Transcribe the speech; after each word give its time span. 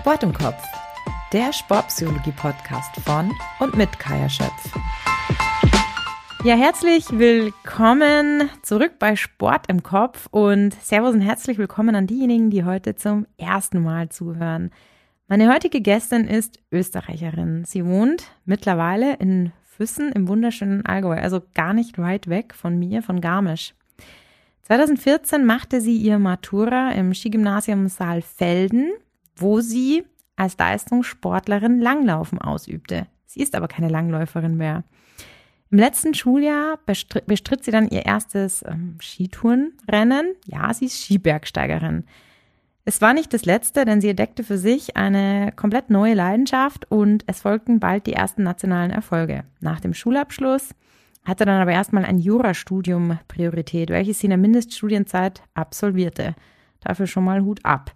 Sport 0.00 0.22
im 0.22 0.32
Kopf, 0.32 0.64
der 1.30 1.52
Sportpsychologie-Podcast 1.52 2.96
von 3.04 3.30
und 3.58 3.76
mit 3.76 3.98
Kaya 3.98 4.30
Schöpf. 4.30 4.72
Ja, 6.42 6.54
herzlich 6.54 7.04
willkommen 7.10 8.48
zurück 8.62 8.92
bei 8.98 9.14
Sport 9.14 9.66
im 9.68 9.82
Kopf 9.82 10.26
und 10.30 10.72
Servus 10.82 11.12
und 11.12 11.20
herzlich 11.20 11.58
willkommen 11.58 11.94
an 11.94 12.06
diejenigen, 12.06 12.48
die 12.48 12.64
heute 12.64 12.94
zum 12.94 13.26
ersten 13.36 13.82
Mal 13.82 14.08
zuhören. 14.08 14.70
Meine 15.28 15.52
heutige 15.52 15.82
Gästin 15.82 16.26
ist 16.26 16.60
Österreicherin. 16.72 17.66
Sie 17.66 17.84
wohnt 17.84 18.24
mittlerweile 18.46 19.16
in 19.16 19.52
Füssen 19.64 20.12
im 20.12 20.28
wunderschönen 20.28 20.86
Allgäu, 20.86 21.20
also 21.20 21.42
gar 21.52 21.74
nicht 21.74 21.98
weit 21.98 22.26
weg 22.26 22.54
von 22.54 22.78
mir, 22.78 23.02
von 23.02 23.20
Garmisch. 23.20 23.74
2014 24.62 25.44
machte 25.44 25.82
sie 25.82 25.98
ihr 25.98 26.18
Matura 26.18 26.92
im 26.92 27.12
Skigymnasium 27.12 27.88
Saalfelden, 27.88 28.92
wo 29.40 29.60
sie 29.60 30.04
als 30.36 30.56
Leistungssportlerin 30.58 31.80
Langlaufen 31.80 32.38
ausübte. 32.38 33.06
Sie 33.26 33.40
ist 33.40 33.54
aber 33.54 33.68
keine 33.68 33.88
Langläuferin 33.88 34.56
mehr. 34.56 34.84
Im 35.70 35.78
letzten 35.78 36.14
Schuljahr 36.14 36.78
bestritt, 36.84 37.26
bestritt 37.26 37.62
sie 37.62 37.70
dann 37.70 37.88
ihr 37.88 38.04
erstes 38.04 38.64
ähm, 38.66 38.96
Skitourenrennen. 39.00 40.34
Ja, 40.46 40.74
sie 40.74 40.86
ist 40.86 41.00
Skibergsteigerin. 41.00 42.04
Es 42.84 43.00
war 43.00 43.14
nicht 43.14 43.32
das 43.32 43.44
letzte, 43.44 43.84
denn 43.84 44.00
sie 44.00 44.08
entdeckte 44.08 44.42
für 44.42 44.58
sich 44.58 44.96
eine 44.96 45.52
komplett 45.54 45.90
neue 45.90 46.14
Leidenschaft 46.14 46.90
und 46.90 47.22
es 47.26 47.42
folgten 47.42 47.78
bald 47.78 48.06
die 48.06 48.14
ersten 48.14 48.42
nationalen 48.42 48.90
Erfolge. 48.90 49.44
Nach 49.60 49.78
dem 49.78 49.94
Schulabschluss 49.94 50.70
hatte 51.24 51.44
dann 51.44 51.60
aber 51.60 51.72
erstmal 51.72 52.04
ein 52.04 52.18
Jurastudium 52.18 53.18
Priorität, 53.28 53.90
welches 53.90 54.18
sie 54.18 54.26
in 54.26 54.30
der 54.30 54.38
Mindeststudienzeit 54.38 55.42
absolvierte. 55.54 56.34
Dafür 56.80 57.06
schon 57.06 57.24
mal 57.24 57.42
Hut 57.42 57.64
ab. 57.64 57.92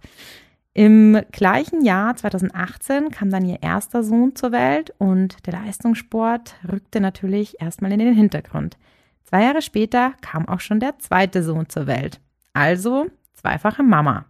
Im 0.77 1.21
gleichen 1.31 1.85
Jahr 1.85 2.17
2018 2.17 3.09
kam 3.09 3.29
dann 3.29 3.45
ihr 3.45 3.63
erster 3.63 4.03
Sohn 4.03 4.35
zur 4.35 4.51
Welt 4.51 4.93
und 4.97 5.47
der 5.47 5.53
Leistungssport 5.53 6.55
rückte 6.69 6.99
natürlich 6.99 7.61
erstmal 7.61 7.93
in 7.93 7.99
den 7.99 8.13
Hintergrund. 8.13 8.75
Zwei 9.23 9.43
Jahre 9.43 9.61
später 9.61 10.15
kam 10.19 10.49
auch 10.49 10.59
schon 10.59 10.81
der 10.81 10.99
zweite 10.99 11.43
Sohn 11.43 11.69
zur 11.69 11.87
Welt. 11.87 12.19
Also 12.51 13.05
zweifache 13.35 13.83
Mama. 13.83 14.25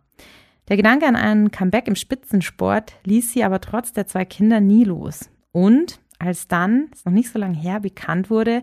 Der 0.67 0.77
Gedanke 0.77 1.07
an 1.07 1.15
einen 1.15 1.49
Comeback 1.49 1.87
im 1.87 1.95
Spitzensport 1.95 2.93
ließ 3.05 3.33
sie 3.33 3.43
aber 3.43 3.59
trotz 3.59 3.93
der 3.93 4.05
zwei 4.05 4.23
Kinder 4.23 4.59
nie 4.59 4.83
los. 4.83 5.31
Und 5.51 5.99
als 6.19 6.47
dann, 6.47 6.89
ist 6.93 7.07
noch 7.07 7.13
nicht 7.13 7.31
so 7.31 7.39
lange 7.39 7.57
her, 7.57 7.79
bekannt 7.79 8.29
wurde, 8.29 8.61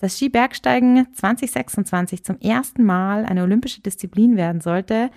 dass 0.00 0.16
Skibergsteigen 0.16 1.06
2026 1.14 2.24
zum 2.24 2.40
ersten 2.40 2.82
Mal 2.82 3.24
eine 3.24 3.44
olympische 3.44 3.82
Disziplin 3.82 4.36
werden 4.36 4.60
sollte, 4.60 5.12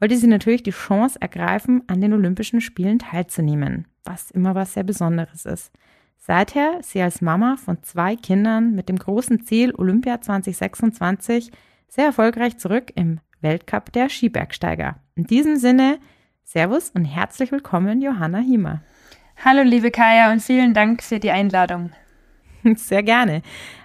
wollte 0.00 0.16
sie 0.16 0.26
natürlich 0.26 0.62
die 0.62 0.70
Chance 0.70 1.20
ergreifen, 1.20 1.82
an 1.86 2.00
den 2.00 2.12
Olympischen 2.12 2.60
Spielen 2.60 2.98
teilzunehmen, 2.98 3.86
was 4.04 4.30
immer 4.30 4.54
was 4.54 4.74
sehr 4.74 4.84
Besonderes 4.84 5.44
ist. 5.46 5.72
Seither 6.18 6.80
ist 6.80 6.90
sie 6.90 7.02
als 7.02 7.20
Mama 7.20 7.56
von 7.56 7.82
zwei 7.82 8.16
Kindern 8.16 8.74
mit 8.74 8.88
dem 8.88 8.96
großen 8.98 9.44
Ziel 9.44 9.74
Olympia 9.74 10.20
2026 10.20 11.52
sehr 11.88 12.06
erfolgreich 12.06 12.58
zurück 12.58 12.92
im 12.94 13.20
Weltcup 13.40 13.92
der 13.92 14.08
Skibergsteiger. 14.08 14.96
In 15.14 15.24
diesem 15.24 15.56
Sinne, 15.56 15.98
Servus 16.42 16.90
und 16.90 17.04
herzlich 17.04 17.52
willkommen, 17.52 18.02
Johanna 18.02 18.38
Hiemer. 18.38 18.82
Hallo, 19.44 19.62
liebe 19.62 19.90
Kaya, 19.90 20.32
und 20.32 20.40
vielen 20.42 20.74
Dank 20.74 21.02
für 21.02 21.20
die 21.20 21.30
Einladung. 21.30 21.90
Sehr 22.76 23.02
gerne. 23.02 23.42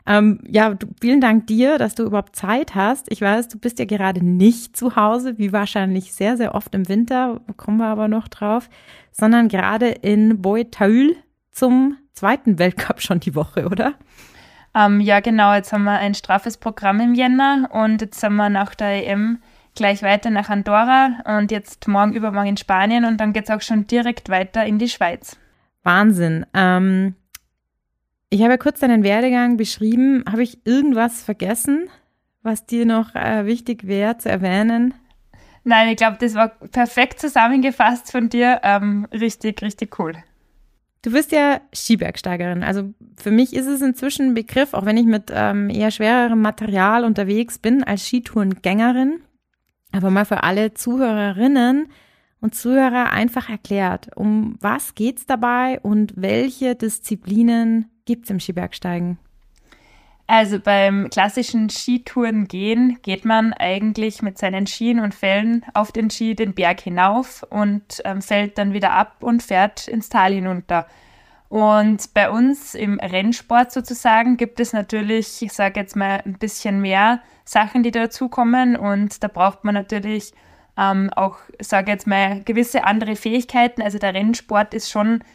Ähm, 0.07 0.39
ja, 0.47 0.73
du, 0.73 0.87
vielen 0.99 1.21
Dank 1.21 1.47
dir, 1.47 1.77
dass 1.77 1.95
du 1.95 2.03
überhaupt 2.03 2.35
Zeit 2.35 2.73
hast. 2.75 3.11
Ich 3.11 3.21
weiß, 3.21 3.47
du 3.49 3.59
bist 3.59 3.79
ja 3.79 3.85
gerade 3.85 4.25
nicht 4.25 4.75
zu 4.75 4.95
Hause, 4.95 5.37
wie 5.37 5.53
wahrscheinlich 5.53 6.13
sehr, 6.13 6.37
sehr 6.37 6.55
oft 6.55 6.73
im 6.73 6.89
Winter, 6.89 7.39
kommen 7.57 7.77
wir 7.77 7.87
aber 7.87 8.07
noch 8.07 8.27
drauf, 8.27 8.69
sondern 9.11 9.47
gerade 9.47 9.89
in 9.89 10.41
Boetaül 10.41 11.15
zum 11.51 11.97
zweiten 12.13 12.57
Weltcup 12.57 13.01
schon 13.01 13.19
die 13.19 13.35
Woche, 13.35 13.67
oder? 13.67 13.93
Ähm, 14.73 15.01
ja, 15.01 15.19
genau. 15.19 15.53
Jetzt 15.53 15.73
haben 15.73 15.83
wir 15.83 15.99
ein 15.99 16.15
straffes 16.15 16.57
Programm 16.57 16.99
im 16.99 17.13
Jänner 17.13 17.69
und 17.71 18.01
jetzt 18.01 18.19
sind 18.19 18.35
wir 18.35 18.49
nach 18.49 18.73
der 18.73 19.07
EM 19.07 19.39
gleich 19.75 20.01
weiter 20.01 20.29
nach 20.29 20.49
Andorra 20.49 21.19
und 21.25 21.51
jetzt 21.51 21.87
morgen 21.87 22.13
übermorgen 22.13 22.49
in 22.49 22.57
Spanien 22.57 23.05
und 23.05 23.17
dann 23.17 23.33
geht 23.33 23.45
es 23.45 23.49
auch 23.49 23.61
schon 23.61 23.87
direkt 23.87 24.29
weiter 24.29 24.65
in 24.65 24.79
die 24.79 24.89
Schweiz. 24.89 25.37
Wahnsinn. 25.83 26.45
Ähm, 26.53 27.15
ich 28.31 28.41
habe 28.41 28.53
ja 28.53 28.57
kurz 28.57 28.79
deinen 28.79 29.03
Werdegang 29.03 29.57
beschrieben. 29.57 30.23
Habe 30.27 30.41
ich 30.41 30.65
irgendwas 30.65 31.21
vergessen, 31.21 31.89
was 32.41 32.65
dir 32.65 32.85
noch 32.85 33.13
äh, 33.13 33.45
wichtig 33.45 33.85
wäre 33.85 34.17
zu 34.17 34.29
erwähnen? 34.29 34.93
Nein, 35.65 35.89
ich 35.89 35.97
glaube, 35.97 36.17
das 36.19 36.33
war 36.33 36.47
perfekt 36.47 37.19
zusammengefasst 37.19 38.11
von 38.11 38.29
dir. 38.29 38.61
Ähm, 38.63 39.05
richtig, 39.11 39.61
richtig 39.61 39.99
cool. 39.99 40.13
Du 41.03 41.11
bist 41.11 41.33
ja 41.33 41.59
Skibergsteigerin. 41.73 42.63
Also 42.63 42.93
für 43.17 43.31
mich 43.31 43.53
ist 43.53 43.67
es 43.67 43.81
inzwischen 43.81 44.27
ein 44.27 44.33
Begriff, 44.33 44.73
auch 44.73 44.85
wenn 44.85 44.97
ich 44.97 45.05
mit 45.05 45.29
ähm, 45.33 45.69
eher 45.69 45.91
schwererem 45.91 46.41
Material 46.41 47.03
unterwegs 47.03 47.59
bin, 47.59 47.83
als 47.83 48.05
Skitourengängerin. 48.07 49.21
Aber 49.91 50.09
mal 50.09 50.25
für 50.25 50.43
alle 50.43 50.73
Zuhörerinnen 50.73 51.87
und 52.39 52.55
Zuhörer 52.55 53.11
einfach 53.11 53.49
erklärt, 53.49 54.09
um 54.15 54.55
was 54.61 54.95
geht's 54.95 55.25
dabei 55.25 55.81
und 55.81 56.13
welche 56.15 56.75
Disziplinen 56.75 57.90
gibt 58.05 58.25
es 58.25 58.29
im 58.29 58.39
Skibergsteigen? 58.39 59.17
Also 60.27 60.59
beim 60.59 61.09
klassischen 61.09 61.69
Skitouren 61.69 62.47
gehen 62.47 62.99
geht 63.01 63.25
man 63.25 63.51
eigentlich 63.51 64.21
mit 64.21 64.37
seinen 64.37 64.65
Skien 64.65 65.01
und 65.01 65.13
Fällen 65.13 65.65
auf 65.73 65.91
den 65.91 66.09
Ski 66.09 66.35
den 66.35 66.53
Berg 66.53 66.79
hinauf 66.79 67.43
und 67.49 68.01
ähm, 68.05 68.21
fällt 68.21 68.57
dann 68.57 68.71
wieder 68.71 68.91
ab 68.91 69.17
und 69.19 69.43
fährt 69.43 69.89
ins 69.89 70.07
Tal 70.07 70.31
hinunter. 70.33 70.87
Und 71.49 72.13
bei 72.13 72.29
uns 72.29 72.75
im 72.75 72.97
Rennsport 72.97 73.73
sozusagen 73.73 74.37
gibt 74.37 74.61
es 74.61 74.71
natürlich, 74.71 75.41
ich 75.41 75.51
sage 75.51 75.81
jetzt 75.81 75.97
mal, 75.97 76.21
ein 76.25 76.37
bisschen 76.37 76.79
mehr 76.79 77.21
Sachen, 77.43 77.83
die 77.83 77.91
dazukommen. 77.91 78.77
Und 78.77 79.21
da 79.21 79.27
braucht 79.27 79.65
man 79.65 79.75
natürlich 79.75 80.31
ähm, 80.77 81.09
auch, 81.13 81.39
sage 81.59 81.91
jetzt 81.91 82.07
mal, 82.07 82.41
gewisse 82.45 82.85
andere 82.85 83.17
Fähigkeiten. 83.17 83.81
Also 83.81 83.99
der 83.99 84.13
Rennsport 84.13 84.73
ist 84.73 84.89
schon 84.89 85.25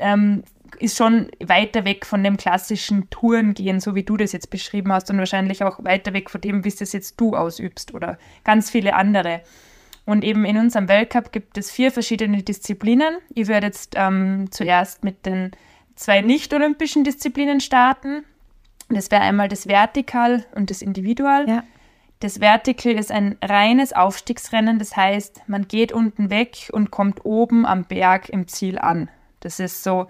ähm, 0.00 0.42
ist 0.78 0.96
schon 0.96 1.28
weiter 1.40 1.84
weg 1.84 2.06
von 2.06 2.24
dem 2.24 2.36
klassischen 2.36 3.08
Tourengehen, 3.10 3.80
so 3.80 3.94
wie 3.94 4.02
du 4.02 4.16
das 4.16 4.32
jetzt 4.32 4.50
beschrieben 4.50 4.92
hast, 4.92 5.10
und 5.10 5.18
wahrscheinlich 5.18 5.62
auch 5.62 5.82
weiter 5.84 6.12
weg 6.12 6.30
von 6.30 6.40
dem, 6.40 6.64
wie 6.64 6.68
es 6.68 6.76
das 6.76 6.92
jetzt 6.92 7.20
du 7.20 7.36
ausübst 7.36 7.94
oder 7.94 8.18
ganz 8.44 8.70
viele 8.70 8.94
andere. 8.94 9.42
Und 10.06 10.24
eben 10.24 10.44
in 10.44 10.58
unserem 10.58 10.88
Weltcup 10.88 11.32
gibt 11.32 11.56
es 11.56 11.70
vier 11.70 11.90
verschiedene 11.90 12.42
Disziplinen. 12.42 13.16
Ich 13.34 13.48
werde 13.48 13.68
jetzt 13.68 13.94
ähm, 13.96 14.50
zuerst 14.50 15.02
mit 15.02 15.24
den 15.24 15.52
zwei 15.94 16.20
nicht-olympischen 16.20 17.04
Disziplinen 17.04 17.60
starten. 17.60 18.24
Das 18.90 19.10
wäre 19.10 19.22
einmal 19.22 19.48
das 19.48 19.66
Vertikal 19.66 20.44
und 20.54 20.70
das 20.70 20.82
Individual. 20.82 21.48
Ja. 21.48 21.64
Das 22.20 22.38
Vertical 22.38 22.92
ist 22.92 23.10
ein 23.10 23.36
reines 23.42 23.92
Aufstiegsrennen, 23.92 24.78
das 24.78 24.96
heißt, 24.96 25.42
man 25.46 25.68
geht 25.68 25.92
unten 25.92 26.30
weg 26.30 26.70
und 26.72 26.90
kommt 26.90 27.24
oben 27.24 27.66
am 27.66 27.84
Berg 27.84 28.28
im 28.28 28.46
Ziel 28.48 28.78
an. 28.78 29.10
Das 29.40 29.60
ist 29.60 29.82
so 29.82 30.06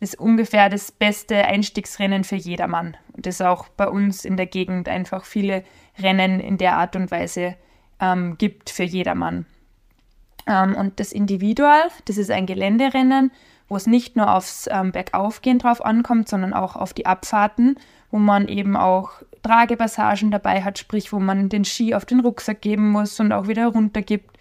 ist 0.00 0.18
ungefähr 0.18 0.68
das 0.68 0.92
beste 0.92 1.44
Einstiegsrennen 1.44 2.24
für 2.24 2.36
jedermann. 2.36 2.96
Und 3.12 3.26
es 3.26 3.40
auch 3.40 3.68
bei 3.68 3.88
uns 3.88 4.24
in 4.24 4.36
der 4.36 4.46
Gegend 4.46 4.88
einfach 4.88 5.24
viele 5.24 5.64
Rennen 5.98 6.40
in 6.40 6.58
der 6.58 6.76
Art 6.76 6.96
und 6.96 7.10
Weise 7.10 7.56
ähm, 8.00 8.36
gibt 8.38 8.70
für 8.70 8.82
jedermann. 8.82 9.46
Ähm, 10.46 10.74
und 10.74 11.00
das 11.00 11.12
Individual, 11.12 11.88
das 12.04 12.18
ist 12.18 12.30
ein 12.30 12.46
Geländerennen, 12.46 13.32
wo 13.68 13.76
es 13.76 13.86
nicht 13.86 14.16
nur 14.16 14.32
aufs 14.32 14.68
ähm, 14.70 14.92
Bergaufgehen 14.92 15.58
drauf 15.58 15.84
ankommt, 15.84 16.28
sondern 16.28 16.52
auch 16.52 16.76
auf 16.76 16.92
die 16.92 17.06
Abfahrten, 17.06 17.78
wo 18.10 18.18
man 18.18 18.48
eben 18.48 18.76
auch 18.76 19.10
Tragepassagen 19.42 20.30
dabei 20.30 20.62
hat, 20.62 20.78
sprich, 20.78 21.12
wo 21.12 21.18
man 21.18 21.48
den 21.48 21.64
Ski 21.64 21.94
auf 21.94 22.04
den 22.04 22.20
Rucksack 22.20 22.60
geben 22.60 22.90
muss 22.90 23.18
und 23.18 23.32
auch 23.32 23.48
wieder 23.48 23.66
runtergibt 23.68 24.35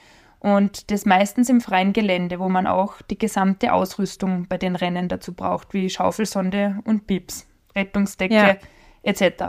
und 0.46 0.92
das 0.92 1.08
meistens 1.08 1.50
im 1.50 1.60
freien 1.60 1.92
Gelände, 1.92 2.40
wo 2.40 2.50
man 2.50 2.68
auch 2.68 3.02
die 3.02 3.18
gesamte 3.18 3.74
Ausrüstung 3.74 4.46
bei 4.48 4.60
den 4.60 4.76
Rennen 4.76 5.08
dazu 5.10 5.34
braucht, 5.34 5.74
wie 5.74 5.90
Schaufelsonde 5.90 6.84
und 6.86 7.08
Pips, 7.08 7.48
Rettungsdecke. 7.76 8.36
Ja. 8.36 8.56
Etc. 9.02 9.44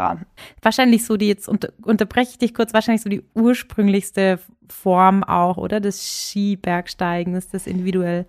Wahrscheinlich 0.62 1.04
so 1.04 1.18
die, 1.18 1.28
jetzt 1.28 1.48
unter, 1.48 1.68
unterbreche 1.82 2.30
ich 2.30 2.38
dich 2.38 2.54
kurz, 2.54 2.72
wahrscheinlich 2.72 3.02
so 3.02 3.10
die 3.10 3.22
ursprünglichste 3.34 4.38
Form 4.70 5.22
auch, 5.22 5.58
oder? 5.58 5.80
Des 5.80 6.30
Skibergsteigens, 6.30 7.48
das 7.48 7.66
individuell. 7.66 8.26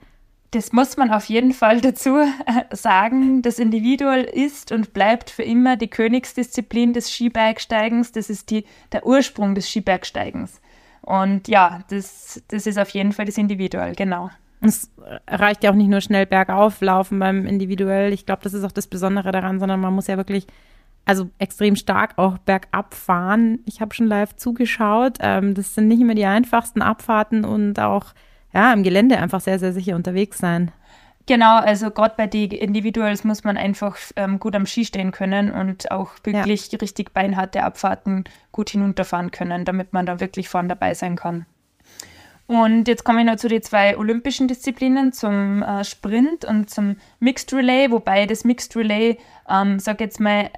Das 0.52 0.72
muss 0.72 0.96
man 0.98 1.12
auf 1.12 1.26
jeden 1.26 1.54
Fall 1.54 1.80
dazu 1.82 2.18
äh, 2.18 2.32
sagen. 2.72 3.42
Das 3.42 3.60
Individual 3.60 4.24
ist 4.24 4.74
und 4.74 4.94
bleibt 4.94 5.30
für 5.30 5.44
immer 5.44 5.78
die 5.78 5.90
Königsdisziplin 5.90 6.92
des 6.92 7.12
Skibergsteigens. 7.12 8.12
Das 8.12 8.30
ist 8.30 8.50
die, 8.50 8.66
der 8.92 9.06
Ursprung 9.06 9.56
des 9.56 9.70
Skibergsteigens. 9.70 10.62
Und 11.08 11.48
ja, 11.48 11.84
das, 11.90 12.44
das 12.50 12.68
ist 12.68 12.78
auf 12.78 12.90
jeden 12.90 13.14
Fall 13.14 13.26
das 13.26 13.38
Individual, 13.38 13.96
genau. 13.96 14.30
Es 14.60 14.92
reicht 15.26 15.64
ja 15.64 15.72
auch 15.72 15.76
nicht 15.76 15.88
nur 15.88 16.02
schnell 16.02 16.26
bergauf 16.26 16.82
laufen 16.82 17.18
beim 17.18 17.46
Individuell. 17.46 18.12
Ich 18.12 18.26
glaube, 18.26 18.42
das 18.44 18.54
ist 18.54 18.66
auch 18.66 18.74
das 18.74 18.88
Besondere 18.88 19.32
daran, 19.32 19.58
sondern 19.58 19.80
man 19.80 19.94
muss 19.94 20.08
ja 20.08 20.18
wirklich, 20.18 20.48
also 21.06 21.30
extrem 21.40 21.78
stark 21.78 22.18
auch 22.18 22.38
bergab 22.40 22.94
fahren. 22.94 23.60
Ich 23.64 23.80
habe 23.80 23.96
schon 23.96 24.08
live 24.08 24.36
zugeschaut. 24.36 25.20
Ähm, 25.22 25.54
das 25.54 25.76
sind 25.76 25.88
nicht 25.88 26.02
immer 26.02 26.14
die 26.14 26.26
einfachsten 26.26 26.82
Abfahrten 26.82 27.46
und 27.46 27.80
auch 27.80 28.08
ja, 28.54 28.74
im 28.74 28.84
Gelände 28.84 29.18
einfach 29.18 29.40
sehr, 29.40 29.60
sehr 29.60 29.72
sicher 29.72 29.96
unterwegs 29.96 30.40
sein. 30.40 30.74
Genau, 31.28 31.58
also 31.58 31.92
gerade 31.92 32.16
bei 32.16 32.26
den 32.26 32.52
Individuals 32.52 33.26
muss 33.26 33.44
man 33.44 33.58
einfach 33.58 33.98
ähm, 34.16 34.40
gut 34.40 34.56
am 34.56 34.66
Ski 34.66 34.86
stehen 34.86 35.12
können 35.12 35.52
und 35.52 35.92
auch 35.92 36.12
wirklich 36.24 36.72
ja. 36.72 36.78
richtig 36.80 37.14
beinharte 37.14 37.64
Abfahrten 37.64 38.24
gut 38.54 38.70
hinunterfahren 38.70 39.32
können, 39.32 39.66
damit 39.66 39.92
man 39.92 40.06
da 40.06 40.22
wirklich 40.22 40.48
vorne 40.48 40.70
dabei 40.70 40.94
sein 40.94 41.18
kann. 41.18 41.46
Und 42.48 42.88
jetzt 42.88 43.04
komme 43.04 43.20
ich 43.20 43.26
noch 43.26 43.36
zu 43.36 43.50
den 43.50 43.62
zwei 43.62 43.98
olympischen 43.98 44.48
Disziplinen, 44.48 45.12
zum 45.12 45.64
äh, 45.64 45.84
Sprint 45.84 46.46
und 46.46 46.70
zum 46.70 46.96
Mixed 47.20 47.54
Relay, 47.54 47.92
wobei 47.92 48.26
das 48.26 48.46
Mixed 48.46 48.78
Relay, 48.78 49.18
ähm, 49.50 49.80
sag 49.80 50.00
jetzt 50.00 50.22
mal, 50.22 50.50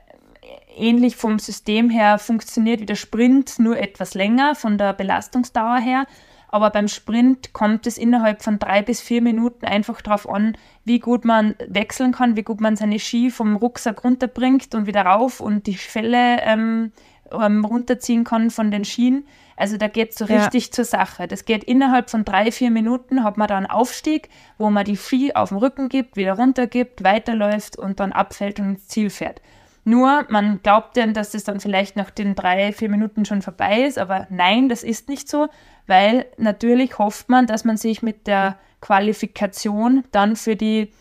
ähnlich 0.78 1.16
vom 1.16 1.40
System 1.40 1.90
her 1.90 2.20
funktioniert 2.20 2.80
wie 2.80 2.86
der 2.86 2.96
Sprint, 2.96 3.58
nur 3.58 3.78
etwas 3.80 4.14
länger 4.14 4.54
von 4.54 4.78
der 4.78 4.94
Belastungsdauer 4.94 5.80
her. 5.80 6.06
Aber 6.52 6.72
beim 6.72 6.88
Sprint 6.88 7.54
kommt 7.54 7.86
es 7.86 7.98
innerhalb 7.98 8.42
von 8.42 8.58
drei 8.58 8.82
bis 8.82 9.02
vier 9.02 9.22
Minuten 9.22 9.66
einfach 9.66 10.02
darauf 10.02 10.28
an, 10.28 10.58
wie 10.84 11.00
gut 11.00 11.24
man 11.24 11.56
wechseln 11.68 12.12
kann, 12.12 12.36
wie 12.36 12.44
gut 12.44 12.60
man 12.60 12.76
seine 12.76 13.00
Ski 13.00 13.30
vom 13.30 13.56
Rucksack 13.56 14.04
runterbringt 14.04 14.74
und 14.74 14.88
wieder 14.88 15.04
rauf 15.04 15.40
und 15.40 15.68
die 15.68 15.76
Fälle 15.76 16.42
ähm, 16.42 16.92
ähm, 17.32 17.64
runterziehen 17.64 18.24
kann 18.24 18.50
von 18.50 18.72
den 18.72 18.84
Skien. 18.84 19.28
Also 19.56 19.78
da 19.78 19.88
geht 19.88 20.12
es 20.12 20.18
so 20.18 20.26
ja. 20.26 20.44
richtig 20.44 20.72
zur 20.72 20.86
Sache. 20.86 21.28
Das 21.28 21.46
geht 21.46 21.64
innerhalb 21.64 22.10
von 22.10 22.26
drei, 22.26 22.52
vier 22.52 22.72
Minuten, 22.72 23.24
hat 23.24 23.38
man 23.38 23.48
da 23.48 23.58
einen 23.58 23.66
Aufstieg, 23.66 24.30
wo 24.58 24.70
man 24.70 24.86
die 24.86 24.98
Ski 24.98 25.36
auf 25.36 25.50
dem 25.50 25.58
Rücken 25.58 25.90
gibt, 25.90 26.16
wieder 26.16 26.34
runter 26.34 26.66
gibt, 26.66 27.04
weiterläuft 27.04 27.78
und 27.78 28.00
dann 28.00 28.12
abfällt 28.12 28.60
und 28.60 28.70
ins 28.70 28.88
Ziel 28.88 29.10
fährt. 29.10 29.42
Nur, 29.90 30.28
man 30.30 30.62
glaubt 30.62 30.98
dann, 30.98 31.16
dass 31.16 31.34
es 31.34 31.46
dann 31.46 31.60
vielleicht 31.60 31.96
nach 31.96 32.12
den 32.12 32.36
drei, 32.36 32.74
vier 32.74 32.90
Minuten 32.90 33.26
schon 33.26 33.42
vorbei 33.42 33.82
ist, 33.82 33.98
aber 33.98 34.28
nein, 34.30 34.70
das 34.70 34.84
ist 34.84 35.10
nicht 35.10 35.28
so, 35.28 35.48
weil 35.88 36.28
natürlich 36.38 37.00
hofft 37.00 37.28
man, 37.28 37.48
dass 37.48 37.66
man 37.66 37.76
sich 37.76 38.04
mit 38.04 38.28
der 38.28 38.60
Qualifikation 38.82 40.04
dann 40.12 40.36
für 40.36 40.56
die 40.56 40.92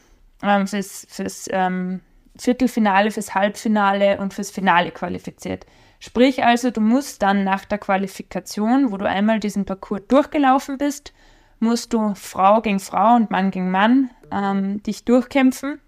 ähm, 0.43 0.67
fürs, 0.67 1.07
fürs 1.11 1.49
ähm, 1.51 2.01
Viertelfinale, 2.39 3.11
fürs 3.11 3.35
Halbfinale 3.35 4.17
und 4.21 4.33
fürs 4.33 4.51
Finale 4.51 4.91
qualifiziert. 4.91 5.67
Sprich 6.01 6.43
also, 6.43 6.71
du 6.71 6.81
musst 6.81 7.21
dann 7.21 7.45
nach 7.45 7.67
der 7.67 7.77
Qualifikation, 7.77 8.91
wo 8.91 8.97
du 8.97 9.07
einmal 9.07 9.39
diesen 9.39 9.67
Parcours 9.67 10.01
durchgelaufen 10.09 10.79
bist, 10.79 11.13
musst 11.61 11.93
du 11.93 12.15
Frau 12.15 12.63
gegen 12.63 12.81
Frau 12.81 13.17
und 13.17 13.31
Mann 13.31 13.51
gegen 13.51 13.71
Mann 13.71 14.09
ähm, 14.33 14.83
dich 14.83 15.05
durchkämpfen. 15.05 15.79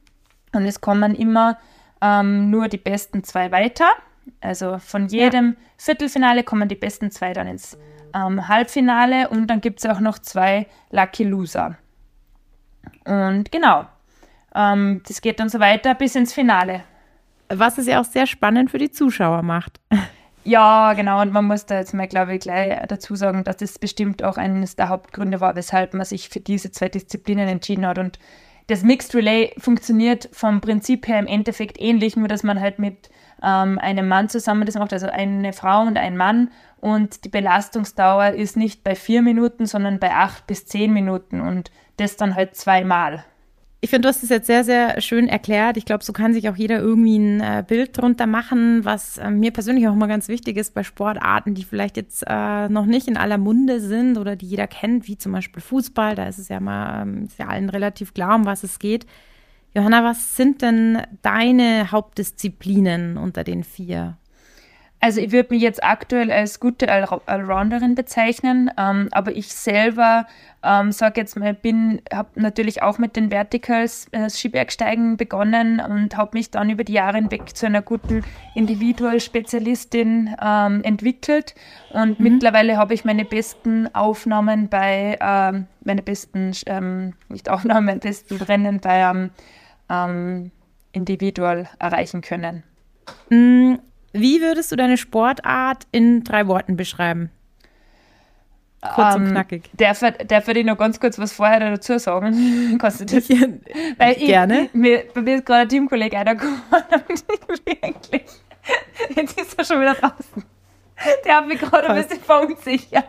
Und 0.53 0.67
es 0.67 0.83
kommen 0.83 1.15
immer 1.15 1.57
ähm, 2.01 2.51
nur 2.51 2.69
die 2.69 2.79
besten 2.79 3.25
zwei 3.25 3.51
weiter. 3.53 3.89
Also 4.41 4.79
von 4.79 5.09
jedem 5.09 5.51
ja. 5.51 5.57
Viertelfinale 5.77 6.45
kommen 6.45 6.69
die 6.69 6.75
besten 6.75 7.11
zwei 7.11 7.33
dann 7.33 7.47
ins 7.47 7.79
ähm, 8.15 8.49
Halbfinale 8.49 9.29
und 9.29 9.47
dann 9.47 9.61
gibt 9.61 9.81
es 9.81 9.87
auch 9.87 10.01
noch 10.01 10.19
zwei 10.19 10.67
Lucky 10.91 11.25
Loser. 11.25 11.77
Und 13.05 13.51
genau, 13.51 13.87
ähm, 14.55 15.03
das 15.07 15.21
geht 15.21 15.41
dann 15.41 15.49
so 15.49 15.61
weiter 15.61 15.95
bis 15.95 16.15
ins 16.15 16.33
Finale. 16.33 16.83
Was 17.49 17.79
es 17.79 17.87
ja 17.87 18.01
auch 18.01 18.05
sehr 18.05 18.27
spannend 18.27 18.71
für 18.71 18.79
die 18.79 18.91
Zuschauer 18.91 19.43
macht. 19.43 19.81
Ja, 20.43 20.95
genau. 20.95 21.21
Und 21.21 21.33
man 21.33 21.45
muss 21.45 21.67
da 21.67 21.79
jetzt 21.79 21.93
mal, 21.93 22.09
glaube 22.09 22.35
ich, 22.35 22.41
gleich 22.41 22.75
dazu 22.89 23.15
sagen, 23.15 23.45
dass 23.45 23.59
das 23.59 23.79
bestimmt 23.79 24.25
auch 24.25 24.39
eines 24.39 24.75
der 24.75 24.89
Hauptgründe 24.89 25.41
war, 25.41 25.55
weshalb 25.55 25.93
man 25.93 26.07
sich 26.07 26.31
für 26.31 26.41
diese 26.41 26.71
zwei 26.71 26.89
Disziplinen 26.89 27.47
entschieden 27.47 27.87
hat. 27.87 27.99
Und 27.99 28.19
das 28.71 28.83
Mixed 28.85 29.15
Relay 29.15 29.53
funktioniert 29.59 30.29
vom 30.33 30.61
Prinzip 30.61 31.09
her 31.09 31.19
im 31.19 31.27
Endeffekt 31.27 31.81
ähnlich, 31.81 32.17
nur 32.17 32.29
dass 32.29 32.45
man 32.45 32.61
halt 32.61 32.79
mit 32.79 33.11
ähm, 33.43 33.79
einem 33.79 34.07
Mann 34.07 34.29
zusammen 34.29 34.65
das 34.65 34.77
macht, 34.77 34.93
also 34.93 35.09
eine 35.09 35.53
Frau 35.53 35.83
und 35.83 35.97
ein 35.97 36.17
Mann. 36.17 36.51
Und 36.81 37.25
die 37.25 37.29
Belastungsdauer 37.29 38.29
ist 38.31 38.57
nicht 38.57 38.85
bei 38.85 38.95
vier 38.95 39.23
Minuten, 39.23 39.67
sondern 39.67 39.99
bei 39.99 40.13
acht 40.13 40.47
bis 40.47 40.67
zehn 40.67 40.93
Minuten 40.93 41.41
und 41.41 41.71
das 41.97 42.17
dann 42.17 42.37
halt 42.37 42.55
zweimal. 42.55 43.25
Ich 43.83 43.89
finde, 43.89 44.03
du 44.03 44.09
hast 44.11 44.23
es 44.23 44.29
jetzt 44.29 44.47
sehr, 44.47 44.63
sehr 44.63 45.01
schön 45.01 45.27
erklärt. 45.27 45.79
Ich 45.79 45.87
glaube, 45.87 46.05
so 46.05 46.13
kann 46.13 46.35
sich 46.35 46.51
auch 46.51 46.57
jeder 46.57 46.81
irgendwie 46.81 47.19
ein 47.19 47.41
äh, 47.41 47.65
Bild 47.67 47.97
drunter 47.97 48.27
machen, 48.27 48.85
was 48.85 49.17
äh, 49.17 49.31
mir 49.31 49.53
persönlich 49.53 49.89
auch 49.89 49.95
mal 49.95 50.07
ganz 50.07 50.29
wichtig 50.29 50.59
ist 50.59 50.75
bei 50.75 50.83
Sportarten, 50.83 51.55
die 51.55 51.65
vielleicht 51.65 51.97
jetzt 51.97 52.23
äh, 52.27 52.69
noch 52.69 52.85
nicht 52.85 53.09
in 53.09 53.17
aller 53.17 53.39
Munde 53.39 53.81
sind 53.81 54.19
oder 54.19 54.37
die 54.37 54.47
jeder 54.47 54.67
kennt, 54.67 55.09
wie 55.09 55.17
zum 55.17 55.33
Beispiel 55.33 55.63
Fußball. 55.63 56.15
Da 56.15 56.29
ist 56.29 56.39
es 56.39 56.49
ja 56.49 56.61
mal 56.61 57.03
ähm, 57.03 57.25
ist 57.25 57.39
ja 57.39 57.47
allen 57.47 57.71
relativ 57.71 58.13
klar, 58.13 58.37
um 58.37 58.45
was 58.45 58.65
es 58.65 58.79
geht. 58.79 59.07
Johanna, 59.75 60.05
was 60.05 60.37
sind 60.37 60.61
denn 60.61 61.03
deine 61.23 61.91
Hauptdisziplinen 61.91 63.17
unter 63.17 63.45
den 63.45 63.65
vier? 63.65 64.19
Also 65.03 65.21
ich 65.23 65.33
würde 65.33 65.55
mich 65.55 65.63
jetzt 65.63 65.83
aktuell 65.83 66.31
als 66.31 66.61
gute 66.61 66.91
Allrounderin 66.91 67.95
bezeichnen, 67.95 68.71
ähm, 68.77 69.09
aber 69.13 69.33
ich 69.33 69.49
selber 69.49 70.27
ähm, 70.63 70.93
sage 70.93 71.23
jetzt 71.23 71.39
mal, 71.39 71.55
bin, 71.55 72.03
habe 72.13 72.29
natürlich 72.35 72.83
auch 72.83 72.99
mit 72.99 73.17
den 73.17 73.31
Verticals 73.31 74.09
äh, 74.13 74.29
Skibergsteigen 74.29 75.17
begonnen 75.17 75.81
und 75.81 76.19
habe 76.19 76.37
mich 76.37 76.51
dann 76.51 76.69
über 76.69 76.85
die 76.85 76.93
Jahre 76.93 77.17
hinweg 77.17 77.57
zu 77.57 77.65
einer 77.65 77.81
guten 77.81 78.23
Individual-Spezialistin 78.55 80.37
ähm, 80.43 80.83
entwickelt 80.83 81.55
und 81.95 82.21
mhm. 82.21 82.33
mittlerweile 82.33 82.77
habe 82.77 82.93
ich 82.93 83.07
meine 83.07 83.25
besten 83.25 83.93
Aufnahmen 83.95 84.69
bei, 84.69 85.17
ähm, 85.19 85.67
meine 85.83 86.03
besten, 86.03 86.53
ähm, 86.67 87.15
nicht 87.31 87.49
Aufnahmen, 87.49 87.87
meine 87.87 88.01
besten 88.01 88.37
Rennen 88.37 88.81
bei 88.81 89.01
ähm, 89.01 89.31
ähm, 89.89 90.51
Individual 90.93 91.71
erreichen 91.79 92.21
können. 92.21 92.65
Mhm 93.31 93.79
wie 94.13 94.41
würdest 94.41 94.73
du 94.73 94.77
deine 94.77 94.97
Sportart 94.97 95.87
in 95.93 96.25
drei 96.25 96.47
Worten 96.47 96.77
beschreiben? 96.77 97.31
Kurz 98.83 99.15
um, 99.15 99.23
und 99.23 99.27
ähm, 99.29 99.33
knackig. 99.33 99.71
Darf, 99.75 100.01
darf 100.27 100.49
ich 100.49 100.65
noch 100.65 100.79
ganz 100.79 100.99
kurz 100.99 101.19
was 101.19 101.33
vorher 101.33 101.61
dazu 101.61 101.99
sagen? 101.99 102.79
Kannst 102.81 103.01
du 103.01 103.05
das? 103.05 103.29
Ja, 103.29 103.47
Weil 103.99 104.15
Gerne. 104.15 104.65
Ich, 104.65 104.75
mir, 104.75 105.05
bei 105.13 105.21
mir 105.21 105.37
ist 105.37 105.47
gerade 105.47 105.63
ein 105.63 105.69
Teamkollege 105.69 106.17
reingekommen 106.17 106.63
wirklich. 107.67 108.25
Jetzt 109.17 109.41
ist 109.41 109.59
er 109.59 109.65
schon 109.65 109.81
wieder 109.81 109.95
draußen. 109.95 110.45
Der 111.25 111.37
hat 111.37 111.47
mich 111.47 111.59
gerade 111.59 111.91
ein 111.91 112.03
bisschen 112.03 112.23
verunsichert. 112.23 113.05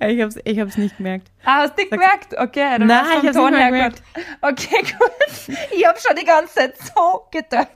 Ich 0.00 0.20
hab's, 0.20 0.38
ich 0.44 0.60
hab's 0.60 0.76
nicht 0.76 0.96
gemerkt. 0.96 1.30
Ah, 1.44 1.62
hast 1.62 1.76
du 1.76 1.82
nicht 1.82 1.90
gemerkt? 1.90 2.36
Okay, 2.38 2.78
dann 2.78 2.86
Nein, 2.86 3.04
ich 3.20 3.26
hab's 3.26 3.36
Ton 3.36 3.52
nicht 3.52 3.64
gemerkt. 3.64 4.02
Okay, 4.40 4.82
gut. 4.82 5.56
Ich 5.72 5.86
hab 5.86 5.98
schon 5.98 6.16
die 6.16 6.24
ganze 6.24 6.54
Zeit 6.54 6.74
so 6.78 7.26
gedacht. 7.30 7.68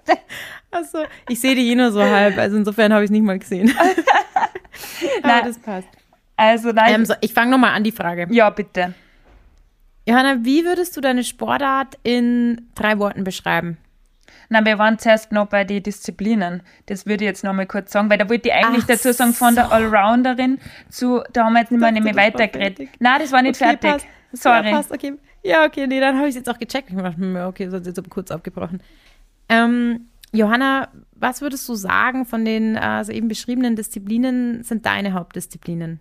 Achso, 0.71 1.05
ich 1.29 1.41
sehe 1.41 1.55
die 1.55 1.71
eh 1.71 1.75
nur 1.75 1.91
so 1.91 2.03
halb, 2.03 2.37
also 2.39 2.57
insofern 2.57 2.93
habe 2.93 3.05
ich 3.05 3.09
es 3.09 3.13
nicht 3.13 3.25
mal 3.25 3.39
gesehen. 3.39 3.75
nein, 5.23 5.45
das 5.45 5.59
passt. 5.59 5.89
Also 6.37 6.73
nein. 6.73 6.95
Ähm, 6.95 7.05
so, 7.07 7.15
ich 7.21 7.33
fange 7.33 7.51
nochmal 7.51 7.73
an 7.73 7.85
die 7.85 7.93
Frage. 7.93 8.27
Ja, 8.31 8.51
bitte. 8.51 8.95
Johanna, 10.07 10.45
wie 10.45 10.65
würdest 10.65 10.97
du 10.97 11.01
deine 11.01 11.25
Sportart 11.25 11.99
in 12.03 12.69
drei 12.75 12.99
Worten 12.99 13.25
beschreiben? 13.25 13.77
Na, 14.51 14.65
wir 14.65 14.79
waren 14.79 14.99
zuerst 14.99 15.31
noch 15.33 15.47
bei 15.47 15.65
den 15.65 15.83
Disziplinen. 15.83 16.63
Das 16.87 17.05
würde 17.05 17.25
ich 17.25 17.29
jetzt 17.29 17.45
noch 17.45 17.53
mal 17.53 17.67
kurz 17.67 17.93
sagen, 17.93 18.09
weil 18.09 18.19
da 18.19 18.29
wollte 18.29 18.49
ich 18.49 18.55
eigentlich 18.55 18.85
Ach 18.85 18.89
dazu 18.89 19.13
sagen, 19.13 19.35
von 19.35 19.55
der 19.55 19.71
Allrounderin 19.71 20.59
zu, 20.89 21.23
da 21.33 21.45
haben 21.45 21.53
wir 21.53 21.61
jetzt 21.61 21.71
nicht 21.71 21.81
mehr, 21.81 21.93
mehr 21.93 22.17
weitergeredet. 22.17 22.89
Nein, 22.99 23.21
das 23.21 23.33
war 23.33 23.43
nicht 23.43 23.61
okay, 23.61 23.77
fertig. 23.79 23.91
Passt. 23.91 24.43
Sorry. 24.43 24.71
Ja, 24.71 24.77
passt, 24.77 24.93
okay. 24.93 25.15
Ja, 25.43 25.65
okay, 25.65 25.87
nee, 25.87 26.01
dann 26.01 26.17
habe 26.17 26.29
ich 26.29 26.31
es 26.31 26.37
jetzt 26.37 26.49
auch 26.49 26.59
gecheckt. 26.59 26.91
Ich 26.91 26.97
dachte, 26.97 27.17
hm, 27.17 27.37
okay, 27.37 27.67
das 27.67 27.87
ist 27.87 27.97
jetzt 27.97 28.11
kurz 28.11 28.31
abgebrochen. 28.31 28.83
Ähm, 29.49 30.09
Johanna, 30.33 30.89
was 31.13 31.41
würdest 31.41 31.69
du 31.69 31.75
sagen 31.75 32.27
von 32.27 32.45
den 32.45 32.77
äh, 32.77 33.03
eben 33.13 33.29
beschriebenen 33.29 33.77
Disziplinen 33.77 34.63
sind 34.63 34.85
deine 34.87 35.13
Hauptdisziplinen? 35.13 36.01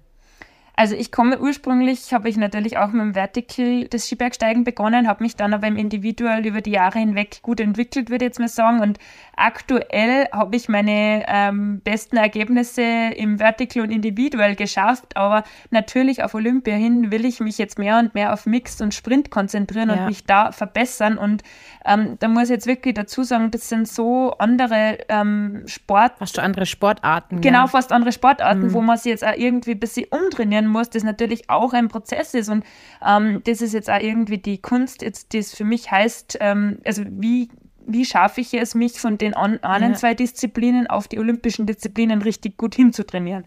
Also 0.79 0.93
ich 0.93 1.11
komme 1.11 1.39
ursprünglich, 1.39 2.13
habe 2.13 2.29
ich 2.29 2.37
natürlich 2.37 2.77
auch 2.77 2.89
mit 2.89 3.01
dem 3.01 3.13
Vertical 3.15 3.87
des 3.87 4.05
Skibergsteigen 4.05 4.63
begonnen, 4.63 5.07
habe 5.07 5.23
mich 5.23 5.35
dann 5.35 5.55
aber 5.55 5.65
im 5.65 5.75
Individual 5.75 6.45
über 6.45 6.61
die 6.61 6.69
Jahre 6.69 6.99
hinweg 6.99 7.41
gut 7.41 7.59
entwickelt, 7.59 8.11
würde 8.11 8.25
ich 8.25 8.29
jetzt 8.29 8.39
mal 8.39 8.47
sagen. 8.47 8.81
Und 8.81 8.99
aktuell 9.35 10.27
habe 10.31 10.55
ich 10.55 10.69
meine 10.69 11.25
ähm, 11.27 11.81
besten 11.83 12.17
Ergebnisse 12.17 12.83
im 12.83 13.39
Vertical 13.39 13.81
und 13.81 13.89
Individual 13.89 14.55
geschafft. 14.55 15.17
Aber 15.17 15.43
natürlich 15.71 16.21
auf 16.21 16.35
Olympia 16.35 16.75
hin 16.75 17.09
will 17.09 17.25
ich 17.25 17.39
mich 17.39 17.57
jetzt 17.57 17.79
mehr 17.79 17.97
und 17.97 18.13
mehr 18.13 18.31
auf 18.31 18.45
Mixed 18.45 18.79
und 18.79 18.93
Sprint 18.93 19.31
konzentrieren 19.31 19.89
ja. 19.89 19.95
und 19.95 20.05
mich 20.05 20.25
da 20.25 20.51
verbessern. 20.51 21.17
Und 21.17 21.41
ähm, 21.87 22.17
da 22.19 22.27
muss 22.27 22.43
ich 22.43 22.49
jetzt 22.49 22.67
wirklich 22.67 22.93
dazu 22.93 23.23
sagen, 23.23 23.49
das 23.51 23.69
sind 23.69 23.87
so 23.87 24.31
andere 24.37 24.99
ähm, 25.09 25.63
Sport... 25.65 26.13
Fast 26.19 26.39
andere 26.39 26.65
Sportarten. 26.65 27.41
Genau, 27.41 27.61
ja. 27.61 27.67
fast 27.67 27.91
andere 27.91 28.11
Sportarten, 28.11 28.67
mhm. 28.67 28.73
wo 28.73 28.81
man 28.81 28.97
sich 28.97 29.11
jetzt 29.11 29.25
auch 29.25 29.35
irgendwie 29.35 29.71
ein 29.71 29.79
bisschen 29.79 30.05
umtrainieren 30.09 30.67
muss, 30.67 30.89
das 30.89 31.03
natürlich 31.03 31.49
auch 31.49 31.73
ein 31.73 31.87
Prozess 31.87 32.33
ist. 32.33 32.49
Und 32.49 32.65
ähm, 33.05 33.41
das 33.45 33.61
ist 33.61 33.73
jetzt 33.73 33.89
auch 33.89 33.99
irgendwie 33.99 34.37
die 34.37 34.57
Kunst, 34.57 35.01
jetzt, 35.01 35.33
das 35.33 35.55
für 35.55 35.63
mich 35.63 35.89
heißt, 35.89 36.37
ähm, 36.41 36.79
also 36.85 37.03
wie 37.09 37.49
wie 37.87 38.03
schaffe 38.05 38.41
ich 38.41 38.53
es, 38.53 38.75
mich 38.75 38.99
von 38.99 39.17
den 39.17 39.33
anderen 39.33 39.93
ja. 39.93 39.93
zwei 39.93 40.13
Disziplinen 40.13 40.87
auf 40.87 41.07
die 41.07 41.19
olympischen 41.19 41.65
Disziplinen 41.65 42.21
richtig 42.21 42.57
gut 42.57 42.75
hinzutrainieren. 42.75 43.45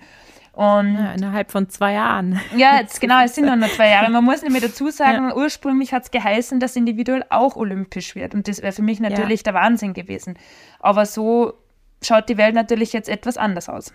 Und 0.60 0.94
ja, 0.94 1.12
innerhalb 1.14 1.50
von 1.50 1.70
zwei 1.70 1.94
Jahren. 1.94 2.38
Ja, 2.54 2.80
jetzt 2.80 3.00
genau, 3.00 3.24
es 3.24 3.34
sind 3.34 3.46
noch 3.46 3.56
nur 3.56 3.70
zwei 3.70 3.88
Jahre. 3.88 4.10
Man 4.10 4.22
muss 4.22 4.42
nämlich 4.42 4.62
dazu 4.62 4.90
sagen, 4.90 5.30
ja. 5.30 5.34
ursprünglich 5.34 5.94
hat 5.94 6.02
es 6.02 6.10
geheißen, 6.10 6.60
dass 6.60 6.76
individuell 6.76 7.24
auch 7.30 7.56
olympisch 7.56 8.14
wird. 8.14 8.34
Und 8.34 8.46
das 8.46 8.60
wäre 8.60 8.72
für 8.72 8.82
mich 8.82 9.00
natürlich 9.00 9.40
ja. 9.40 9.44
der 9.44 9.54
Wahnsinn 9.54 9.94
gewesen. 9.94 10.34
Aber 10.78 11.06
so 11.06 11.54
schaut 12.02 12.28
die 12.28 12.36
Welt 12.36 12.54
natürlich 12.54 12.92
jetzt 12.92 13.08
etwas 13.08 13.38
anders 13.38 13.70
aus. 13.70 13.94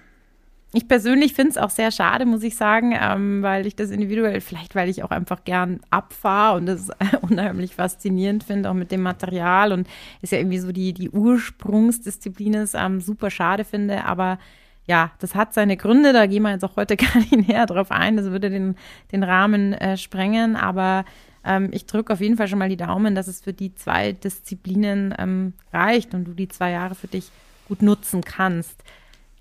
Ich 0.73 0.87
persönlich 0.87 1.35
finde 1.35 1.51
es 1.51 1.57
auch 1.59 1.69
sehr 1.69 1.91
schade, 1.91 2.25
muss 2.25 2.41
ich 2.41 2.55
sagen, 2.55 2.97
ähm, 2.99 3.43
weil 3.43 3.67
ich 3.67 3.75
das 3.75 3.91
individuell, 3.91 4.41
vielleicht 4.41 4.73
weil 4.73 4.89
ich 4.89 5.03
auch 5.03 5.11
einfach 5.11 5.43
gern 5.43 5.81
abfahre 5.91 6.57
und 6.57 6.65
das 6.65 6.89
unheimlich 7.21 7.75
faszinierend 7.75 8.43
finde, 8.43 8.71
auch 8.71 8.73
mit 8.73 8.91
dem 8.91 9.03
Material 9.03 9.71
und 9.71 9.87
ist 10.23 10.31
ja 10.31 10.39
irgendwie 10.39 10.57
so 10.57 10.71
die, 10.71 10.93
die 10.93 11.11
Ursprungsdisziplin 11.11 12.55
ist, 12.55 12.73
ähm, 12.73 13.01
super 13.01 13.29
schade 13.29 13.65
finde, 13.65 14.03
aber 14.03 14.39
ja, 14.87 15.11
das 15.19 15.35
hat 15.35 15.53
seine 15.53 15.77
Gründe, 15.77 16.13
da 16.13 16.25
gehen 16.25 16.43
wir 16.43 16.51
jetzt 16.51 16.63
auch 16.63 16.75
heute 16.75 16.95
gar 16.97 17.15
nicht 17.17 17.47
näher 17.47 17.65
drauf 17.65 17.91
ein, 17.91 18.17
das 18.17 18.25
würde 18.25 18.49
den, 18.49 18.75
den 19.11 19.23
Rahmen 19.23 19.73
äh, 19.73 19.97
sprengen, 19.97 20.55
aber 20.55 21.05
ähm, 21.43 21.69
ich 21.71 21.85
drücke 21.85 22.13
auf 22.13 22.21
jeden 22.21 22.37
Fall 22.37 22.47
schon 22.47 22.59
mal 22.59 22.69
die 22.69 22.77
Daumen, 22.77 23.15
dass 23.15 23.27
es 23.27 23.41
für 23.41 23.53
die 23.53 23.73
zwei 23.75 24.11
Disziplinen 24.11 25.13
ähm, 25.17 25.53
reicht 25.71 26.13
und 26.13 26.25
du 26.25 26.33
die 26.33 26.47
zwei 26.47 26.71
Jahre 26.71 26.95
für 26.95 27.07
dich 27.07 27.31
gut 27.67 27.81
nutzen 27.81 28.23
kannst. 28.23 28.83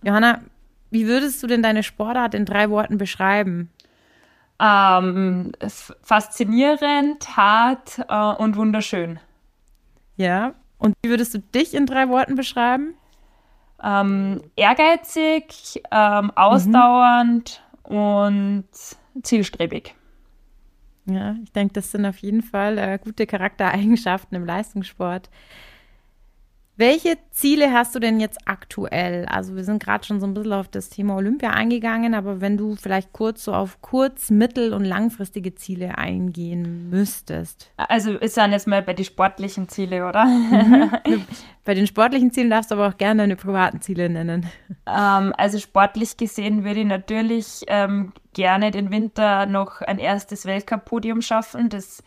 Johanna, 0.02 0.40
wie 0.90 1.06
würdest 1.06 1.42
du 1.42 1.46
denn 1.46 1.62
deine 1.62 1.82
Sportart 1.82 2.34
in 2.34 2.44
drei 2.44 2.70
Worten 2.70 2.98
beschreiben? 2.98 3.70
Ähm, 4.60 5.52
faszinierend, 6.02 7.36
hart 7.36 7.98
äh, 8.08 8.42
und 8.42 8.56
wunderschön. 8.56 9.18
Ja, 10.16 10.54
und 10.78 10.94
wie 11.02 11.10
würdest 11.10 11.34
du 11.34 11.38
dich 11.38 11.74
in 11.74 11.86
drei 11.86 12.08
Worten 12.08 12.36
beschreiben? 12.36 12.94
Ähm, 13.84 14.40
ehrgeizig, 14.56 15.82
ähm, 15.90 16.30
ausdauernd 16.34 17.62
mhm. 17.88 17.96
und 17.96 18.68
zielstrebig. 19.22 19.94
Ja, 21.06 21.36
ich 21.42 21.52
denke, 21.52 21.74
das 21.74 21.90
sind 21.90 22.06
auf 22.06 22.16
jeden 22.18 22.42
Fall 22.42 22.78
äh, 22.78 22.98
gute 22.98 23.26
Charaktereigenschaften 23.26 24.36
im 24.36 24.46
Leistungssport. 24.46 25.28
Welche 26.76 27.18
Ziele 27.30 27.72
hast 27.72 27.94
du 27.94 28.00
denn 28.00 28.18
jetzt 28.18 28.38
aktuell? 28.46 29.26
Also 29.26 29.54
wir 29.54 29.62
sind 29.62 29.80
gerade 29.80 30.04
schon 30.04 30.18
so 30.18 30.26
ein 30.26 30.34
bisschen 30.34 30.54
auf 30.54 30.66
das 30.66 30.88
Thema 30.88 31.14
Olympia 31.14 31.50
eingegangen, 31.50 32.14
aber 32.14 32.40
wenn 32.40 32.56
du 32.56 32.74
vielleicht 32.74 33.12
kurz 33.12 33.44
so 33.44 33.54
auf 33.54 33.80
kurz-, 33.80 34.30
mittel- 34.30 34.74
und 34.74 34.84
langfristige 34.84 35.54
Ziele 35.54 35.98
eingehen 35.98 36.90
müsstest. 36.90 37.70
Also 37.76 38.12
ist 38.12 38.36
dann 38.36 38.50
jetzt 38.50 38.66
mal 38.66 38.82
bei 38.82 38.92
den 38.92 39.04
sportlichen 39.04 39.68
Zielen, 39.68 40.02
oder? 40.02 40.24
Mhm. 40.24 40.90
bei 41.64 41.74
den 41.74 41.86
sportlichen 41.86 42.32
Zielen 42.32 42.50
darfst 42.50 42.72
du 42.72 42.74
aber 42.74 42.88
auch 42.88 42.96
gerne 42.96 43.22
deine 43.22 43.36
privaten 43.36 43.80
Ziele 43.80 44.08
nennen. 44.08 44.46
Ähm, 44.86 45.32
also 45.36 45.58
sportlich 45.58 46.16
gesehen 46.16 46.64
würde 46.64 46.80
ich 46.80 46.86
natürlich 46.86 47.62
ähm, 47.68 48.12
gerne 48.32 48.72
den 48.72 48.90
Winter 48.90 49.46
noch 49.46 49.80
ein 49.80 49.98
erstes 49.98 50.44
Weltcup-Podium 50.44 51.22
schaffen. 51.22 51.68
Das 51.68 52.02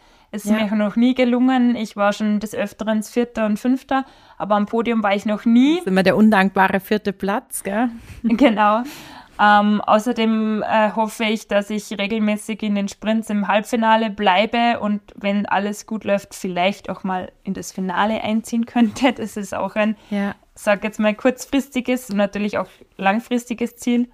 ist 0.46 0.52
ja. 0.52 0.66
mir 0.66 0.76
noch 0.76 0.96
nie 0.96 1.16
gelungen. 1.16 1.76
Ich 1.76 1.96
war 1.96 2.14
schon 2.14 2.40
des 2.40 2.54
Öfteren 2.54 3.04
Vierter 3.04 3.46
und 3.46 3.60
Fünfter, 3.60 4.06
aber 4.38 4.56
am 4.56 4.66
Podium 4.66 5.04
war 5.04 5.16
ich 5.16 5.26
noch 5.26 5.46
nie. 5.46 5.76
Das 5.76 5.82
ist 5.82 5.88
immer 5.88 6.04
der 6.04 6.18
undankbare 6.18 6.80
vierte 6.80 7.14
Platz, 7.14 7.64
gell? 7.64 7.90
Genau. 8.24 8.84
Ähm, 9.40 9.82
außerdem 9.82 10.64
äh, 10.64 10.92
hoffe 10.96 11.26
ich, 11.26 11.48
dass 11.48 11.70
ich 11.70 11.92
regelmäßig 11.92 12.64
in 12.64 12.76
den 12.76 12.88
Sprints 12.88 13.30
im 13.30 13.48
Halbfinale 13.48 14.10
bleibe 14.10 14.80
und 14.80 15.02
wenn 15.16 15.46
alles 15.46 15.86
gut 15.86 16.06
läuft, 16.06 16.34
vielleicht 16.34 16.90
auch 16.90 17.04
mal 17.04 17.32
in 17.44 17.54
das 17.54 17.72
Finale 17.72 18.22
einziehen 18.24 18.66
könnte. 18.66 19.14
Das 19.14 19.38
ist 19.38 19.54
auch 19.54 19.76
ein, 19.76 19.96
ja. 20.10 20.34
sag 20.56 20.84
jetzt 20.84 21.00
mal, 21.00 21.14
kurzfristiges 21.14 22.10
und 22.10 22.18
natürlich 22.18 22.58
auch 22.58 22.68
langfristiges 22.98 23.76
Ziel. 23.76 24.10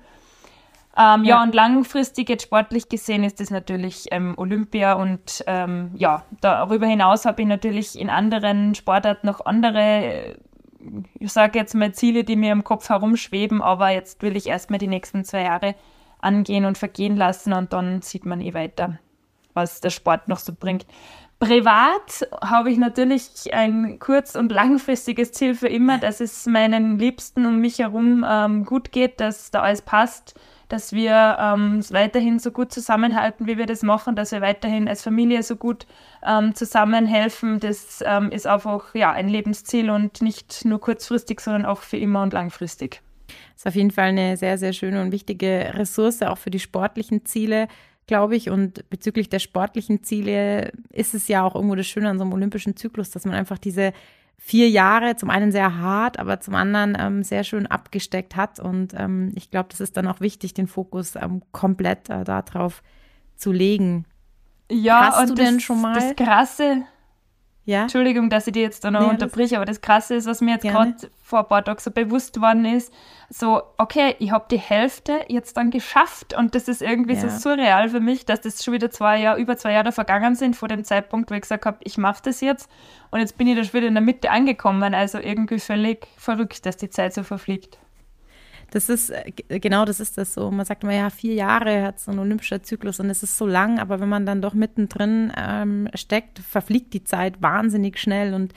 Ähm, 0.95 1.23
ja. 1.23 1.38
ja. 1.38 1.43
und 1.43 1.55
langfristig 1.55 2.29
jetzt 2.29 2.43
sportlich 2.43 2.88
gesehen 2.88 3.23
ist 3.23 3.41
es 3.41 3.50
natürlich 3.50 4.05
ähm, 4.12 4.35
Olympia 4.38 4.93
und 4.93 5.43
ähm, 5.47 5.91
ja, 5.95 6.23
darüber 6.39 6.85
hinaus 6.85 7.25
habe 7.25 7.41
ich 7.41 7.47
natürlich 7.47 7.97
in 7.97 8.12
anderen 8.12 8.75
Sportarten 8.75 9.25
noch 9.25 9.43
andere, 9.45 10.35
ich 11.17 11.33
sage 11.33 11.57
jetzt 11.57 11.73
mal 11.73 11.93
Ziele, 11.93 12.23
die 12.23 12.35
mir 12.35 12.51
im 12.51 12.63
Kopf 12.63 12.89
herumschweben, 12.89 13.63
aber 13.63 13.89
jetzt 13.89 14.21
will 14.21 14.38
ich 14.38 14.45
erstmal 14.45 14.77
die 14.77 14.88
nächsten 14.88 15.23
zwei 15.23 15.43
Jahre 15.43 15.73
angehen 16.19 16.65
und 16.65 16.77
vergehen 16.77 17.17
lassen 17.17 17.53
und 17.53 17.73
dann 17.73 18.03
sieht 18.03 18.25
man 18.25 18.39
eh 18.39 18.53
weiter, 18.53 19.00
was 19.55 19.81
der 19.81 19.89
Sport 19.89 20.27
noch 20.27 20.38
so 20.38 20.53
bringt. 20.53 20.85
Privat 21.39 22.27
habe 22.41 22.71
ich 22.71 22.77
natürlich 22.77 23.51
ein 23.51 23.97
kurz- 23.97 24.35
und 24.35 24.51
langfristiges 24.51 25.31
Ziel 25.31 25.55
für 25.55 25.67
immer, 25.67 25.97
dass 25.97 26.21
es 26.21 26.45
meinen 26.45 27.00
Liebsten 27.00 27.47
um 27.47 27.59
mich 27.59 27.79
herum 27.79 28.23
ähm, 28.29 28.63
gut 28.63 28.91
geht, 28.91 29.19
dass 29.19 29.50
da 29.50 29.62
alles 29.62 29.81
passt 29.81 30.35
dass 30.73 30.91
wir 30.91 31.37
ähm, 31.39 31.83
weiterhin 31.91 32.39
so 32.39 32.49
gut 32.49 32.71
zusammenhalten, 32.71 33.45
wie 33.45 33.59
wir 33.59 33.67
das 33.67 33.83
machen, 33.83 34.15
dass 34.15 34.31
wir 34.31 34.41
weiterhin 34.41 34.87
als 34.87 35.03
Familie 35.03 35.43
so 35.43 35.55
gut 35.55 35.85
ähm, 36.25 36.55
zusammenhelfen. 36.55 37.59
Das 37.59 38.03
ähm, 38.03 38.31
ist 38.31 38.47
einfach 38.47 38.95
ja, 38.95 39.11
ein 39.11 39.29
Lebensziel 39.29 39.91
und 39.91 40.23
nicht 40.23 40.65
nur 40.65 40.79
kurzfristig, 40.79 41.41
sondern 41.41 41.67
auch 41.67 41.81
für 41.81 41.97
immer 41.97 42.23
und 42.23 42.33
langfristig. 42.33 43.03
Das 43.27 43.57
ist 43.57 43.67
auf 43.67 43.75
jeden 43.75 43.91
Fall 43.91 44.09
eine 44.09 44.35
sehr, 44.35 44.57
sehr 44.57 44.73
schöne 44.73 44.99
und 45.03 45.11
wichtige 45.11 45.73
Ressource, 45.75 46.23
auch 46.23 46.39
für 46.39 46.49
die 46.49 46.59
sportlichen 46.59 47.23
Ziele 47.23 47.67
glaube 48.05 48.35
ich. 48.35 48.49
Und 48.49 48.89
bezüglich 48.89 49.29
der 49.29 49.39
sportlichen 49.39 50.03
Ziele 50.03 50.73
ist 50.91 51.13
es 51.13 51.29
ja 51.29 51.41
auch 51.43 51.55
irgendwo 51.55 51.75
das 51.75 51.87
Schöne 51.87 52.09
an 52.09 52.17
so 52.17 52.25
einem 52.25 52.33
olympischen 52.33 52.75
Zyklus, 52.75 53.11
dass 53.11 53.23
man 53.23 53.33
einfach 53.33 53.57
diese 53.57 53.93
vier 54.37 54.69
Jahre 54.69 55.15
zum 55.15 55.29
einen 55.29 55.51
sehr 55.51 55.77
hart, 55.79 56.19
aber 56.19 56.39
zum 56.39 56.55
anderen 56.55 56.97
ähm, 56.99 57.23
sehr 57.23 57.43
schön 57.43 57.65
abgesteckt 57.65 58.35
hat. 58.35 58.59
Und 58.59 58.93
ähm, 58.95 59.31
ich 59.35 59.51
glaube, 59.51 59.69
das 59.69 59.79
ist 59.79 59.95
dann 59.95 60.07
auch 60.07 60.19
wichtig, 60.19 60.53
den 60.53 60.67
Fokus 60.67 61.15
ähm, 61.15 61.41
komplett 61.51 62.09
äh, 62.09 62.23
darauf 62.23 62.83
zu 63.35 63.51
legen. 63.51 64.05
Ja, 64.69 65.11
Hast 65.13 65.29
du 65.29 65.35
das, 65.35 65.45
denn 65.45 65.59
schon 65.59 65.81
mal? 65.81 65.93
Das 65.95 66.15
Krasse, 66.15 66.83
ja? 67.65 67.84
Entschuldigung, 67.84 68.29
dass 68.29 68.48
ich 68.48 68.53
dir 68.53 68.62
jetzt 68.62 68.84
da 68.84 68.91
noch 68.91 69.01
nee, 69.01 69.08
unterbreche, 69.08 69.55
aber 69.55 69.65
das 69.65 69.79
Krasse 69.79 70.15
ist, 70.15 70.27
was 70.27 70.41
mir 70.41 70.55
jetzt 70.55 70.63
gerade 70.63 70.96
vor 71.22 71.39
ein 71.39 71.48
paar 71.48 71.63
Tagen 71.63 71.79
so 71.79 71.91
bewusst 71.91 72.41
worden 72.41 72.65
ist, 72.65 72.93
so, 73.29 73.63
okay, 73.77 74.15
ich 74.20 74.32
habe 74.32 74.46
die 74.51 74.58
Hälfte 74.58 75.22
jetzt 75.29 75.55
dann 75.55 75.72
geschafft 75.72 76.36
und 76.38 76.55
das 76.55 76.67
ist 76.67 76.82
irgendwie 76.82 77.13
ja. 77.13 77.22
so 77.22 77.29
surreal 77.29 77.89
für 77.89 78.01
mich, 78.01 78.25
dass 78.25 78.41
das 78.41 78.63
schon 78.63 78.74
wieder 78.74 78.91
zwei 78.91 79.20
Jahre, 79.20 79.39
über 79.39 79.55
zwei 79.55 79.72
Jahre 79.72 79.93
vergangen 79.93 80.36
sind 80.36 80.55
vor 80.55 80.67
dem 80.67 80.84
Zeitpunkt, 80.84 81.32
wo 81.32 81.36
ich 81.36 81.41
gesagt 81.41 81.65
habe, 81.65 81.77
ich 81.84 81.98
mache 81.98 82.22
das 82.24 82.41
jetzt 82.41 82.70
und 83.12 83.20
jetzt 83.20 83.38
bin 83.38 83.48
ich 83.48 83.55
da 83.55 83.63
schon 83.63 83.74
wieder 83.74 83.88
in 83.88 83.96
der 83.96 84.03
Mitte 84.03 84.29
angekommen, 84.29 84.93
also 84.93 85.17
irgendwie 85.20 85.60
völlig 85.60 86.05
verrückt, 86.17 86.65
dass 86.65 86.75
die 86.75 86.89
Zeit 86.89 87.13
so 87.13 87.24
verfliegt. 87.24 87.79
Das 88.73 88.89
ist, 88.89 89.11
äh, 89.11 89.31
genau 89.59 89.85
das 89.85 89.99
ist 89.99 90.17
das 90.17 90.33
so. 90.33 90.49
Man 90.49 90.65
sagt 90.65 90.83
immer, 90.83 90.95
ja, 90.95 91.11
vier 91.11 91.35
Jahre 91.35 91.83
hat 91.83 91.99
so 91.99 92.09
ein 92.09 92.17
olympischer 92.17 92.63
Zyklus 92.63 92.99
und 92.99 93.07
es 93.11 93.21
ist 93.21 93.37
so 93.37 93.45
lang, 93.45 93.77
aber 93.77 93.99
wenn 93.99 94.09
man 94.09 94.25
dann 94.25 94.41
doch 94.41 94.55
mittendrin 94.55 95.31
ähm, 95.37 95.89
steckt, 95.93 96.39
verfliegt 96.39 96.91
die 96.95 97.03
Zeit 97.03 97.39
wahnsinnig 97.39 97.99
schnell 97.99 98.33
und 98.33 98.51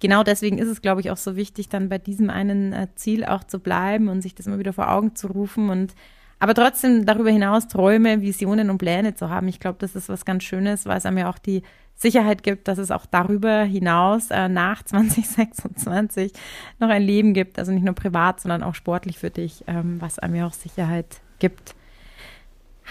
genau 0.00 0.22
deswegen 0.22 0.56
ist 0.56 0.68
es, 0.68 0.80
glaube 0.80 1.02
ich, 1.02 1.10
auch 1.10 1.18
so 1.18 1.36
wichtig, 1.36 1.68
dann 1.68 1.90
bei 1.90 1.98
diesem 1.98 2.30
einen 2.30 2.72
äh, 2.72 2.88
Ziel 2.94 3.26
auch 3.26 3.44
zu 3.44 3.58
bleiben 3.58 4.08
und 4.08 4.22
sich 4.22 4.34
das 4.34 4.46
immer 4.46 4.58
wieder 4.58 4.72
vor 4.72 4.90
Augen 4.90 5.14
zu 5.14 5.26
rufen 5.26 5.68
und 5.68 5.94
aber 6.38 6.54
trotzdem 6.54 7.04
darüber 7.04 7.30
hinaus 7.30 7.68
Träume, 7.68 8.22
Visionen 8.22 8.70
und 8.70 8.78
Pläne 8.78 9.14
zu 9.16 9.28
haben. 9.28 9.48
Ich 9.48 9.60
glaube, 9.60 9.78
das 9.80 9.94
ist 9.94 10.08
was 10.08 10.24
ganz 10.24 10.44
Schönes, 10.44 10.86
weil 10.86 10.96
es 10.96 11.04
einem 11.04 11.18
ja 11.18 11.28
auch 11.28 11.38
die 11.38 11.62
Sicherheit 11.98 12.44
gibt, 12.44 12.68
dass 12.68 12.78
es 12.78 12.92
auch 12.92 13.04
darüber 13.06 13.62
hinaus 13.64 14.30
äh, 14.30 14.48
nach 14.48 14.82
2026 14.86 16.32
noch 16.78 16.88
ein 16.88 17.02
Leben 17.02 17.34
gibt. 17.34 17.58
Also 17.58 17.72
nicht 17.72 17.84
nur 17.84 17.94
privat, 17.94 18.40
sondern 18.40 18.62
auch 18.62 18.76
sportlich 18.76 19.18
für 19.18 19.30
dich, 19.30 19.64
ähm, 19.66 20.00
was 20.00 20.18
einem 20.20 20.36
ja 20.36 20.46
auch 20.46 20.52
Sicherheit 20.52 21.20
gibt. 21.40 21.74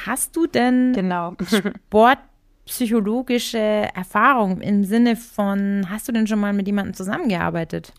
Hast 0.05 0.35
du 0.35 0.45
denn 0.45 0.93
genau. 0.93 1.35
sportpsychologische 1.87 3.57
Erfahrung 3.95 4.59
im 4.61 4.83
Sinne 4.83 5.15
von, 5.15 5.87
hast 5.89 6.07
du 6.07 6.11
denn 6.11 6.27
schon 6.27 6.39
mal 6.39 6.53
mit 6.53 6.67
jemandem 6.67 6.93
zusammengearbeitet? 6.93 7.93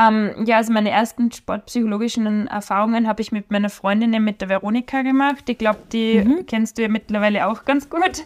Ähm, 0.00 0.46
ja, 0.46 0.58
also 0.58 0.72
meine 0.72 0.90
ersten 0.90 1.30
sportpsychologischen 1.32 2.46
Erfahrungen 2.46 3.06
habe 3.08 3.22
ich 3.22 3.32
mit 3.32 3.50
meiner 3.50 3.70
Freundin, 3.70 4.10
mit 4.22 4.40
der 4.40 4.48
Veronika 4.48 5.02
gemacht. 5.02 5.48
Ich 5.48 5.58
glaube, 5.58 5.80
die 5.92 6.22
mhm. 6.24 6.46
kennst 6.46 6.78
du 6.78 6.82
ja 6.82 6.88
mittlerweile 6.88 7.46
auch 7.48 7.64
ganz 7.64 7.90
gut. 7.90 8.24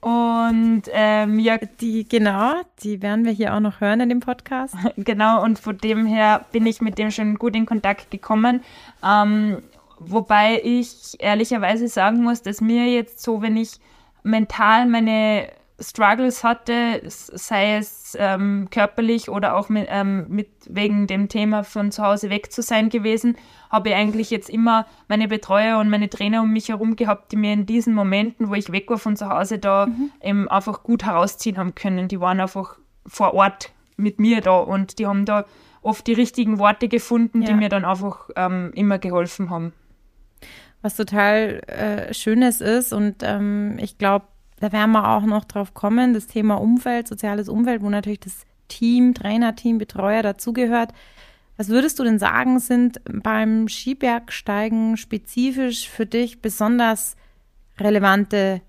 Und 0.00 0.82
ähm, 0.92 1.38
ja. 1.38 1.58
Die, 1.80 2.08
genau, 2.08 2.54
die 2.82 3.02
werden 3.02 3.24
wir 3.24 3.32
hier 3.32 3.54
auch 3.54 3.60
noch 3.60 3.80
hören 3.80 4.00
in 4.00 4.08
dem 4.08 4.20
Podcast. 4.20 4.74
genau, 4.96 5.42
und 5.42 5.58
von 5.58 5.76
dem 5.78 6.06
her 6.06 6.46
bin 6.52 6.66
ich 6.66 6.80
mit 6.80 6.96
dem 6.96 7.10
schon 7.10 7.36
gut 7.36 7.54
in 7.54 7.66
Kontakt 7.66 8.10
gekommen. 8.10 8.62
Ähm, 9.04 9.58
wobei 9.98 10.60
ich 10.62 11.16
ehrlicherweise 11.18 11.88
sagen 11.88 12.22
muss, 12.22 12.42
dass 12.42 12.60
mir 12.60 12.86
jetzt 12.86 13.20
so, 13.20 13.42
wenn 13.42 13.56
ich 13.56 13.72
mental 14.22 14.86
meine 14.86 15.48
Struggles 15.80 16.44
hatte, 16.44 17.00
sei 17.06 17.76
es 17.76 18.16
ähm, 18.18 18.68
körperlich 18.70 19.28
oder 19.28 19.56
auch 19.56 19.68
mit, 19.68 19.86
ähm, 19.90 20.26
mit, 20.28 20.48
wegen 20.68 21.06
dem 21.06 21.28
Thema 21.28 21.64
von 21.64 21.90
zu 21.90 22.02
Hause 22.02 22.28
weg 22.28 22.52
zu 22.52 22.62
sein 22.62 22.90
gewesen, 22.90 23.36
habe 23.70 23.90
ich 23.90 23.94
eigentlich 23.94 24.30
jetzt 24.30 24.50
immer 24.50 24.86
meine 25.08 25.28
Betreuer 25.28 25.78
und 25.78 25.88
meine 25.88 26.10
Trainer 26.10 26.42
um 26.42 26.52
mich 26.52 26.68
herum 26.68 26.96
gehabt, 26.96 27.32
die 27.32 27.36
mir 27.36 27.52
in 27.52 27.66
diesen 27.66 27.94
Momenten, 27.94 28.48
wo 28.48 28.54
ich 28.54 28.72
weg 28.72 28.90
war 28.90 28.98
von 28.98 29.16
zu 29.16 29.28
Hause, 29.30 29.58
da 29.58 29.86
mhm. 29.86 30.10
eben 30.22 30.48
einfach 30.48 30.82
gut 30.82 31.04
herausziehen 31.04 31.56
haben 31.56 31.74
können. 31.74 32.08
Die 32.08 32.20
waren 32.20 32.40
einfach 32.40 32.78
vor 33.06 33.34
Ort 33.34 33.72
mit 33.96 34.20
mir 34.20 34.40
da 34.40 34.58
und 34.58 34.98
die 34.98 35.06
haben 35.06 35.24
da 35.24 35.46
oft 35.82 36.06
die 36.06 36.12
richtigen 36.12 36.58
Worte 36.58 36.88
gefunden, 36.88 37.42
ja. 37.42 37.48
die 37.48 37.54
mir 37.54 37.68
dann 37.68 37.84
einfach 37.84 38.28
ähm, 38.36 38.70
immer 38.74 38.98
geholfen 38.98 39.50
haben. 39.50 39.72
Was 40.82 40.96
total 40.96 41.60
äh, 41.66 42.14
Schönes 42.14 42.60
ist 42.60 42.92
und 42.92 43.16
ähm, 43.22 43.76
ich 43.78 43.98
glaube, 43.98 44.26
da 44.60 44.72
werden 44.72 44.92
wir 44.92 45.08
auch 45.08 45.24
noch 45.24 45.44
drauf 45.44 45.74
kommen, 45.74 46.14
das 46.14 46.26
Thema 46.26 46.56
Umfeld, 46.56 47.08
soziales 47.08 47.48
Umfeld, 47.48 47.82
wo 47.82 47.88
natürlich 47.88 48.20
das 48.20 48.44
Team, 48.68 49.14
Trainerteam, 49.14 49.78
Betreuer 49.78 50.22
dazugehört. 50.22 50.92
Was 51.56 51.68
würdest 51.68 51.98
du 51.98 52.04
denn 52.04 52.18
sagen, 52.18 52.58
sind 52.58 53.00
beim 53.04 53.68
Skibergsteigen 53.68 54.96
spezifisch 54.96 55.88
für 55.88 56.06
dich 56.06 56.40
besonders 56.40 57.16
relevante 57.78 58.60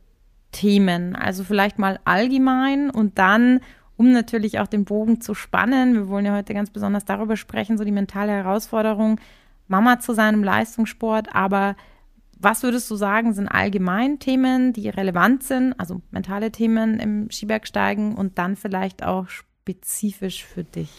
Themen? 0.52 1.16
Also 1.16 1.44
vielleicht 1.44 1.78
mal 1.78 2.00
allgemein 2.06 2.90
und 2.90 3.20
dann, 3.20 3.60
um 3.98 4.12
natürlich 4.12 4.60
auch 4.60 4.68
den 4.68 4.86
Bogen 4.86 5.22
zu 5.22 5.34
spannen, 5.34 5.94
wir 5.94 6.08
wollen 6.08 6.26
ja 6.26 6.36
heute 6.36 6.54
ganz 6.54 6.70
besonders 6.70 7.06
darüber 7.06 7.36
sprechen, 7.38 7.78
so 7.78 7.84
die 7.84 7.92
mentale 7.92 8.32
Herausforderung, 8.32 9.20
Mama 9.68 10.00
zu 10.00 10.14
sein 10.14 10.34
im 10.34 10.44
Leistungssport, 10.44 11.34
aber 11.34 11.76
was 12.44 12.64
würdest 12.64 12.90
du 12.90 12.96
sagen, 12.96 13.34
sind 13.34 13.48
allgemein 13.48 14.20
Themen, 14.20 14.74
die 14.74 14.90
relevant 14.90 15.44
sind, 15.44 15.74
also 15.80 16.02
mentale 16.12 16.52
Themen 16.52 17.00
im 17.00 17.30
Skibergsteigen 17.30 18.16
und 18.16 18.38
dann 18.38 18.56
vielleicht 18.56 19.04
auch 19.04 19.28
spezifisch 19.30 20.44
für 20.44 20.64
dich? 20.64 20.90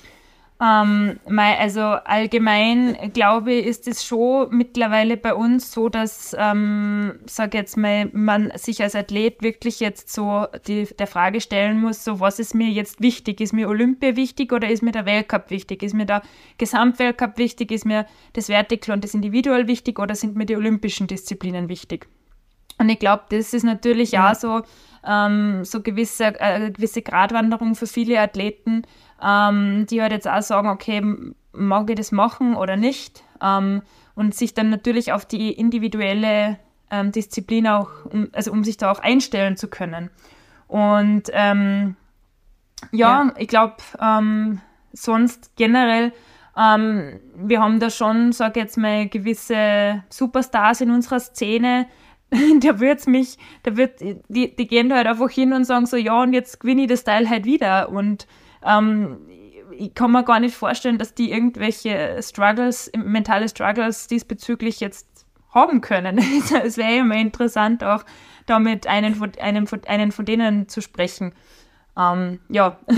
Ähm, 0.62 1.19
also 1.26 1.81
allgemein 1.81 2.97
glaube 3.12 3.52
ich, 3.52 3.66
ist 3.66 3.88
es 3.88 4.04
schon 4.04 4.54
mittlerweile 4.57 5.16
bei 5.16 5.35
uns 5.35 5.73
so, 5.73 5.88
dass, 5.88 6.37
ähm, 6.38 7.19
sag 7.26 7.54
jetzt 7.54 7.76
mal, 7.76 8.09
man 8.12 8.52
sich 8.57 8.81
als 8.81 8.95
Athlet 8.95 9.42
wirklich 9.42 9.81
jetzt 9.81 10.12
so 10.12 10.47
die, 10.69 10.87
der 10.97 11.09
Frage 11.09 11.40
stellen 11.40 11.81
muss, 11.81 12.04
so 12.04 12.21
was 12.21 12.38
ist 12.38 12.54
mir 12.54 12.69
jetzt 12.69 13.00
wichtig? 13.00 13.40
Ist 13.40 13.52
mir 13.52 13.69
Olympia 13.69 14.14
wichtig 14.14 14.52
oder 14.52 14.71
ist 14.71 14.83
mir 14.83 14.92
der 14.92 15.07
Weltcup 15.07 15.50
wichtig? 15.50 15.83
Ist 15.83 15.95
mir 15.95 16.07
der 16.07 16.23
Gesamtweltcup 16.59 17.38
wichtig? 17.38 17.73
Ist 17.73 17.85
mir 17.85 18.07
das 18.35 18.47
Vertical 18.47 18.95
und 18.95 19.02
das 19.02 19.14
Individual 19.14 19.66
wichtig 19.66 19.99
oder 19.99 20.14
sind 20.14 20.37
mir 20.37 20.47
die 20.47 20.57
olympischen 20.57 21.09
Disziplinen 21.09 21.69
wichtig? 21.69 22.07
Und 22.83 22.89
ich 22.89 22.99
glaube, 22.99 23.23
das 23.29 23.55
ist 23.55 23.62
natürlich 23.62 24.11
ja. 24.11 24.33
auch 24.33 24.35
so, 24.35 24.62
ähm, 25.07 25.65
so 25.65 25.83
gewisse, 25.83 26.35
äh, 26.41 26.73
gewisse 26.73 27.01
Gratwanderung 27.01 27.77
für 27.77 27.87
viele 27.87 28.19
Athleten, 28.19 28.83
ähm, 29.23 29.87
die 29.89 30.03
halt 30.03 30.11
jetzt 30.11 30.27
auch 30.27 30.43
sagen, 30.43 30.69
okay, 30.69 31.01
mag 31.53 31.89
ich 31.89 31.95
das 31.95 32.11
machen 32.11 32.57
oder 32.57 32.77
nicht? 32.77 33.23
Ähm, 33.41 33.83
und 34.17 34.35
sich 34.35 34.55
dann 34.55 34.69
natürlich 34.69 35.12
auf 35.12 35.25
die 35.25 35.53
individuelle 35.53 36.59
ähm, 36.91 37.12
Disziplin 37.12 37.69
auch, 37.69 38.05
um, 38.07 38.31
also 38.33 38.51
um 38.51 38.65
sich 38.65 38.79
da 38.79 38.91
auch 38.91 38.99
einstellen 38.99 39.57
zu 39.57 39.69
können. 39.69 40.11
Und 40.67 41.31
ähm, 41.33 41.95
ja, 42.91 43.27
ja, 43.27 43.35
ich 43.39 43.47
glaube, 43.47 43.77
ähm, 44.01 44.61
sonst 44.93 45.53
generell, 45.55 46.12
wir 46.55 47.62
haben 47.62 47.81
da 47.81 47.89
schon, 47.89 48.33
sag 48.33 48.57
jetzt 48.57 48.77
mal, 48.77 49.09
gewisse 49.09 50.05
Superstars 50.11 50.83
in 50.83 50.91
unserer 50.91 51.19
Szene, 51.19 51.87
da 52.61 52.81
wird's 52.81 53.07
mich, 53.07 53.37
da 53.62 53.77
wird, 53.77 54.01
die, 54.01 54.57
die 54.57 54.67
gehen 54.67 54.89
da 54.89 54.97
halt 54.97 55.07
einfach 55.07 55.31
hin 55.31 55.53
und 55.53 55.65
sagen 55.65 55.87
so, 55.87 55.97
ja, 55.97 56.23
und 56.23 56.33
jetzt 56.33 56.61
gewinne 56.61 56.83
ich 56.83 56.89
das 56.89 57.05
Teil 57.05 57.29
halt 57.29 57.45
wieder. 57.45 57.91
Und 57.91 58.27
ähm, 58.65 59.19
ich 59.73 59.95
kann 59.95 60.12
mir 60.12 60.25
gar 60.25 60.41
nicht 60.41 60.55
vorstellen, 60.55 60.99
dass 60.99 61.15
die 61.15 61.31
irgendwelche 61.31 62.19
Struggles, 62.23 62.91
mentale 62.97 63.49
Struggles 63.49 64.07
diesbezüglich 64.07 64.81
jetzt 64.81 65.27
haben 65.51 65.81
können. 65.81 66.19
es 66.65 66.77
wäre 66.77 66.97
immer 66.97 67.17
interessant, 67.17 67.85
auch 67.85 68.05
damit 68.47 68.87
einen 68.87 69.15
von, 69.15 69.33
einen 69.41 69.67
von, 69.67 69.81
einen 69.87 70.12
von 70.12 70.25
denen 70.25 70.69
zu 70.69 70.81
sprechen. 70.81 71.35
Ähm, 71.97 72.41
ja. 72.49 72.79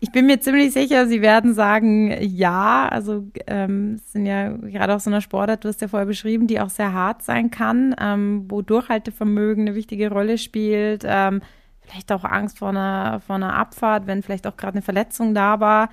Ich 0.00 0.12
bin 0.12 0.26
mir 0.26 0.40
ziemlich 0.40 0.72
sicher, 0.72 1.08
Sie 1.08 1.22
werden 1.22 1.54
sagen, 1.54 2.16
ja. 2.22 2.88
Also 2.88 3.26
ähm, 3.48 3.94
es 3.94 4.12
sind 4.12 4.26
ja 4.26 4.50
gerade 4.50 4.94
auch 4.94 5.00
so 5.00 5.10
eine 5.10 5.20
Sportart, 5.20 5.64
du 5.64 5.68
hast 5.68 5.80
ja 5.80 5.88
vorher 5.88 6.06
beschrieben, 6.06 6.46
die 6.46 6.60
auch 6.60 6.70
sehr 6.70 6.92
hart 6.92 7.22
sein 7.22 7.50
kann, 7.50 7.96
ähm, 7.98 8.44
wo 8.48 8.62
Durchhaltevermögen 8.62 9.66
eine 9.66 9.74
wichtige 9.74 10.10
Rolle 10.10 10.38
spielt. 10.38 11.04
Ähm, 11.04 11.42
vielleicht 11.80 12.12
auch 12.12 12.22
Angst 12.24 12.58
vor 12.58 12.68
einer, 12.68 13.20
vor 13.26 13.36
einer 13.36 13.54
Abfahrt, 13.54 14.06
wenn 14.06 14.22
vielleicht 14.22 14.46
auch 14.46 14.56
gerade 14.56 14.74
eine 14.74 14.82
Verletzung 14.82 15.34
da 15.34 15.58
war. 15.58 15.90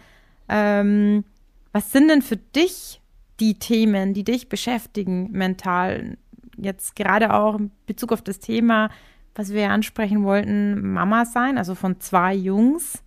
Ähm, 0.49 1.23
was 1.71 1.91
sind 1.91 2.09
denn 2.09 2.21
für 2.21 2.37
dich 2.37 3.01
die 3.39 3.57
Themen, 3.57 4.13
die 4.13 4.23
dich 4.23 4.49
beschäftigen 4.49 5.31
mental? 5.31 6.17
Jetzt 6.57 6.95
gerade 6.95 7.33
auch 7.33 7.57
in 7.57 7.71
Bezug 7.87 8.13
auf 8.13 8.21
das 8.21 8.39
Thema, 8.39 8.89
was 9.33 9.51
wir 9.51 9.71
ansprechen 9.71 10.23
wollten, 10.23 10.93
Mama 10.93 11.25
sein, 11.25 11.57
also 11.57 11.73
von 11.75 11.99
zwei 11.99 12.35
Jungs 12.35 13.01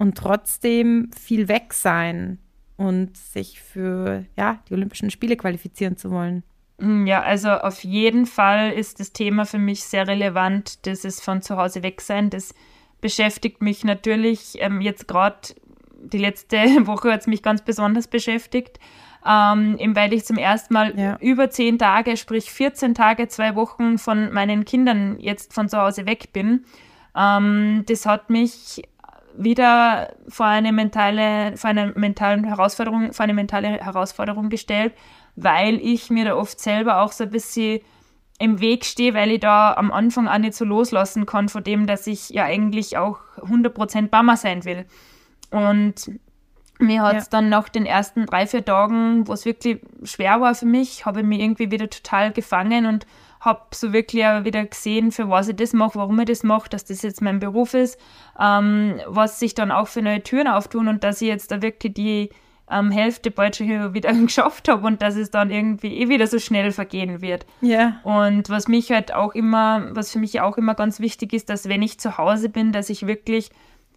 und 0.00 0.16
trotzdem 0.16 1.10
viel 1.12 1.46
weg 1.48 1.74
sein 1.74 2.38
und 2.78 3.18
sich 3.18 3.60
für 3.60 4.24
ja, 4.34 4.58
die 4.66 4.72
Olympischen 4.72 5.10
Spiele 5.10 5.36
qualifizieren 5.36 5.98
zu 5.98 6.10
wollen. 6.10 6.42
Hm, 6.78 7.06
ja, 7.06 7.20
also 7.20 7.50
auf 7.50 7.84
jeden 7.84 8.24
Fall 8.24 8.72
ist 8.72 8.98
das 8.98 9.12
Thema 9.12 9.44
für 9.44 9.58
mich 9.58 9.84
sehr 9.84 10.08
relevant, 10.08 10.86
das 10.86 11.04
ist 11.04 11.22
von 11.22 11.42
zu 11.42 11.58
Hause 11.58 11.82
weg 11.82 12.00
sein. 12.00 12.30
Das 12.30 12.54
beschäftigt 13.02 13.60
mich 13.60 13.84
natürlich 13.84 14.54
ähm, 14.60 14.80
jetzt 14.80 15.06
gerade 15.06 15.36
die 16.02 16.16
letzte 16.16 16.56
Woche 16.86 17.12
hat 17.12 17.20
es 17.20 17.26
mich 17.26 17.42
ganz 17.42 17.60
besonders 17.60 18.08
beschäftigt, 18.08 18.80
ähm, 19.26 19.76
weil 19.94 20.14
ich 20.14 20.24
zum 20.24 20.38
ersten 20.38 20.72
Mal 20.72 20.98
ja. 20.98 21.18
über 21.20 21.50
zehn 21.50 21.78
Tage, 21.78 22.16
sprich 22.16 22.50
14 22.50 22.94
Tage, 22.94 23.28
zwei 23.28 23.54
Wochen 23.54 23.98
von 23.98 24.32
meinen 24.32 24.64
Kindern 24.64 25.18
jetzt 25.20 25.52
von 25.52 25.68
zu 25.68 25.76
Hause 25.76 26.06
weg 26.06 26.32
bin. 26.32 26.64
Ähm, 27.14 27.84
das 27.86 28.06
hat 28.06 28.30
mich 28.30 28.82
wieder 29.36 30.14
vor 30.28 30.46
eine 30.46 30.72
mentale, 30.72 31.56
vor 31.56 31.70
eine 31.70 31.92
mentale 31.94 32.46
Herausforderung, 32.46 33.12
vor 33.12 33.24
eine 33.24 33.34
mentale 33.34 33.68
Herausforderung 33.68 34.48
gestellt, 34.48 34.94
weil 35.36 35.76
ich 35.76 36.10
mir 36.10 36.24
da 36.24 36.36
oft 36.36 36.60
selber 36.60 37.02
auch 37.02 37.12
so 37.12 37.24
ein 37.24 37.30
bisschen 37.30 37.80
im 38.38 38.60
Weg 38.60 38.84
stehe, 38.84 39.14
weil 39.14 39.30
ich 39.32 39.40
da 39.40 39.74
am 39.74 39.92
Anfang 39.92 40.26
auch 40.26 40.38
nicht 40.38 40.54
so 40.54 40.64
loslassen 40.64 41.26
kann 41.26 41.48
von 41.48 41.62
dem, 41.62 41.86
dass 41.86 42.06
ich 42.06 42.30
ja 42.30 42.44
eigentlich 42.44 42.96
auch 42.96 43.18
100% 43.36 44.08
Mama 44.10 44.36
sein 44.36 44.64
will. 44.64 44.86
Und 45.50 46.10
mir 46.78 47.02
hat 47.02 47.16
es 47.16 47.24
ja. 47.24 47.30
dann 47.32 47.50
nach 47.50 47.68
den 47.68 47.84
ersten 47.84 48.24
drei, 48.24 48.46
vier 48.46 48.64
Tagen, 48.64 49.28
wo 49.28 49.34
es 49.34 49.44
wirklich 49.44 49.80
schwer 50.04 50.40
war 50.40 50.54
für 50.54 50.66
mich, 50.66 51.04
habe 51.04 51.20
ich 51.20 51.26
mich 51.26 51.40
irgendwie 51.40 51.70
wieder 51.70 51.90
total 51.90 52.32
gefangen 52.32 52.86
und 52.86 53.06
habe 53.40 53.60
so 53.72 53.92
wirklich 53.92 54.24
auch 54.26 54.44
wieder 54.44 54.64
gesehen, 54.64 55.12
für 55.12 55.28
was 55.30 55.48
ich 55.48 55.56
das 55.56 55.72
mache, 55.72 55.94
warum 55.98 56.18
ich 56.20 56.26
das 56.26 56.42
mache, 56.42 56.68
dass 56.68 56.84
das 56.84 57.02
jetzt 57.02 57.22
mein 57.22 57.40
Beruf 57.40 57.74
ist, 57.74 57.98
ähm, 58.38 59.00
was 59.06 59.40
sich 59.40 59.54
dann 59.54 59.70
auch 59.70 59.88
für 59.88 60.02
neue 60.02 60.22
Türen 60.22 60.46
auftun 60.46 60.88
und 60.88 61.02
dass 61.04 61.22
ich 61.22 61.28
jetzt 61.28 61.50
da 61.50 61.62
wirklich 61.62 61.94
die 61.94 62.30
ähm, 62.70 62.90
Hälfte 62.90 63.30
bald 63.30 63.56
schon 63.56 63.94
wieder 63.94 64.12
geschafft 64.26 64.68
habe 64.68 64.86
und 64.86 65.02
dass 65.02 65.16
es 65.16 65.30
dann 65.30 65.50
irgendwie 65.50 65.98
eh 65.98 66.08
wieder 66.08 66.26
so 66.26 66.38
schnell 66.38 66.70
vergehen 66.70 67.20
wird. 67.20 67.46
Ja. 67.62 68.00
Und 68.04 68.48
was 68.50 68.68
mich 68.68 68.92
halt 68.92 69.12
auch 69.14 69.34
immer, 69.34 69.88
was 69.92 70.12
für 70.12 70.18
mich 70.18 70.40
auch 70.40 70.56
immer 70.56 70.74
ganz 70.74 71.00
wichtig 71.00 71.32
ist, 71.32 71.48
dass 71.48 71.68
wenn 71.68 71.82
ich 71.82 71.98
zu 71.98 72.18
Hause 72.18 72.48
bin, 72.48 72.72
dass 72.72 72.90
ich 72.90 73.06
wirklich 73.06 73.50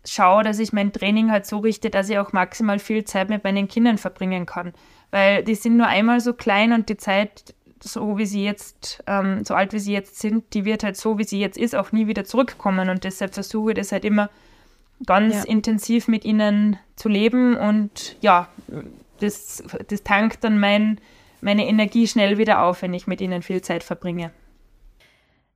schaue, 0.05 0.43
dass 0.43 0.59
ich 0.59 0.73
mein 0.73 0.91
Training 0.91 1.31
halt 1.31 1.45
so 1.45 1.59
richte, 1.59 1.89
dass 1.89 2.09
ich 2.09 2.17
auch 2.17 2.33
maximal 2.33 2.79
viel 2.79 3.05
Zeit 3.05 3.29
mit 3.29 3.43
meinen 3.43 3.67
Kindern 3.67 3.97
verbringen 3.97 4.45
kann. 4.45 4.73
Weil 5.11 5.43
die 5.43 5.55
sind 5.55 5.77
nur 5.77 5.87
einmal 5.87 6.19
so 6.19 6.33
klein 6.33 6.73
und 6.73 6.89
die 6.89 6.97
Zeit, 6.97 7.53
so 7.83 8.17
wie 8.17 8.25
sie 8.25 8.43
jetzt, 8.43 9.03
ähm, 9.07 9.43
so 9.43 9.53
alt 9.55 9.73
wie 9.73 9.79
sie 9.79 9.93
jetzt 9.93 10.19
sind, 10.19 10.53
die 10.53 10.65
wird 10.65 10.83
halt 10.83 10.97
so, 10.97 11.17
wie 11.17 11.23
sie 11.23 11.39
jetzt 11.39 11.57
ist, 11.57 11.75
auch 11.75 11.91
nie 11.91 12.07
wieder 12.07 12.23
zurückkommen. 12.23 12.89
Und 12.89 13.03
deshalb 13.03 13.33
versuche 13.33 13.71
ich 13.71 13.75
das 13.75 13.91
halt 13.91 14.05
immer 14.05 14.29
ganz 15.05 15.35
ja. 15.35 15.43
intensiv 15.43 16.07
mit 16.07 16.25
ihnen 16.25 16.77
zu 16.95 17.09
leben 17.09 17.55
und 17.57 18.15
ja, 18.21 18.47
das, 19.19 19.63
das 19.87 20.03
tankt 20.03 20.43
dann 20.43 20.59
mein, 20.59 20.99
meine 21.41 21.67
Energie 21.67 22.07
schnell 22.07 22.37
wieder 22.37 22.63
auf, 22.63 22.81
wenn 22.81 22.93
ich 22.93 23.07
mit 23.07 23.21
ihnen 23.21 23.41
viel 23.41 23.61
Zeit 23.61 23.83
verbringe. 23.83 24.31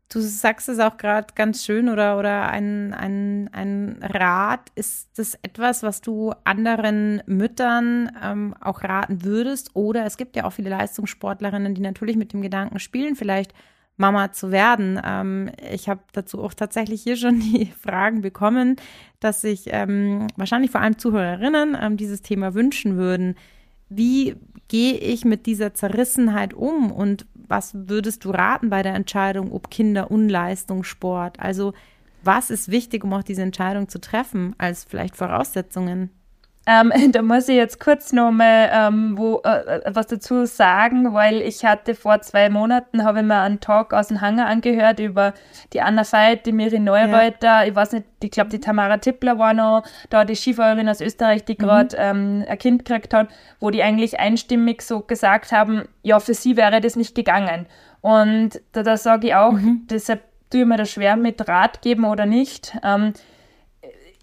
Du 0.09 0.21
sagst 0.21 0.69
es 0.69 0.79
auch 0.79 0.95
gerade 0.95 1.27
ganz 1.35 1.65
schön 1.65 1.89
oder, 1.89 2.17
oder 2.17 2.49
ein, 2.49 2.93
ein, 2.93 3.49
ein 3.51 3.97
Rat. 4.01 4.71
Ist 4.75 5.09
das 5.17 5.37
etwas, 5.41 5.83
was 5.83 5.99
du 5.99 6.33
anderen 6.45 7.21
Müttern 7.25 8.11
ähm, 8.23 8.55
auch 8.61 8.83
raten 8.83 9.25
würdest? 9.25 9.71
Oder 9.75 10.05
es 10.05 10.15
gibt 10.15 10.37
ja 10.37 10.45
auch 10.45 10.53
viele 10.53 10.69
Leistungssportlerinnen, 10.69 11.75
die 11.75 11.81
natürlich 11.81 12.15
mit 12.15 12.31
dem 12.31 12.41
Gedanken 12.41 12.79
spielen, 12.79 13.17
vielleicht 13.17 13.53
Mama 13.97 14.31
zu 14.31 14.51
werden. 14.51 15.01
Ähm, 15.03 15.51
ich 15.71 15.89
habe 15.89 16.01
dazu 16.13 16.41
auch 16.41 16.53
tatsächlich 16.53 17.03
hier 17.03 17.17
schon 17.17 17.39
die 17.41 17.65
Fragen 17.65 18.21
bekommen, 18.21 18.77
dass 19.19 19.41
sich 19.41 19.65
ähm, 19.67 20.27
wahrscheinlich 20.37 20.71
vor 20.71 20.81
allem 20.81 20.97
Zuhörerinnen 20.97 21.75
ähm, 21.79 21.97
dieses 21.97 22.21
Thema 22.21 22.53
wünschen 22.53 22.95
würden. 22.95 23.35
Wie 23.89 24.35
gehe 24.67 24.93
ich 24.95 25.23
mit 25.23 25.45
dieser 25.45 25.73
Zerrissenheit 25.73 26.53
um 26.53 26.91
und 26.91 27.25
was 27.33 27.71
würdest 27.73 28.25
du 28.25 28.31
raten 28.31 28.69
bei 28.69 28.83
der 28.83 28.93
Entscheidung, 28.93 29.51
ob 29.51 29.69
Kinder 29.69 30.11
Unleistungssport? 30.11 31.39
Also 31.39 31.73
was 32.23 32.49
ist 32.49 32.69
wichtig, 32.69 33.03
um 33.03 33.13
auch 33.13 33.23
diese 33.23 33.43
Entscheidung 33.43 33.87
zu 33.87 33.99
treffen, 33.99 34.53
als 34.57 34.83
vielleicht 34.83 35.15
Voraussetzungen? 35.15 36.09
Ähm, 36.67 36.91
da 37.13 37.21
muss 37.21 37.47
ich 37.47 37.55
jetzt 37.55 37.79
kurz 37.79 38.11
nochmal 38.11 38.69
ähm, 38.71 39.17
wo, 39.17 39.39
äh, 39.43 39.81
was 39.87 40.07
dazu 40.07 40.45
sagen, 40.45 41.13
weil 41.13 41.41
ich 41.41 41.63
hatte 41.63 41.95
vor 41.95 42.21
zwei 42.21 42.49
Monaten, 42.49 43.03
habe 43.05 43.19
ich 43.19 43.25
mir 43.25 43.39
einen 43.39 43.61
Talk 43.61 43.93
aus 43.93 44.09
dem 44.09 44.19
Hangar 44.19 44.47
angehört 44.47 44.99
über 44.99 45.33
die 45.71 45.81
Anna 45.81 46.03
Veit, 46.03 46.45
die 46.45 46.51
Miri 46.51 46.79
Neureuther, 46.79 47.61
ja. 47.61 47.63
ich 47.63 47.73
weiß 47.73 47.93
nicht, 47.93 48.05
ich 48.21 48.31
glaube 48.31 48.49
die 48.49 48.59
Tamara 48.59 48.97
Tippler 48.97 49.39
war 49.39 49.53
noch 49.53 49.83
da, 50.09 50.25
die 50.25 50.35
Skifahrerin 50.35 50.89
aus 50.89 50.99
Österreich, 50.99 51.45
die 51.45 51.57
gerade 51.57 51.95
mhm. 51.95 52.41
ähm, 52.41 52.45
ein 52.49 52.57
Kind 52.57 52.85
gekriegt 52.85 53.13
hat, 53.13 53.29
wo 53.61 53.69
die 53.69 53.81
eigentlich 53.81 54.19
einstimmig 54.19 54.81
so 54.81 54.99
gesagt 54.99 55.53
haben, 55.53 55.87
ja, 56.03 56.19
für 56.19 56.33
sie 56.33 56.57
wäre 56.57 56.81
das 56.81 56.97
nicht 56.97 57.15
gegangen. 57.15 57.65
Und 58.01 58.61
da, 58.73 58.83
da 58.83 58.97
sage 58.97 59.27
ich 59.27 59.35
auch, 59.35 59.53
mhm. 59.53 59.87
deshalb 59.89 60.21
tue 60.49 60.61
ich 60.61 60.67
mir 60.67 60.77
das 60.77 60.91
schwer 60.91 61.15
mit 61.15 61.47
Rat 61.47 61.81
geben 61.81 62.03
oder 62.03 62.25
nicht. 62.25 62.75
Ähm, 62.83 63.13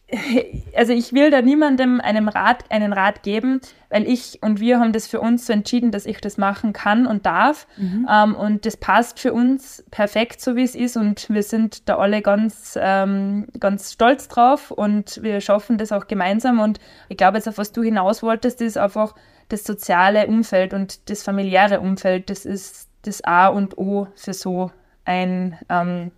also 0.77 0.93
ich 0.93 1.13
will 1.13 1.31
da 1.31 1.41
niemandem 1.41 2.01
einem 2.01 2.29
Rat, 2.29 2.65
einen 2.71 2.93
Rat 2.93 3.23
geben, 3.23 3.61
weil 3.89 4.07
ich 4.07 4.39
und 4.43 4.61
wir 4.61 4.79
haben 4.79 4.93
das 4.93 5.07
für 5.07 5.21
uns 5.21 5.47
so 5.47 5.53
entschieden, 5.53 5.91
dass 5.91 6.05
ich 6.05 6.21
das 6.21 6.37
machen 6.37 6.73
kann 6.73 7.07
und 7.07 7.27
darf. 7.27 7.67
Mhm. 7.77 8.07
Ähm, 8.11 8.35
und 8.35 8.67
das 8.67 8.77
passt 8.77 9.19
für 9.19 9.33
uns 9.33 9.85
perfekt, 9.91 10.41
so 10.41 10.57
wie 10.57 10.63
es 10.63 10.75
ist. 10.75 10.97
Und 10.97 11.31
wir 11.31 11.43
sind 11.43 11.89
da 11.89 11.97
alle 11.97 12.23
ganz, 12.23 12.79
ähm, 12.81 13.47
ganz 13.59 13.93
stolz 13.93 14.29
drauf 14.29 14.71
und 14.71 15.23
wir 15.23 15.41
schaffen 15.41 15.79
das 15.79 15.93
auch 15.93 16.07
gemeinsam. 16.07 16.61
Und 16.61 16.81
ich 17.09 17.17
glaube 17.17 17.39
jetzt, 17.39 17.49
auf 17.49 17.59
was 17.59 17.73
du 17.73 17.83
hinaus 17.83 18.23
wolltest, 18.23 18.61
ist 18.61 18.77
einfach 18.77 19.15
das 19.49 19.65
soziale 19.65 20.27
Umfeld 20.27 20.75
und 20.75 21.09
das 21.11 21.23
familiäre 21.23 21.81
Umfeld. 21.81 22.31
Das 22.31 22.45
ist 22.45 22.89
das 23.03 23.25
A 23.25 23.49
und 23.49 23.79
O 23.79 24.09
für 24.17 24.35
so 24.35 24.71
ein, 25.05 25.59
ähm, 25.69 26.11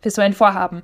für 0.00 0.10
so 0.10 0.22
ein 0.22 0.32
Vorhaben. 0.32 0.82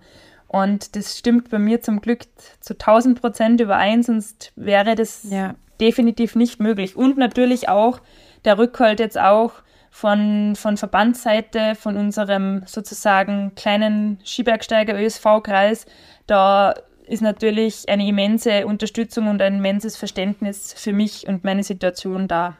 Und 0.48 0.96
das 0.96 1.18
stimmt 1.18 1.50
bei 1.50 1.58
mir 1.58 1.82
zum 1.82 2.00
Glück 2.00 2.22
zu 2.60 2.74
1000 2.74 3.20
Prozent 3.20 3.60
überein, 3.60 4.02
sonst 4.02 4.52
wäre 4.56 4.94
das 4.94 5.24
ja. 5.30 5.54
definitiv 5.78 6.34
nicht 6.34 6.58
möglich. 6.58 6.96
Und 6.96 7.18
natürlich 7.18 7.68
auch 7.68 8.00
der 8.44 8.58
Rückhalt 8.58 8.98
jetzt 8.98 9.18
auch 9.18 9.52
von, 9.90 10.56
von 10.56 10.76
Verbandsseite, 10.76 11.74
von 11.74 11.96
unserem 11.96 12.62
sozusagen 12.66 13.54
kleinen 13.56 14.20
Skibergsteiger 14.24 14.98
ÖSV-Kreis. 14.98 15.86
Da 16.26 16.74
ist 17.06 17.22
natürlich 17.22 17.88
eine 17.88 18.06
immense 18.06 18.66
Unterstützung 18.66 19.28
und 19.28 19.42
ein 19.42 19.56
immenses 19.56 19.96
Verständnis 19.96 20.74
für 20.76 20.92
mich 20.92 21.26
und 21.26 21.44
meine 21.44 21.62
Situation 21.62 22.28
da. 22.28 22.56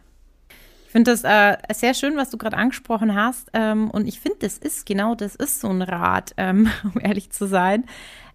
Ich 0.89 0.93
finde 0.93 1.11
das 1.11 1.23
äh, 1.23 1.59
sehr 1.75 1.93
schön, 1.93 2.17
was 2.17 2.31
du 2.31 2.39
gerade 2.39 2.57
angesprochen 2.57 3.15
hast. 3.15 3.51
Ähm, 3.53 3.91
und 3.91 4.09
ich 4.09 4.21
finde, 4.21 4.39
das 4.41 4.57
ist 4.57 4.87
genau, 4.87 5.15
das 5.15 5.37
ist 5.37 5.61
so 5.61 5.69
ein 5.69 5.83
Rat, 5.83 6.33
ähm, 6.39 6.71
um 6.83 6.99
ehrlich 6.99 7.29
zu 7.29 7.47
sein, 7.47 7.85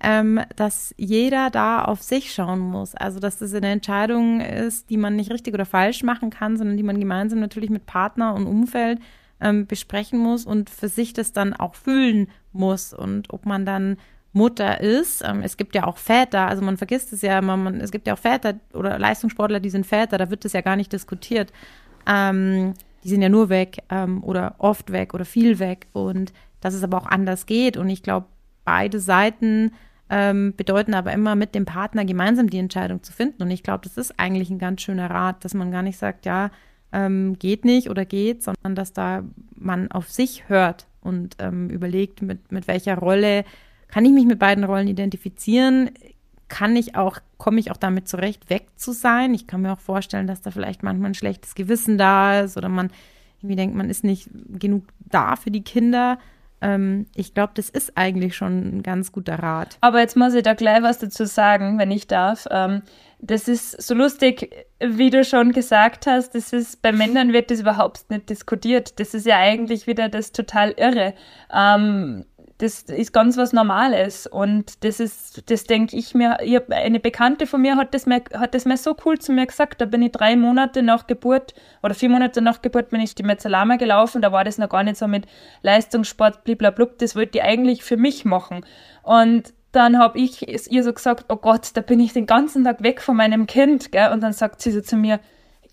ähm, 0.04 0.40
dass 0.56 0.94
jeder 0.96 1.50
da 1.50 1.84
auf 1.84 2.04
sich 2.04 2.32
schauen 2.32 2.60
muss. 2.60 2.94
Also, 2.94 3.20
dass 3.20 3.40
das 3.40 3.56
eine 3.56 3.72
Entscheidung 3.72 4.40
ist, 4.40 4.92
die 4.92 4.98
man 4.98 5.16
nicht 5.16 5.32
richtig 5.32 5.56
oder 5.56 5.66
falsch 5.66 6.04
machen 6.04 6.30
kann, 6.30 6.56
sondern 6.56 6.78
die 6.78 6.84
man 6.84 7.00
gemeinsam 7.00 7.40
natürlich 7.40 7.72
mit 7.72 7.88
Partner 7.88 8.36
und 8.36 8.46
Umfeld 8.46 9.00
ähm, 9.42 9.66
besprechen 9.66 10.20
muss 10.20 10.46
und 10.46 10.70
für 10.70 10.90
sich 10.90 11.14
das 11.14 11.34
dann 11.34 11.56
auch 11.56 11.74
fühlen 11.74 12.28
muss. 12.52 12.94
Und 12.94 13.34
ob 13.34 13.48
man 13.48 13.66
dann 13.66 13.98
Mutter 14.34 14.82
ist. 14.82 15.24
Ähm, 15.24 15.42
es 15.44 15.58
gibt 15.58 15.76
ja 15.76 15.86
auch 15.86 15.98
Väter, 15.98 16.48
also 16.48 16.64
man 16.64 16.78
vergisst 16.78 17.14
es 17.14 17.22
ja 17.22 17.40
immer, 17.40 17.56
man, 17.56 17.80
es 17.80 17.92
gibt 17.92 18.08
ja 18.08 18.14
auch 18.14 18.20
Väter 18.20 18.56
oder 18.74 19.00
Leistungssportler, 19.00 19.60
die 19.60 19.70
sind 19.70 19.86
Väter, 19.86 20.18
da 20.18 20.30
wird 20.30 20.44
das 20.44 20.54
ja 20.54 20.62
gar 20.62 20.76
nicht 20.76 20.92
diskutiert. 20.92 21.54
Ähm, 22.08 22.74
die 23.04 23.10
sind 23.10 23.22
ja 23.22 23.30
nur 23.30 23.50
weg 23.50 23.80
ähm, 23.90 24.24
oder 24.24 24.56
oft 24.58 24.92
weg 24.92 25.14
oder 25.14 25.26
viel 25.26 25.60
weg 25.60 25.88
und 25.94 26.34
dass 26.62 26.74
es 26.74 26.84
aber 26.84 26.98
auch 26.98 27.06
anders 27.06 27.46
geht. 27.46 27.76
Und 27.78 27.90
ich 27.90 28.04
glaube, 28.04 28.28
beide 28.64 29.00
Seiten 29.00 29.72
ähm, 30.10 30.54
bedeuten 30.56 30.94
aber 30.94 31.12
immer 31.12 31.36
mit 31.36 31.56
dem 31.56 31.66
Partner 31.66 32.06
gemeinsam 32.06 32.50
die 32.50 32.60
Entscheidung 32.60 33.04
zu 33.04 33.12
finden. 33.12 33.44
Und 33.44 33.52
ich 33.52 33.64
glaube, 33.64 33.84
das 33.84 33.98
ist 33.98 34.20
eigentlich 34.20 34.50
ein 34.50 34.60
ganz 34.60 34.82
schöner 34.82 35.10
Rat, 35.10 35.44
dass 35.44 35.54
man 35.54 35.72
gar 35.72 35.82
nicht 35.82 35.98
sagt, 35.98 36.26
ja, 36.26 36.52
ähm, 36.92 37.38
geht 37.40 37.66
nicht 37.66 37.90
oder 37.90 38.06
geht, 38.06 38.44
sondern 38.44 38.76
dass 38.76 38.94
da 38.94 39.24
man 39.56 39.92
auf 39.92 40.12
sich 40.12 40.48
hört 40.48 40.88
und 41.02 41.36
ähm, 41.40 41.70
überlegt, 41.70 42.22
mit, 42.22 42.52
mit 42.52 42.68
welcher 42.68 42.98
Rolle 42.98 43.44
kann 43.88 44.06
ich 44.06 44.12
mich 44.12 44.26
mit 44.26 44.40
beiden 44.40 44.64
Rollen 44.64 44.88
identifizieren 44.88 45.92
kann 46.54 46.76
ich 46.76 46.96
auch, 46.96 47.18
komme 47.40 47.60
ich 47.60 47.72
auch 47.72 47.78
damit 47.78 48.08
zurecht, 48.08 48.52
weg 48.52 48.68
zu 48.76 48.92
sein. 48.92 49.34
Ich 49.34 49.48
kann 49.48 49.64
mir 49.64 49.74
auch 49.74 49.80
vorstellen, 49.80 50.28
dass 50.28 50.42
da 50.42 50.52
vielleicht 50.52 50.84
manchmal 50.84 51.10
ein 51.10 51.16
schlechtes 51.16 51.56
Gewissen 51.56 51.98
da 51.98 52.42
ist 52.42 52.58
oder 52.58 52.70
man 52.70 52.92
irgendwie 53.40 53.56
denkt, 53.56 53.76
man 53.76 53.90
ist 53.90 54.04
nicht 54.04 54.30
genug 54.60 54.84
da 55.00 55.36
für 55.36 55.50
die 55.50 55.64
Kinder. 55.64 56.20
Ähm, 56.62 57.08
ich 57.16 57.34
glaube, 57.34 57.54
das 57.56 57.72
ist 57.72 57.98
eigentlich 57.98 58.36
schon 58.36 58.78
ein 58.78 58.84
ganz 58.84 59.12
guter 59.12 59.40
Rat. 59.40 59.80
Aber 59.82 60.00
jetzt 60.00 60.16
muss 60.16 60.36
ich 60.36 60.44
da 60.44 60.54
gleich 60.54 60.84
was 60.84 61.00
dazu 61.00 61.26
sagen, 61.26 61.80
wenn 61.80 61.90
ich 61.90 62.06
darf. 62.06 62.46
Ähm, 62.52 62.84
das 63.20 63.48
ist 63.48 63.82
so 63.82 63.96
lustig, 63.96 64.54
wie 64.80 65.10
du 65.10 65.26
schon 65.26 65.54
gesagt 65.54 66.06
hast, 66.06 66.36
das 66.36 66.54
ist, 66.54 66.84
bei 66.84 66.92
Männern 66.92 67.34
wird 67.34 67.50
das 67.50 67.62
überhaupt 67.62 68.12
nicht 68.12 68.30
diskutiert. 68.30 69.00
Das 69.00 69.16
ist 69.16 69.26
ja 69.26 69.38
eigentlich 69.38 69.88
wieder 69.88 70.08
das 70.08 70.34
total 70.34 70.70
irre. 70.78 71.16
Ähm, 71.52 72.26
das 72.60 72.84
ist 72.84 73.14
ganz 73.14 73.38
was 73.38 73.52
Normales. 73.54 74.28
Und 74.28 74.84
das 74.84 75.00
ist, 75.00 75.50
das 75.50 75.64
denke 75.66 75.98
ich 75.98 76.14
mir, 76.14 76.38
ich 76.42 76.60
eine 76.72 77.00
Bekannte 77.00 77.48
von 77.48 77.62
mir 77.62 77.76
hat 77.76 77.94
das, 77.94 78.06
mir, 78.06 78.22
hat 78.34 78.54
das 78.54 78.66
mir 78.66 78.78
so 78.78 78.96
cool 79.06 79.18
zu 79.20 79.32
mir 79.32 79.46
gesagt, 79.46 79.82
da 79.82 79.86
bin 79.86 80.02
ich 80.02 80.12
drei 80.12 80.36
Monate 80.36 80.84
nach 80.84 81.08
Geburt 81.08 81.54
oder 81.82 81.94
vier 81.94 82.10
Monate 82.10 82.42
nach 82.42 82.62
Geburt 82.62 82.90
bin 82.90 83.02
ich 83.02 83.16
die 83.16 83.24
Mezzalama 83.24 83.78
gelaufen, 83.78 84.22
da 84.22 84.32
war 84.32 84.44
das 84.44 84.58
noch 84.58 84.70
gar 84.70 84.84
nicht 84.84 84.98
so 84.98 85.08
mit 85.08 85.26
Leistungssport, 85.62 86.44
bliblablub, 86.44 86.98
das 87.00 87.16
wollte 87.16 87.40
ich 87.40 87.44
eigentlich 87.44 87.84
für 87.84 87.98
mich 87.98 88.26
machen. 88.26 88.66
Und 89.02 89.54
dann 89.72 89.98
habe 89.98 90.20
ich 90.20 90.48
ihr 90.72 90.84
so 90.84 90.94
gesagt, 90.94 91.26
oh 91.30 91.36
Gott, 91.36 91.72
da 91.74 91.82
bin 91.82 92.00
ich 92.00 92.14
den 92.14 92.28
ganzen 92.28 92.64
Tag 92.64 92.84
weg 92.84 93.02
von 93.02 93.18
meinem 93.18 93.48
Kind, 93.48 93.92
gell? 93.92 94.12
Und 94.12 94.22
dann 94.22 94.32
sagt 94.32 94.62
sie 94.62 94.72
so 94.72 94.82
zu 94.82 94.96
mir, 94.96 95.20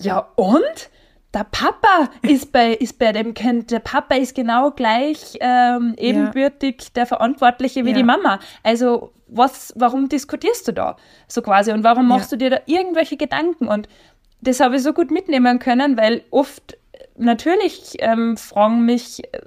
ja 0.01 0.31
und? 0.37 0.91
Der 1.33 1.45
Papa 1.45 2.11
ist 2.23 2.51
bei, 2.51 2.73
ist 2.73 2.99
bei 2.99 3.13
dem 3.13 3.35
Kind, 3.35 3.71
der 3.71 3.79
Papa 3.79 4.17
ist 4.17 4.35
genau 4.35 4.73
gleich 4.73 5.39
ähm, 5.41 5.95
ebenbürtig 5.97 6.77
ja. 6.81 6.89
der 6.97 7.07
Verantwortliche 7.07 7.85
wie 7.85 7.91
ja. 7.91 7.97
die 7.97 8.03
Mama. 8.03 8.41
Also 8.63 9.13
was, 9.29 9.73
warum 9.77 10.09
diskutierst 10.09 10.67
du 10.67 10.73
da 10.73 10.97
so 11.29 11.41
quasi 11.43 11.71
und 11.71 11.85
warum 11.85 12.09
machst 12.09 12.33
ja. 12.33 12.39
du 12.39 12.45
dir 12.45 12.51
da 12.51 12.61
irgendwelche 12.67 13.17
Gedanken? 13.17 13.69
Und 13.69 13.89
das 14.41 14.59
habe 14.59 14.77
ich 14.77 14.83
so 14.83 14.93
gut 14.93 15.13
mitnehmen 15.13 15.61
können, 15.61 15.97
weil 15.97 16.23
oft 16.31 16.77
natürlich 17.17 17.95
ähm, 18.01 18.37
fragen 18.37 18.85
mich 18.85 19.23
äh, 19.33 19.41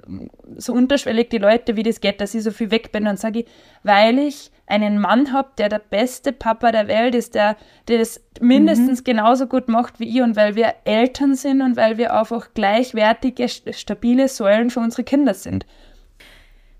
so 0.56 0.72
unterschwellig 0.72 1.28
die 1.28 1.38
Leute, 1.38 1.76
wie 1.76 1.82
das 1.82 2.00
geht, 2.00 2.20
dass 2.20 2.34
ich 2.34 2.42
so 2.42 2.50
viel 2.50 2.70
weg 2.70 2.92
bin. 2.92 3.06
Und 3.06 3.18
sage 3.18 3.40
ich, 3.40 3.46
weil 3.82 4.18
ich 4.18 4.50
einen 4.66 4.98
Mann 4.98 5.32
habe, 5.32 5.50
der 5.58 5.68
der 5.68 5.78
beste 5.78 6.32
Papa 6.32 6.72
der 6.72 6.88
Welt 6.88 7.14
ist, 7.14 7.34
der, 7.34 7.56
der 7.88 7.98
das 7.98 8.20
mindestens 8.40 9.00
mhm. 9.00 9.04
genauso 9.04 9.46
gut 9.46 9.68
macht 9.68 10.00
wie 10.00 10.08
ich 10.08 10.22
und 10.22 10.36
weil 10.36 10.54
wir 10.54 10.74
Eltern 10.84 11.34
sind 11.34 11.60
und 11.60 11.76
weil 11.76 11.98
wir 11.98 12.14
einfach 12.14 12.54
gleichwertige, 12.54 13.48
stabile 13.48 14.28
Säulen 14.28 14.70
für 14.70 14.80
unsere 14.80 15.04
Kinder 15.04 15.34
sind. 15.34 15.66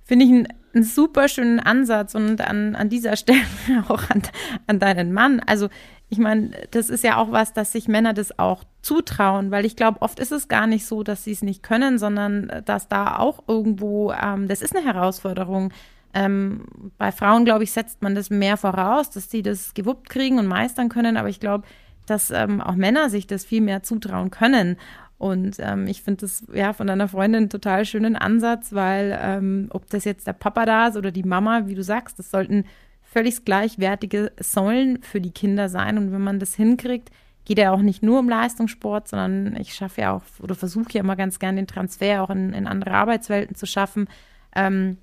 Finde 0.03 0.25
ich 0.25 0.31
einen, 0.31 0.49
einen 0.75 0.85
super 0.85 1.29
schönen 1.29 1.61
Ansatz 1.61 2.15
und 2.15 2.41
an, 2.41 2.75
an 2.75 2.89
dieser 2.89 3.17
Stelle 3.17 3.41
auch 3.89 4.11
an, 4.11 4.23
an 4.67 4.79
deinen 4.79 5.13
Mann. 5.13 5.41
Also 5.41 5.69
ich 6.09 6.19
meine, 6.19 6.51
das 6.71 6.91
ist 6.91 7.05
ja 7.05 7.17
auch 7.17 7.33
was, 7.33 7.53
dass 7.53 7.73
sich 7.73 7.89
Männer 7.89 8.13
das 8.13 8.39
auch 8.39 8.65
zutrauen, 8.83 9.51
weil 9.51 9.65
ich 9.65 9.77
glaube, 9.77 10.01
oft 10.03 10.21
ist 10.21 10.33
es 10.33 10.49
gar 10.49 10.67
nicht 10.67 10.87
so, 10.87 11.03
dass 11.03 11.25
sie 11.25 11.33
es 11.33 11.43
nicht 11.43 11.63
können, 11.63 11.99
sondern 11.99 12.63
dass 12.65 12.89
da 12.89 13.19
auch 13.19 13.43
irgendwo, 13.49 14.13
ähm, 14.13 14.47
das 14.47 14.63
ist 14.63 14.77
eine 14.77 14.85
Herausforderung. 14.85 15.73
Ähm, 16.15 16.65
bei 16.97 17.11
Frauen, 17.11 17.45
glaube 17.45 17.65
ich, 17.65 17.73
setzt 17.73 18.03
man 18.03 18.15
das 18.15 18.31
mehr 18.31 18.57
voraus, 18.57 19.11
dass 19.11 19.31
sie 19.31 19.43
das 19.43 19.75
gewuppt 19.75 20.09
kriegen 20.09 20.39
und 20.39 20.47
meistern 20.47 20.89
können, 20.89 21.17
aber 21.17 21.29
ich 21.29 21.41
glaube, 21.41 21.65
dass 22.07 22.31
ähm, 22.31 22.61
auch 22.61 22.75
Männer 22.75 23.11
sich 23.11 23.27
das 23.27 23.45
viel 23.45 23.61
mehr 23.61 23.83
zutrauen 23.83 24.31
können. 24.31 24.77
Und 25.19 25.57
ähm, 25.59 25.87
ich 25.87 26.03
finde 26.03 26.23
das 26.23 26.45
ja 26.53 26.73
von 26.73 26.87
deiner 26.87 27.09
Freundin 27.09 27.43
einen 27.43 27.51
total 27.51 27.85
schönen 27.85 28.17
Ansatz, 28.17 28.73
weil 28.73 29.19
ähm, 29.21 29.69
ob 29.71 29.89
das 29.91 30.05
jetzt 30.05 30.27
der 30.27 30.33
Papa 30.35 30.67
da 30.67 30.89
ist 30.89 30.97
oder 30.97 31.11
die 31.11 31.23
Mama, 31.23 31.67
wie 31.67 31.75
du 31.75 31.83
sagst, 31.83 32.19
das 32.19 32.31
sollten 32.31 32.65
völlig 33.03 33.45
gleichwertige 33.45 34.33
Säulen 34.39 35.03
für 35.03 35.21
die 35.21 35.31
Kinder 35.31 35.69
sein. 35.69 35.99
Und 35.99 36.13
wenn 36.13 36.21
man 36.21 36.41
das 36.41 36.55
hinkriegt, 36.55 37.11
geht 37.45 37.59
ja 37.59 37.73
auch 37.73 37.81
nicht 37.81 38.03
nur 38.03 38.19
um 38.19 38.29
Leistungssport, 38.29 39.09
sondern 39.09 39.57
ich 39.57 39.75
schaffe 39.75 40.01
ja 40.01 40.13
auch 40.13 40.23
oder 40.41 40.55
versuche 40.55 40.93
ja 40.93 41.01
immer 41.01 41.17
ganz 41.17 41.39
gern 41.39 41.57
den 41.57 41.67
Transfer 41.67 42.23
auch 42.23 42.31
in, 42.31 42.53
in 42.53 42.67
andere 42.67 42.93
Arbeitswelten 42.93 43.55
zu 43.55 43.67
schaffen, 43.67 44.09
ähm, 44.57 44.99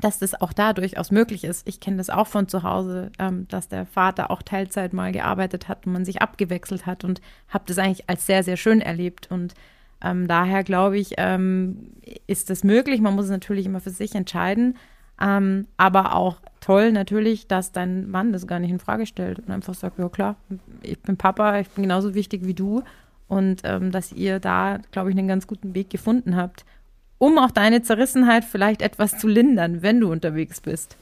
dass 0.00 0.18
das 0.18 0.40
auch 0.40 0.52
da 0.52 0.72
durchaus 0.72 1.10
möglich 1.10 1.44
ist. 1.44 1.68
Ich 1.68 1.80
kenne 1.80 1.98
das 1.98 2.10
auch 2.10 2.26
von 2.26 2.48
zu 2.48 2.62
Hause, 2.62 3.10
ähm, 3.18 3.46
dass 3.48 3.68
der 3.68 3.84
Vater 3.84 4.30
auch 4.30 4.42
Teilzeit 4.42 4.92
mal 4.92 5.12
gearbeitet 5.12 5.68
hat 5.68 5.86
und 5.86 5.92
man 5.92 6.04
sich 6.04 6.22
abgewechselt 6.22 6.86
hat 6.86 7.04
und 7.04 7.20
habe 7.48 7.64
das 7.66 7.78
eigentlich 7.78 8.08
als 8.08 8.26
sehr, 8.26 8.42
sehr 8.42 8.56
schön 8.56 8.80
erlebt. 8.80 9.30
Und 9.30 9.54
ähm, 10.02 10.26
daher 10.28 10.64
glaube 10.64 10.98
ich, 10.98 11.14
ähm, 11.18 11.92
ist 12.26 12.48
das 12.48 12.64
möglich. 12.64 13.00
Man 13.00 13.14
muss 13.14 13.26
es 13.26 13.30
natürlich 13.30 13.66
immer 13.66 13.80
für 13.80 13.90
sich 13.90 14.14
entscheiden. 14.14 14.76
Ähm, 15.20 15.66
aber 15.76 16.14
auch 16.14 16.40
toll 16.60 16.90
natürlich, 16.90 17.46
dass 17.46 17.72
dein 17.72 18.10
Mann 18.10 18.32
das 18.32 18.46
gar 18.46 18.58
nicht 18.58 18.70
in 18.70 18.78
Frage 18.78 19.06
stellt 19.06 19.40
und 19.40 19.50
einfach 19.50 19.74
sagt, 19.74 19.98
ja 19.98 20.08
klar, 20.08 20.36
ich 20.82 20.98
bin 21.00 21.16
Papa, 21.16 21.60
ich 21.60 21.68
bin 21.68 21.82
genauso 21.82 22.14
wichtig 22.14 22.46
wie 22.46 22.54
du 22.54 22.82
und 23.28 23.60
ähm, 23.64 23.92
dass 23.92 24.12
ihr 24.12 24.40
da, 24.40 24.78
glaube 24.90 25.10
ich, 25.10 25.18
einen 25.18 25.28
ganz 25.28 25.46
guten 25.46 25.74
Weg 25.74 25.90
gefunden 25.90 26.34
habt, 26.36 26.64
um 27.22 27.38
auch 27.38 27.52
deine 27.52 27.82
Zerrissenheit 27.82 28.44
vielleicht 28.44 28.82
etwas 28.82 29.16
zu 29.16 29.28
lindern, 29.28 29.80
wenn 29.80 30.00
du 30.00 30.10
unterwegs 30.10 30.60
bist. 30.60 30.96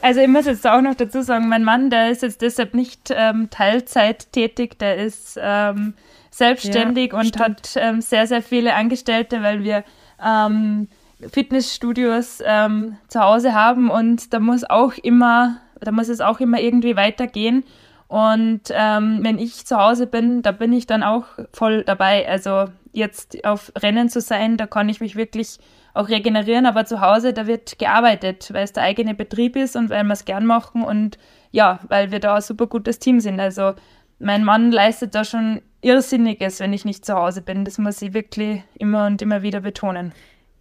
Also 0.00 0.20
ich 0.20 0.26
muss 0.26 0.46
jetzt 0.46 0.66
auch 0.66 0.80
noch 0.80 0.94
dazu 0.94 1.20
sagen, 1.20 1.50
mein 1.50 1.64
Mann, 1.64 1.90
der 1.90 2.10
ist 2.10 2.22
jetzt 2.22 2.40
deshalb 2.40 2.72
nicht 2.72 3.12
ähm, 3.14 3.50
Teilzeit 3.50 4.32
tätig, 4.32 4.78
der 4.78 4.96
ist 4.96 5.38
ähm, 5.38 5.92
selbstständig 6.30 7.12
ja, 7.12 7.18
und 7.18 7.26
stimmt. 7.26 7.44
hat 7.44 7.72
ähm, 7.76 8.00
sehr, 8.00 8.26
sehr 8.26 8.40
viele 8.40 8.74
Angestellte, 8.74 9.42
weil 9.42 9.62
wir 9.62 9.84
ähm, 10.24 10.88
Fitnessstudios 11.30 12.42
ähm, 12.42 12.96
zu 13.08 13.20
Hause 13.20 13.52
haben 13.52 13.90
und 13.90 14.32
da 14.32 14.40
muss 14.40 14.64
auch 14.64 14.94
immer, 14.94 15.58
da 15.78 15.92
muss 15.92 16.08
es 16.08 16.22
auch 16.22 16.40
immer 16.40 16.58
irgendwie 16.58 16.96
weitergehen. 16.96 17.64
Und 18.10 18.62
ähm, 18.72 19.20
wenn 19.22 19.38
ich 19.38 19.64
zu 19.66 19.76
Hause 19.76 20.08
bin, 20.08 20.42
da 20.42 20.50
bin 20.50 20.72
ich 20.72 20.84
dann 20.84 21.04
auch 21.04 21.26
voll 21.52 21.84
dabei. 21.84 22.28
Also 22.28 22.64
jetzt 22.90 23.44
auf 23.44 23.70
Rennen 23.80 24.08
zu 24.08 24.20
sein, 24.20 24.56
da 24.56 24.66
kann 24.66 24.88
ich 24.88 25.00
mich 25.00 25.14
wirklich 25.14 25.60
auch 25.94 26.08
regenerieren, 26.08 26.66
aber 26.66 26.84
zu 26.84 27.00
Hause, 27.00 27.32
da 27.32 27.46
wird 27.46 27.78
gearbeitet, 27.78 28.52
weil 28.52 28.64
es 28.64 28.72
der 28.72 28.82
eigene 28.82 29.14
Betrieb 29.14 29.54
ist 29.54 29.76
und 29.76 29.90
weil 29.90 30.02
wir 30.02 30.12
es 30.12 30.24
gern 30.24 30.44
machen 30.44 30.82
und 30.82 31.18
ja, 31.52 31.78
weil 31.86 32.10
wir 32.10 32.18
da 32.18 32.34
ein 32.34 32.42
super 32.42 32.66
gutes 32.66 32.98
Team 32.98 33.20
sind. 33.20 33.38
Also 33.38 33.74
mein 34.18 34.42
Mann 34.42 34.72
leistet 34.72 35.14
da 35.14 35.24
schon 35.24 35.62
Irrsinniges, 35.80 36.58
wenn 36.58 36.72
ich 36.72 36.84
nicht 36.84 37.06
zu 37.06 37.14
Hause 37.14 37.42
bin. 37.42 37.64
Das 37.64 37.78
muss 37.78 38.02
ich 38.02 38.12
wirklich 38.12 38.64
immer 38.74 39.06
und 39.06 39.22
immer 39.22 39.42
wieder 39.42 39.60
betonen. 39.60 40.12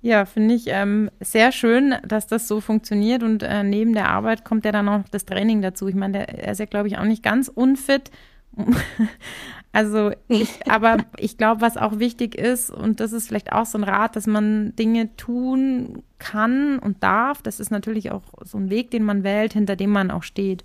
Ja, 0.02 0.24
finde 0.26 0.56
ich 0.56 0.68
ähm, 0.68 1.10
sehr 1.20 1.52
schön, 1.52 1.96
dass 2.08 2.26
das 2.26 2.48
so 2.48 2.62
funktioniert 2.62 3.22
und 3.22 3.44
äh, 3.44 3.64
neben 3.64 3.94
der 3.94 4.10
Arbeit 4.10 4.46
kommt 4.46 4.64
ja 4.64 4.72
dann 4.72 4.88
auch 4.88 5.04
das 5.12 5.26
Training 5.26 5.62
dazu. 5.62 5.88
Ich 5.88 5.96
meine, 5.96 6.26
er 6.38 6.54
ist 6.54 6.60
ja, 6.60 6.66
glaube 6.66 6.88
ich, 6.88 6.98
auch 6.98 7.04
nicht 7.04 7.22
ganz 7.22 7.50
unfit. 7.50 8.10
also, 9.74 10.12
ich, 10.30 10.66
aber 10.70 10.98
ich 11.18 11.38
glaube, 11.38 11.60
was 11.60 11.76
auch 11.76 12.00
wichtig 12.00 12.36
ist, 12.36 12.72
und 12.72 13.02
das 13.02 13.12
ist 13.12 13.28
vielleicht 13.28 13.52
auch 13.52 13.66
so 13.66 13.78
ein 13.78 13.84
Rat, 13.84 14.16
dass 14.16 14.26
man 14.26 14.74
Dinge 14.78 15.16
tun 15.18 16.04
kann 16.18 16.80
und 16.80 17.04
darf. 17.04 17.42
Das 17.42 17.60
ist 17.60 17.70
natürlich 17.72 18.12
auch 18.12 18.24
so 18.44 18.58
ein 18.58 18.70
Weg, 18.70 18.92
den 18.92 19.04
man 19.04 19.24
wählt, 19.26 19.52
hinter 19.52 19.76
dem 19.76 19.90
man 19.90 20.12
auch 20.12 20.24
steht. 20.24 20.64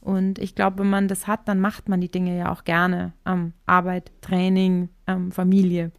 Und 0.00 0.38
ich 0.38 0.54
glaube, 0.54 0.80
wenn 0.80 0.90
man 0.90 1.08
das 1.08 1.26
hat, 1.26 1.48
dann 1.48 1.60
macht 1.60 1.88
man 1.88 2.00
die 2.00 2.10
Dinge 2.10 2.38
ja 2.38 2.52
auch 2.52 2.62
gerne. 2.62 3.12
Ähm, 3.26 3.54
Arbeit, 3.66 4.12
Training, 4.20 4.88
ähm, 5.08 5.32
Familie. 5.32 5.90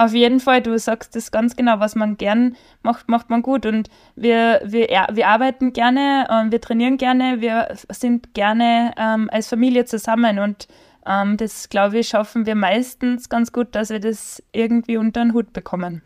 Auf 0.00 0.14
jeden 0.14 0.40
Fall, 0.40 0.62
du 0.62 0.78
sagst 0.78 1.14
das 1.14 1.30
ganz 1.30 1.56
genau, 1.56 1.78
was 1.78 1.94
man 1.94 2.16
gern 2.16 2.56
macht, 2.82 3.10
macht 3.10 3.28
man 3.28 3.42
gut. 3.42 3.66
Und 3.66 3.90
wir, 4.16 4.62
wir, 4.64 4.88
wir 5.12 5.28
arbeiten 5.28 5.74
gerne, 5.74 6.26
ähm, 6.30 6.50
wir 6.50 6.58
trainieren 6.58 6.96
gerne, 6.96 7.42
wir 7.42 7.68
sind 7.90 8.32
gerne 8.32 8.94
ähm, 8.96 9.28
als 9.30 9.48
Familie 9.48 9.84
zusammen. 9.84 10.38
Und 10.38 10.68
ähm, 11.06 11.36
das, 11.36 11.68
glaube 11.68 11.98
ich, 11.98 12.08
schaffen 12.08 12.46
wir 12.46 12.54
meistens 12.54 13.28
ganz 13.28 13.52
gut, 13.52 13.74
dass 13.74 13.90
wir 13.90 14.00
das 14.00 14.42
irgendwie 14.52 14.96
unter 14.96 15.22
den 15.22 15.34
Hut 15.34 15.52
bekommen. 15.52 16.00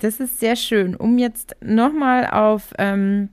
Das 0.00 0.18
ist 0.18 0.40
sehr 0.40 0.56
schön. 0.56 0.96
Um 0.96 1.18
jetzt 1.18 1.54
nochmal 1.60 2.26
auf 2.26 2.74
ähm, 2.78 3.28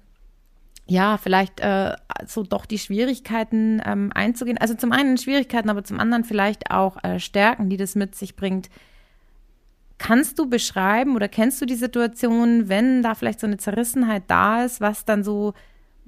ja, 0.86 1.18
vielleicht 1.18 1.60
äh, 1.62 1.96
so 2.28 2.44
doch 2.44 2.68
die 2.68 2.78
Schwierigkeiten 2.78 3.82
ähm, 3.84 4.12
einzugehen. 4.14 4.60
Also 4.60 4.76
zum 4.76 4.92
einen 4.92 5.18
Schwierigkeiten, 5.18 5.72
aber 5.72 5.84
zum 5.84 6.00
anderen 6.00 6.24
vielleicht 6.24 6.70
auch 6.70 7.04
äh, 7.04 7.20
Stärken, 7.20 7.72
die 7.72 7.78
das 7.78 7.96
mit 7.96 8.14
sich 8.14 8.36
bringt. 8.36 8.70
Kannst 9.98 10.40
du 10.40 10.50
beschreiben 10.50 11.16
oder 11.16 11.28
kennst 11.28 11.62
du 11.62 11.66
die 11.66 11.76
Situation, 11.76 12.68
wenn 12.68 13.02
da 13.02 13.16
vielleicht 13.16 13.40
so 13.40 13.48
eine 13.48 13.58
Zerrissenheit 13.58 14.24
da 14.28 14.64
ist, 14.64 14.82
was 14.82 15.06
dann 15.06 15.24
so, 15.24 15.54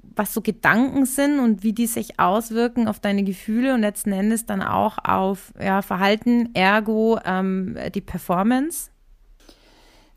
was 0.02 0.34
so 0.34 0.42
Gedanken 0.42 1.06
sind 1.06 1.38
und 1.38 1.62
wie 1.62 1.72
die 1.72 1.86
sich 1.86 2.20
auswirken 2.20 2.86
auf 2.86 3.00
deine 3.00 3.24
Gefühle 3.24 3.74
und 3.74 3.80
letzten 3.80 4.12
Endes 4.12 4.44
dann 4.44 4.62
auch 4.62 4.98
auf 5.02 5.52
ja, 5.60 5.80
Verhalten, 5.80 6.50
ergo 6.54 7.18
ähm, 7.24 7.78
die 7.94 8.02
Performance? 8.02 8.90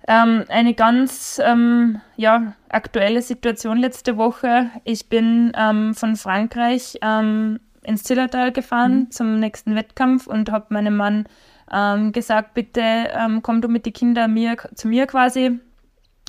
Ähm, 0.07 0.45
eine 0.49 0.73
ganz 0.73 1.39
ähm, 1.43 2.01
ja, 2.17 2.53
aktuelle 2.69 3.21
Situation 3.21 3.77
letzte 3.77 4.17
Woche. 4.17 4.69
Ich 4.83 5.09
bin 5.09 5.51
ähm, 5.55 5.93
von 5.93 6.15
Frankreich 6.15 6.97
ähm, 7.01 7.59
ins 7.83 8.03
Zillertal 8.03 8.51
gefahren 8.51 8.99
mhm. 8.99 9.11
zum 9.11 9.39
nächsten 9.39 9.75
Wettkampf 9.75 10.27
und 10.27 10.51
habe 10.51 10.73
meinem 10.73 10.97
Mann 10.97 11.25
ähm, 11.71 12.11
gesagt, 12.11 12.53
bitte 12.53 12.81
ähm, 12.81 13.41
komm 13.41 13.61
du 13.61 13.67
mit 13.67 13.85
den 13.85 13.93
Kindern 13.93 14.33
mir, 14.33 14.57
zu 14.75 14.87
mir 14.87 15.07
quasi, 15.07 15.59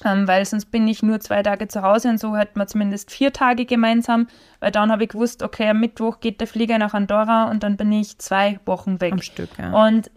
weil 0.05 0.45
sonst 0.45 0.67
bin 0.73 0.89
ich 0.89 1.05
nur 1.05 1.21
zwei 1.21 1.45
Tage 1.45 1.69
zu 1.69 1.83
Hause 1.83 2.09
und 2.09 2.19
so 2.19 2.37
hätten 2.37 2.59
wir 2.59 2.67
zumindest 2.67 3.13
vier 3.13 3.33
Tage 3.33 3.67
gemeinsam, 3.67 4.27
weil 4.59 4.73
dann 4.73 4.91
habe 4.91 5.05
ich 5.05 5.11
gewusst, 5.11 5.45
okay, 5.45 5.69
am 5.69 5.79
Mittwoch 5.79 6.19
geht 6.19 6.41
der 6.41 6.49
Flieger 6.49 6.79
nach 6.79 6.93
Andorra 6.93 7.49
und 7.51 7.63
dann 7.63 7.77
bin 7.77 7.93
ich 7.93 8.19
zwei 8.19 8.59
Wochen 8.67 9.01
weg. 9.01 9.13
Am 9.13 9.23
Stück, 9.23 9.51
ja. 9.59 9.87
Und 9.87 10.11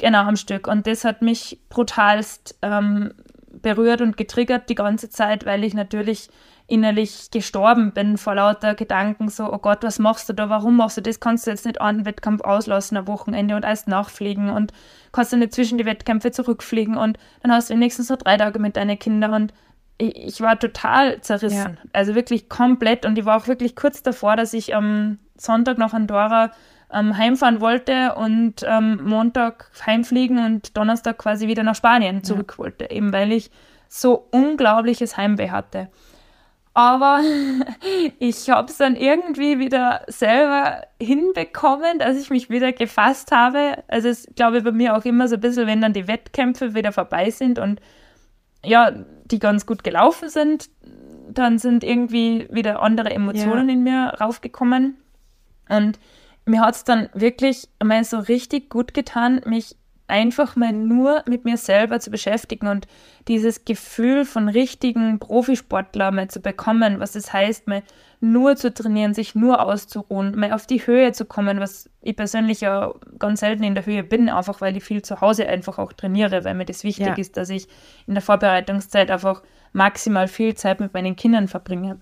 Genau, 0.00 0.20
am 0.20 0.36
Stück. 0.36 0.66
Und 0.66 0.86
das 0.86 1.04
hat 1.04 1.20
mich 1.20 1.60
brutalst 1.68 2.58
ähm, 2.62 3.12
berührt 3.52 4.00
und 4.00 4.16
getriggert 4.16 4.70
die 4.70 4.74
ganze 4.74 5.10
Zeit, 5.10 5.44
weil 5.44 5.62
ich 5.62 5.74
natürlich 5.74 6.30
innerlich 6.70 7.30
gestorben 7.30 7.92
bin 7.92 8.16
vor 8.16 8.34
lauter 8.36 8.74
Gedanken, 8.74 9.28
so, 9.28 9.52
oh 9.52 9.58
Gott, 9.58 9.82
was 9.82 9.98
machst 9.98 10.28
du 10.28 10.32
da, 10.32 10.48
warum 10.48 10.76
machst 10.76 10.96
du 10.96 11.00
das, 11.00 11.20
kannst 11.20 11.46
du 11.46 11.50
jetzt 11.50 11.66
nicht 11.66 11.80
einen 11.80 12.06
Wettkampf 12.06 12.42
auslassen 12.42 12.96
am 12.96 13.08
Wochenende 13.08 13.56
und 13.56 13.64
erst 13.64 13.88
nachfliegen 13.88 14.50
und 14.50 14.72
kannst 15.12 15.32
du 15.32 15.36
nicht 15.36 15.52
zwischen 15.52 15.78
die 15.78 15.84
Wettkämpfe 15.84 16.30
zurückfliegen 16.30 16.96
und 16.96 17.18
dann 17.42 17.52
hast 17.52 17.70
du 17.70 17.74
wenigstens 17.74 18.06
so 18.06 18.16
drei 18.16 18.36
Tage 18.36 18.58
mit 18.58 18.76
deinen 18.76 18.98
Kindern 18.98 19.34
und 19.34 19.54
ich, 19.98 20.16
ich 20.16 20.40
war 20.40 20.58
total 20.58 21.20
zerrissen, 21.20 21.76
ja. 21.76 21.90
also 21.92 22.14
wirklich 22.14 22.48
komplett 22.48 23.04
und 23.04 23.18
ich 23.18 23.24
war 23.24 23.36
auch 23.36 23.48
wirklich 23.48 23.74
kurz 23.74 24.02
davor, 24.02 24.36
dass 24.36 24.54
ich 24.54 24.74
am 24.74 25.18
Sonntag 25.36 25.76
nach 25.76 25.92
Andorra 25.92 26.52
ähm, 26.92 27.16
heimfahren 27.16 27.60
wollte 27.60 28.14
und 28.14 28.64
ähm, 28.64 29.00
Montag 29.04 29.70
heimfliegen 29.84 30.44
und 30.44 30.76
Donnerstag 30.76 31.18
quasi 31.18 31.48
wieder 31.48 31.62
nach 31.62 31.74
Spanien 31.74 32.22
zurück 32.22 32.52
ja. 32.52 32.58
wollte, 32.58 32.90
eben 32.90 33.12
weil 33.12 33.32
ich 33.32 33.50
so 33.88 34.28
unglaubliches 34.30 35.16
Heimweh 35.16 35.50
hatte. 35.50 35.88
Aber 36.80 37.20
ich 38.18 38.48
habe 38.48 38.70
es 38.70 38.78
dann 38.78 38.96
irgendwie 38.96 39.58
wieder 39.58 40.00
selber 40.06 40.86
hinbekommen, 40.98 41.98
dass 41.98 42.16
ich 42.16 42.30
mich 42.30 42.48
wieder 42.48 42.72
gefasst 42.72 43.32
habe. 43.32 43.84
Also 43.86 44.08
es 44.08 44.26
glaube 44.34 44.58
ich 44.58 44.64
bei 44.64 44.72
mir 44.72 44.96
auch 44.96 45.04
immer 45.04 45.28
so 45.28 45.34
ein 45.34 45.42
bisschen, 45.42 45.66
wenn 45.66 45.82
dann 45.82 45.92
die 45.92 46.08
Wettkämpfe 46.08 46.74
wieder 46.74 46.92
vorbei 46.92 47.28
sind 47.28 47.58
und 47.58 47.82
ja, 48.64 48.92
die 49.26 49.38
ganz 49.38 49.66
gut 49.66 49.84
gelaufen 49.84 50.30
sind, 50.30 50.70
dann 51.28 51.58
sind 51.58 51.84
irgendwie 51.84 52.48
wieder 52.50 52.80
andere 52.80 53.10
Emotionen 53.10 53.68
ja. 53.68 53.74
in 53.74 53.82
mir 53.82 54.14
raufgekommen. 54.18 54.96
Und 55.68 55.98
mir 56.46 56.62
hat 56.62 56.76
es 56.76 56.84
dann 56.84 57.10
wirklich 57.12 57.68
mal 57.84 58.04
so 58.04 58.20
richtig 58.20 58.70
gut 58.70 58.94
getan, 58.94 59.42
mich 59.44 59.76
einfach 60.10 60.56
mal 60.56 60.72
nur 60.72 61.22
mit 61.26 61.44
mir 61.44 61.56
selber 61.56 62.00
zu 62.00 62.10
beschäftigen 62.10 62.68
und 62.68 62.86
dieses 63.28 63.64
Gefühl 63.64 64.24
von 64.24 64.48
richtigen 64.48 65.18
Profisportler 65.18 66.10
mal 66.10 66.28
zu 66.28 66.40
bekommen, 66.40 67.00
was 67.00 67.14
es 67.14 67.32
heißt, 67.32 67.66
mal 67.66 67.82
nur 68.20 68.56
zu 68.56 68.72
trainieren, 68.72 69.14
sich 69.14 69.34
nur 69.34 69.64
auszuruhen, 69.64 70.38
mal 70.38 70.52
auf 70.52 70.66
die 70.66 70.86
Höhe 70.86 71.12
zu 71.12 71.24
kommen, 71.24 71.58
was 71.58 71.88
ich 72.02 72.16
persönlich 72.16 72.60
ja 72.60 72.92
ganz 73.18 73.40
selten 73.40 73.62
in 73.62 73.74
der 73.74 73.86
Höhe 73.86 74.04
bin, 74.04 74.28
einfach 74.28 74.60
weil 74.60 74.76
ich 74.76 74.84
viel 74.84 75.00
zu 75.02 75.20
Hause 75.20 75.48
einfach 75.48 75.78
auch 75.78 75.92
trainiere, 75.92 76.44
weil 76.44 76.54
mir 76.54 76.66
das 76.66 76.84
wichtig 76.84 77.06
ja. 77.06 77.14
ist, 77.14 77.36
dass 77.36 77.48
ich 77.48 77.66
in 78.06 78.14
der 78.14 78.22
Vorbereitungszeit 78.22 79.10
einfach 79.10 79.42
maximal 79.72 80.28
viel 80.28 80.54
Zeit 80.54 80.80
mit 80.80 80.92
meinen 80.92 81.16
Kindern 81.16 81.48
verbringe. 81.48 81.98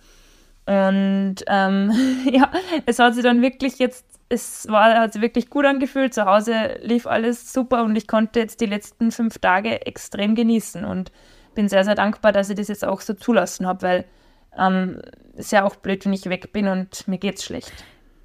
Und 0.66 1.37
ähm, 1.47 1.92
ja, 2.31 2.51
es 2.87 2.99
hat 2.99 3.14
sich 3.14 3.23
dann 3.23 3.40
wirklich 3.40 3.79
jetzt 3.79 4.17
es 4.29 4.69
war, 4.69 4.95
hat 4.95 5.12
sich 5.14 5.23
wirklich 5.23 5.49
gut 5.49 5.64
angefühlt. 5.64 6.12
Zu 6.12 6.27
Hause 6.27 6.79
lief 6.83 7.07
alles 7.07 7.53
super 7.53 7.85
und 7.85 7.97
ich 7.97 8.07
konnte 8.07 8.41
jetzt 8.41 8.61
die 8.61 8.67
letzten 8.67 9.11
fünf 9.11 9.38
Tage 9.38 9.87
extrem 9.87 10.35
genießen 10.35 10.85
und 10.85 11.12
bin 11.55 11.69
sehr, 11.69 11.85
sehr 11.85 11.95
dankbar, 11.95 12.33
dass 12.33 12.51
ich 12.51 12.57
das 12.57 12.69
jetzt 12.69 12.85
auch 12.85 13.01
so 13.01 13.14
zulassen 13.14 13.67
habe, 13.67 13.83
weil 13.83 14.05
ähm, 14.57 15.01
es 15.35 15.47
ist 15.47 15.53
ja 15.53 15.64
auch 15.64 15.77
blöd, 15.77 16.05
wenn 16.05 16.12
ich 16.12 16.27
weg 16.27 16.53
bin 16.53 16.69
und 16.69 17.09
mir 17.09 17.19
geht's 17.19 17.45
schlecht. 17.45 17.73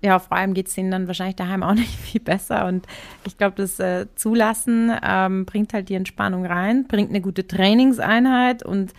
Ja, 0.02 0.20
vor 0.20 0.36
allem 0.36 0.54
geht 0.54 0.68
es 0.68 0.78
ihnen 0.78 0.92
dann 0.92 1.08
wahrscheinlich 1.08 1.38
daheim 1.38 1.64
auch 1.64 1.74
nicht 1.76 1.96
viel 1.96 2.22
besser. 2.22 2.66
Und 2.66 2.86
ich 3.26 3.38
glaube, 3.38 3.56
das 3.56 3.80
äh, 3.80 4.08
Zulassen 4.16 4.92
ähm, 5.02 5.46
bringt 5.46 5.74
halt 5.74 5.88
die 5.88 5.96
Entspannung 5.96 6.46
rein, 6.46 6.86
bringt 6.88 7.10
eine 7.10 7.22
gute 7.22 7.48
Trainingseinheit 7.48 8.64
und 8.64 8.94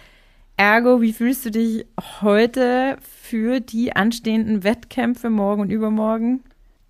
ergo, 0.57 1.03
wie 1.03 1.13
fühlst 1.13 1.45
du 1.45 1.51
dich 1.51 1.87
heute 2.23 2.97
für 3.03 3.61
die 3.61 3.95
anstehenden 3.95 4.65
Wettkämpfe 4.65 5.29
morgen 5.29 5.61
und 5.61 5.71
übermorgen? 5.71 6.43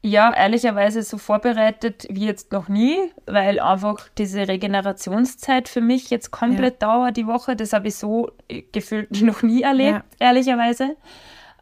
Ja, 0.07 0.35
ehrlicherweise 0.35 1.03
so 1.03 1.17
vorbereitet 1.17 2.07
wie 2.11 2.27
jetzt 2.27 2.53
noch 2.53 2.69
nie, 2.69 2.95
weil 3.25 3.59
einfach 3.59 4.07
diese 4.19 4.47
Regenerationszeit 4.47 5.67
für 5.67 5.81
mich 5.81 6.11
jetzt 6.11 6.31
komplett 6.31 6.83
ja. 6.83 6.89
dauert 6.89 7.17
die 7.17 7.27
Woche. 7.27 7.57
Das 7.57 7.73
habe 7.73 7.89
ich 7.89 7.95
so 7.95 8.31
äh, 8.51 8.65
gefühlt 8.71 9.09
noch 9.23 9.41
nie 9.43 9.63
erlebt, 9.63 10.05
ja. 10.21 10.27
ehrlicherweise. 10.27 10.97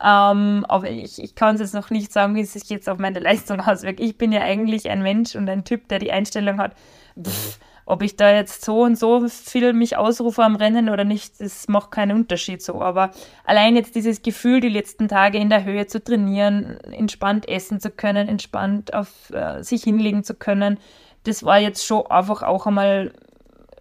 Ähm, 0.03 0.67
aber 0.69 0.91
ich, 0.91 1.23
ich 1.23 1.37
kann 1.37 1.55
es 1.55 1.61
jetzt 1.61 1.75
noch 1.75 1.91
nicht 1.91 2.13
sagen, 2.13 2.35
wie 2.35 2.41
es 2.41 2.55
sich 2.55 2.69
jetzt 2.69 2.89
auf 2.89 2.99
meine 2.99 3.21
Leistung 3.21 3.61
auswirkt. 3.61 4.01
Ich 4.01 4.19
bin 4.19 4.33
ja 4.33 4.41
eigentlich 4.41 4.91
ein 4.91 5.03
Mensch 5.03 5.37
und 5.37 5.49
ein 5.49 5.65
Typ, 5.65 5.87
der 5.87 6.01
die 6.01 6.11
Einstellung 6.11 6.59
hat, 6.59 6.75
pff, 7.23 7.61
ob 7.85 8.03
ich 8.03 8.17
da 8.17 8.33
jetzt 8.33 8.65
so 8.65 8.83
und 8.83 8.97
so 8.97 9.27
viel 9.29 9.73
mich 9.73 9.97
ausrufe 9.97 10.43
am 10.43 10.57
Rennen 10.57 10.89
oder 10.89 11.05
nicht, 11.05 11.41
das 11.41 11.69
macht 11.69 11.91
keinen 11.91 12.17
Unterschied 12.17 12.63
so. 12.63 12.81
Aber 12.81 13.11
allein 13.45 13.77
jetzt 13.77 13.95
dieses 13.95 14.23
Gefühl, 14.23 14.61
die 14.61 14.69
letzten 14.69 15.09
Tage 15.09 15.39
in 15.39 15.51
der 15.51 15.65
Höhe 15.65 15.87
zu 15.87 16.03
trainieren, 16.03 16.79
entspannt 16.91 17.49
essen 17.49 17.81
zu 17.81 17.91
können, 17.91 18.29
entspannt 18.29 18.95
auf 18.95 19.31
äh, 19.31 19.63
sich 19.63 19.83
hinlegen 19.85 20.25
zu 20.25 20.35
können, 20.35 20.79
das 21.25 21.45
war 21.45 21.59
jetzt 21.59 21.85
schon 21.87 22.07
einfach 22.07 22.43
auch 22.43 22.67
einmal 22.67 23.13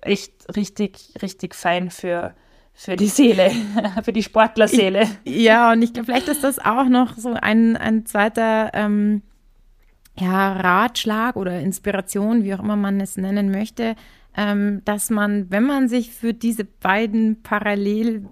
echt 0.02 0.34
richtig, 0.56 1.14
richtig 1.22 1.56
fein 1.56 1.90
für, 1.90 2.34
für 2.74 2.96
die 2.96 3.08
Seele, 3.08 3.52
für 4.04 4.14
die 4.14 4.24
Sportlerseele. 4.24 5.08
Ja, 5.26 5.72
und 5.72 5.82
ich 5.82 5.94
glaube, 5.94 6.08
vielleicht 6.08 6.28
ist 6.28 6.44
das 6.44 6.60
auch 6.60 6.86
noch 6.86 7.18
so 7.18 7.34
ein, 7.34 7.78
ein 7.78 8.06
zweiter 8.06 8.72
ähm, 8.74 9.22
ja, 10.22 10.54
Ratschlag 10.54 11.36
oder 11.36 11.60
Inspiration, 11.60 12.44
wie 12.44 12.54
auch 12.54 12.60
immer 12.60 12.76
man 12.76 13.02
es 13.02 13.18
nennen 13.18 13.50
möchte, 13.50 13.96
ähm, 14.38 14.82
dass 14.86 15.10
man, 15.10 15.50
wenn 15.50 15.66
man 15.66 15.90
sich 15.90 16.12
für 16.12 16.34
diese 16.34 16.64
beiden 16.64 17.42
parallel 17.42 18.26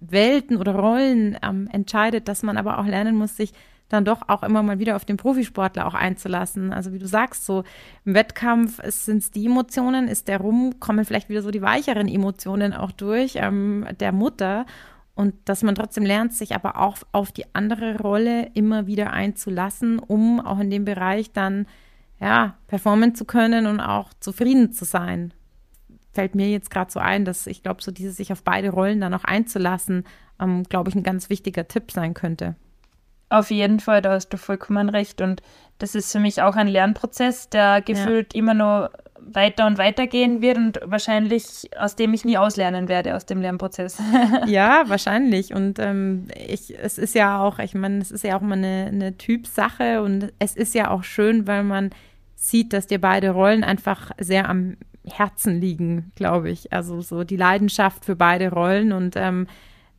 Welten 0.00 0.56
oder 0.56 0.74
Rollen 0.74 1.36
ähm, 1.42 1.68
entscheidet, 1.70 2.26
dass 2.26 2.42
man 2.42 2.56
aber 2.56 2.78
auch 2.78 2.86
lernen 2.86 3.16
muss, 3.16 3.36
sich 3.36 3.52
dann 3.90 4.04
doch 4.04 4.28
auch 4.28 4.42
immer 4.42 4.62
mal 4.62 4.78
wieder 4.78 4.96
auf 4.96 5.04
den 5.04 5.18
Profisportler 5.18 5.86
auch 5.86 5.94
einzulassen. 5.94 6.72
Also 6.72 6.92
wie 6.92 6.98
du 6.98 7.06
sagst, 7.06 7.44
so 7.44 7.64
im 8.04 8.14
Wettkampf 8.14 8.80
sind 8.84 9.18
es 9.18 9.30
die 9.30 9.46
Emotionen, 9.46 10.08
ist 10.08 10.28
der 10.28 10.38
rum, 10.38 10.80
kommen 10.80 11.04
vielleicht 11.04 11.28
wieder 11.28 11.42
so 11.42 11.50
die 11.50 11.60
weicheren 11.60 12.08
Emotionen 12.08 12.72
auch 12.72 12.92
durch 12.92 13.34
ähm, 13.36 13.86
der 13.98 14.12
Mutter. 14.12 14.64
Und 15.20 15.34
dass 15.44 15.62
man 15.62 15.74
trotzdem 15.74 16.06
lernt, 16.06 16.32
sich 16.32 16.54
aber 16.54 16.78
auch 16.78 16.96
auf 17.12 17.30
die 17.30 17.44
andere 17.54 17.98
Rolle 17.98 18.48
immer 18.54 18.86
wieder 18.86 19.12
einzulassen, 19.12 19.98
um 19.98 20.40
auch 20.40 20.58
in 20.58 20.70
dem 20.70 20.86
Bereich 20.86 21.30
dann 21.30 21.66
ja 22.18 22.54
performen 22.68 23.14
zu 23.14 23.26
können 23.26 23.66
und 23.66 23.80
auch 23.80 24.14
zufrieden 24.20 24.72
zu 24.72 24.86
sein. 24.86 25.34
Fällt 26.14 26.34
mir 26.34 26.48
jetzt 26.48 26.70
gerade 26.70 26.90
so 26.90 27.00
ein, 27.00 27.26
dass 27.26 27.46
ich 27.46 27.62
glaube, 27.62 27.82
so 27.82 27.90
dieses 27.92 28.16
sich 28.16 28.32
auf 28.32 28.42
beide 28.42 28.70
Rollen 28.70 29.02
dann 29.02 29.12
auch 29.12 29.24
einzulassen, 29.24 30.04
ähm, 30.40 30.62
glaube 30.62 30.88
ich, 30.88 30.96
ein 30.96 31.02
ganz 31.02 31.28
wichtiger 31.28 31.68
Tipp 31.68 31.92
sein 31.92 32.14
könnte. 32.14 32.56
Auf 33.28 33.50
jeden 33.50 33.78
Fall, 33.78 34.00
da 34.00 34.12
hast 34.12 34.30
du 34.30 34.38
vollkommen 34.38 34.88
recht. 34.88 35.20
Und 35.20 35.42
das 35.76 35.94
ist 35.94 36.12
für 36.12 36.20
mich 36.20 36.40
auch 36.40 36.56
ein 36.56 36.66
Lernprozess, 36.66 37.50
der 37.50 37.82
gefühlt 37.82 38.32
ja. 38.32 38.38
immer 38.38 38.54
nur 38.54 38.90
weiter 39.24 39.66
und 39.66 39.78
weiter 39.78 40.06
gehen 40.06 40.42
wird 40.42 40.56
und 40.56 40.80
wahrscheinlich 40.84 41.70
aus 41.78 41.96
dem 41.96 42.14
ich 42.14 42.24
nie 42.24 42.38
auslernen 42.38 42.88
werde 42.88 43.16
aus 43.16 43.26
dem 43.26 43.40
Lernprozess. 43.40 43.98
ja, 44.46 44.84
wahrscheinlich. 44.86 45.54
Und 45.54 45.78
ähm, 45.78 46.28
ich, 46.36 46.78
es 46.78 46.98
ist 46.98 47.14
ja 47.14 47.40
auch, 47.40 47.58
ich 47.58 47.74
meine, 47.74 47.98
es 47.98 48.10
ist 48.10 48.24
ja 48.24 48.36
auch 48.36 48.40
mal 48.40 48.58
eine, 48.58 48.86
eine 48.88 49.16
Typsache 49.16 50.02
und 50.02 50.32
es 50.38 50.56
ist 50.56 50.74
ja 50.74 50.90
auch 50.90 51.04
schön, 51.04 51.46
weil 51.46 51.64
man 51.64 51.90
sieht, 52.34 52.72
dass 52.72 52.86
dir 52.86 53.00
beide 53.00 53.30
Rollen 53.30 53.64
einfach 53.64 54.10
sehr 54.18 54.48
am 54.48 54.76
Herzen 55.06 55.60
liegen, 55.60 56.12
glaube 56.14 56.50
ich. 56.50 56.72
Also 56.72 57.00
so 57.00 57.24
die 57.24 57.36
Leidenschaft 57.36 58.04
für 58.04 58.16
beide 58.16 58.50
Rollen 58.50 58.92
und 58.92 59.16
ähm, 59.16 59.46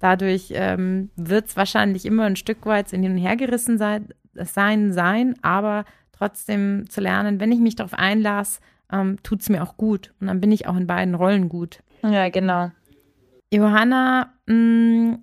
Dadurch 0.02 0.52
ähm, 0.56 1.12
wird 1.16 1.48
es 1.48 1.56
wahrscheinlich 1.56 2.08
immer 2.08 2.24
ein 2.24 2.36
Stück 2.36 2.66
weit 2.66 2.92
in 2.92 3.04
hin 3.04 3.12
und 3.12 3.18
her 3.20 3.38
gerissen 3.38 3.78
sein, 3.78 4.10
sein, 4.34 4.92
sein, 4.94 5.36
aber 5.44 5.86
trotzdem 6.12 6.90
zu 6.90 7.02
lernen, 7.02 7.40
wenn 7.40 7.52
ich 7.52 7.60
mich 7.60 7.76
darauf 7.76 7.94
einlasse, 7.94 8.62
ähm, 8.92 9.18
tut 9.24 9.42
es 9.42 9.50
mir 9.50 9.64
auch 9.64 9.78
gut. 9.78 10.14
Und 10.20 10.28
dann 10.28 10.42
bin 10.42 10.52
ich 10.52 10.68
auch 10.68 10.76
in 10.76 10.88
beiden 10.88 11.16
Rollen 11.16 11.50
gut. 11.50 11.84
Ja, 12.04 12.30
genau. 12.30 12.72
Johanna, 13.52 14.34
mh, 14.48 14.56
mm, 14.56 15.22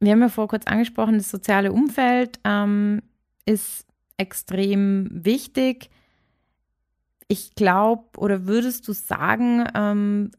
wir 0.00 0.12
haben 0.12 0.20
ja 0.20 0.28
vor 0.28 0.48
kurz 0.48 0.66
angesprochen, 0.66 1.18
das 1.18 1.30
soziale 1.30 1.72
Umfeld 1.72 2.38
ähm, 2.44 3.02
ist 3.44 3.86
extrem 4.18 5.08
wichtig. 5.10 5.90
Ich 7.28 7.54
glaube, 7.54 8.04
oder 8.18 8.46
würdest 8.46 8.86
du 8.88 8.92
sagen, 8.92 9.66
ähm, 9.74 10.30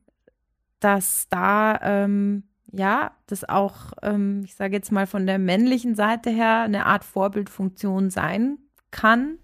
dass 0.79 1.27
da 1.29 1.79
ähm, 1.81 2.43
ja, 2.71 3.11
das 3.27 3.47
auch, 3.47 3.93
ähm, 4.01 4.41
ich 4.43 4.55
sage 4.55 4.75
jetzt 4.75 4.91
mal 4.91 5.07
von 5.07 5.25
der 5.25 5.39
männlichen 5.39 5.95
Seite 5.95 6.29
her, 6.29 6.61
eine 6.61 6.85
Art 6.85 7.03
Vorbildfunktion 7.03 8.09
sein 8.09 8.57
kann? 8.91 9.37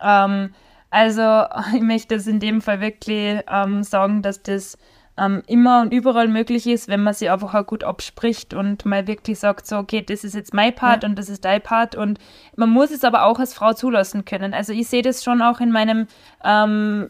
Ähm, 0.00 0.54
also 0.90 1.44
ich 1.74 1.82
möchte 1.82 2.16
das 2.16 2.26
in 2.26 2.40
dem 2.40 2.60
Fall 2.60 2.80
wirklich 2.80 3.40
ähm, 3.48 3.82
sagen, 3.82 4.22
dass 4.22 4.42
das 4.42 4.78
ähm, 5.18 5.42
immer 5.46 5.82
und 5.82 5.92
überall 5.92 6.28
möglich 6.28 6.66
ist, 6.66 6.88
wenn 6.88 7.02
man 7.02 7.14
sie 7.14 7.28
einfach 7.28 7.54
auch 7.54 7.66
gut 7.66 7.84
abspricht 7.84 8.54
und 8.54 8.86
mal 8.86 9.06
wirklich 9.06 9.38
sagt, 9.38 9.66
so, 9.66 9.76
okay, 9.76 10.02
das 10.02 10.24
ist 10.24 10.34
jetzt 10.34 10.54
mein 10.54 10.74
Part 10.74 11.02
ja. 11.02 11.08
und 11.08 11.18
das 11.18 11.28
ist 11.28 11.44
dein 11.44 11.60
Part 11.60 11.94
und 11.94 12.18
man 12.56 12.70
muss 12.70 12.90
es 12.90 13.04
aber 13.04 13.24
auch 13.24 13.38
als 13.38 13.54
Frau 13.54 13.72
zulassen 13.72 14.24
können. 14.24 14.54
Also 14.54 14.72
ich 14.72 14.88
sehe 14.88 15.02
das 15.02 15.24
schon 15.24 15.42
auch 15.42 15.60
in 15.60 15.72
meinem 15.72 16.06
ähm, 16.44 17.08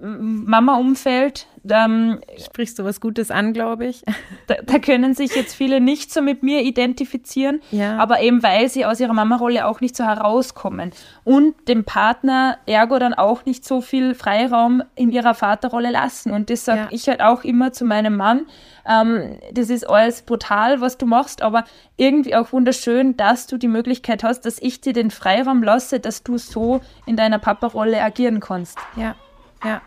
Mama-Umfeld. 0.00 1.46
Ähm, 1.68 2.20
Sprichst 2.38 2.78
du 2.78 2.84
was 2.84 3.00
Gutes 3.00 3.30
an, 3.30 3.52
glaube 3.52 3.86
ich. 3.86 4.02
Da, 4.46 4.54
da, 4.64 4.78
können 4.78 5.12
sich 5.12 5.34
jetzt 5.34 5.54
viele 5.54 5.78
nicht 5.78 6.10
so 6.10 6.22
mit 6.22 6.42
mir 6.42 6.62
identifizieren, 6.62 7.60
ja. 7.70 7.98
aber 7.98 8.20
eben 8.22 8.42
weil 8.42 8.70
sie 8.70 8.86
aus 8.86 8.98
ihrer 8.98 9.12
Mama-Rolle 9.12 9.66
auch 9.66 9.82
nicht 9.82 9.94
so 9.94 10.04
herauskommen 10.04 10.92
und 11.24 11.68
dem 11.68 11.84
Partner 11.84 12.56
ergo 12.64 12.98
dann 12.98 13.12
auch 13.12 13.44
nicht 13.44 13.66
so 13.66 13.82
viel 13.82 14.14
Freiraum 14.14 14.82
in 14.94 15.10
ihrer 15.12 15.34
Vaterrolle 15.34 15.90
lassen. 15.90 16.32
Und 16.32 16.48
das 16.48 16.64
sage 16.64 16.80
ja. 16.80 16.88
ich 16.90 17.08
halt 17.08 17.20
auch 17.20 17.44
immer 17.44 17.72
zu 17.72 17.84
meinem 17.84 18.16
Mann. 18.16 18.46
Ähm, 18.88 19.38
das 19.52 19.68
ist 19.68 19.88
alles 19.88 20.22
brutal, 20.22 20.80
was 20.80 20.96
du 20.96 21.04
machst, 21.04 21.42
aber 21.42 21.64
irgendwie 21.96 22.34
auch 22.34 22.52
wunderschön, 22.52 23.16
dass 23.16 23.46
du 23.46 23.58
die 23.58 23.68
Möglichkeit 23.68 24.24
hast, 24.24 24.42
dass 24.46 24.58
ich 24.60 24.80
dir 24.80 24.94
den 24.94 25.10
Freiraum 25.10 25.62
lasse, 25.62 26.00
dass 26.00 26.22
du 26.22 26.38
so 26.38 26.80
in 27.04 27.16
deiner 27.16 27.38
Papa-Rolle 27.38 28.02
agieren 28.02 28.40
kannst. 28.40 28.78
Ja, 28.96 29.14
ja. 29.64 29.82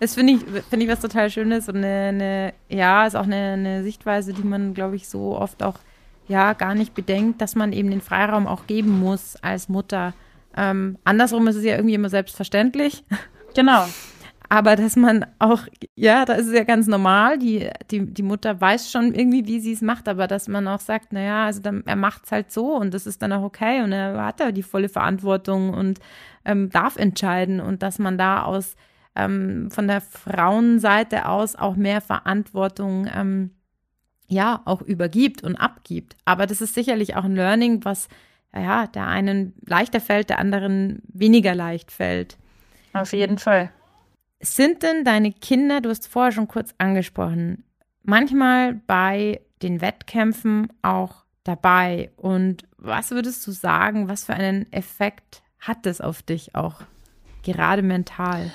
Das 0.00 0.14
finde 0.14 0.34
ich, 0.34 0.40
finde 0.70 0.86
ich 0.86 0.90
was 0.90 1.00
total 1.00 1.30
Schönes 1.30 1.68
und 1.68 1.76
eine, 1.76 2.08
eine 2.08 2.54
ja, 2.68 3.06
ist 3.06 3.16
auch 3.16 3.24
eine, 3.24 3.54
eine 3.54 3.82
Sichtweise, 3.82 4.32
die 4.32 4.44
man, 4.44 4.74
glaube 4.74 4.96
ich, 4.96 5.08
so 5.08 5.36
oft 5.36 5.62
auch 5.62 5.80
ja 6.28 6.52
gar 6.52 6.74
nicht 6.74 6.94
bedenkt, 6.94 7.40
dass 7.40 7.56
man 7.56 7.72
eben 7.72 7.90
den 7.90 8.00
Freiraum 8.00 8.46
auch 8.46 8.66
geben 8.66 9.00
muss 9.00 9.36
als 9.42 9.68
Mutter. 9.68 10.14
Ähm, 10.56 10.98
andersrum 11.04 11.46
ist 11.48 11.56
es 11.56 11.64
ja 11.64 11.76
irgendwie 11.76 11.94
immer 11.94 12.10
selbstverständlich. 12.10 13.04
Genau. 13.54 13.86
Aber 14.50 14.76
dass 14.76 14.94
man 14.94 15.26
auch, 15.38 15.62
ja, 15.94 16.24
da 16.24 16.34
ist 16.34 16.46
es 16.46 16.54
ja 16.54 16.64
ganz 16.64 16.86
normal, 16.86 17.38
die, 17.38 17.68
die, 17.90 18.06
die 18.06 18.22
Mutter 18.22 18.60
weiß 18.60 18.90
schon 18.90 19.14
irgendwie, 19.14 19.46
wie 19.46 19.58
sie 19.58 19.72
es 19.72 19.82
macht, 19.82 20.06
aber 20.06 20.26
dass 20.26 20.48
man 20.48 20.68
auch 20.68 20.80
sagt, 20.80 21.12
naja, 21.12 21.46
also 21.46 21.60
dann, 21.60 21.82
er 21.86 21.96
macht 21.96 22.26
es 22.26 22.32
halt 22.32 22.50
so 22.52 22.76
und 22.76 22.94
das 22.94 23.06
ist 23.06 23.20
dann 23.20 23.32
auch 23.32 23.42
okay 23.42 23.82
und 23.82 23.92
er 23.92 24.24
hat 24.24 24.40
ja 24.40 24.52
die 24.52 24.62
volle 24.62 24.88
Verantwortung 24.88 25.74
und 25.74 25.98
ähm, 26.44 26.70
darf 26.70 26.96
entscheiden 26.96 27.60
und 27.60 27.82
dass 27.82 27.98
man 27.98 28.16
da 28.16 28.42
aus 28.42 28.76
ähm, 29.18 29.70
von 29.70 29.88
der 29.88 30.00
Frauenseite 30.00 31.26
aus 31.26 31.56
auch 31.56 31.76
mehr 31.76 32.00
Verantwortung 32.00 33.08
ähm, 33.12 33.50
ja 34.28 34.62
auch 34.64 34.82
übergibt 34.82 35.42
und 35.42 35.56
abgibt. 35.56 36.16
Aber 36.24 36.46
das 36.46 36.60
ist 36.60 36.74
sicherlich 36.74 37.16
auch 37.16 37.24
ein 37.24 37.34
Learning, 37.34 37.84
was 37.84 38.08
ja 38.54 38.86
der 38.86 39.06
einen 39.06 39.54
leichter 39.66 40.00
fällt, 40.00 40.30
der 40.30 40.38
anderen 40.38 41.02
weniger 41.08 41.54
leicht 41.54 41.90
fällt. 41.90 42.38
Auf 42.92 43.12
jeden 43.12 43.38
Fall. 43.38 43.70
Sind 44.40 44.82
denn 44.82 45.04
deine 45.04 45.32
Kinder, 45.32 45.80
du 45.80 45.90
hast 45.90 46.06
vorher 46.06 46.32
schon 46.32 46.48
kurz 46.48 46.74
angesprochen, 46.78 47.64
manchmal 48.02 48.74
bei 48.74 49.40
den 49.62 49.80
Wettkämpfen 49.80 50.68
auch 50.82 51.24
dabei? 51.42 52.12
Und 52.16 52.64
was 52.76 53.10
würdest 53.10 53.46
du 53.46 53.50
sagen, 53.50 54.08
was 54.08 54.24
für 54.24 54.34
einen 54.34 54.72
Effekt 54.72 55.42
hat 55.58 55.86
das 55.86 56.00
auf 56.00 56.22
dich 56.22 56.54
auch, 56.54 56.82
gerade 57.42 57.82
mental? 57.82 58.50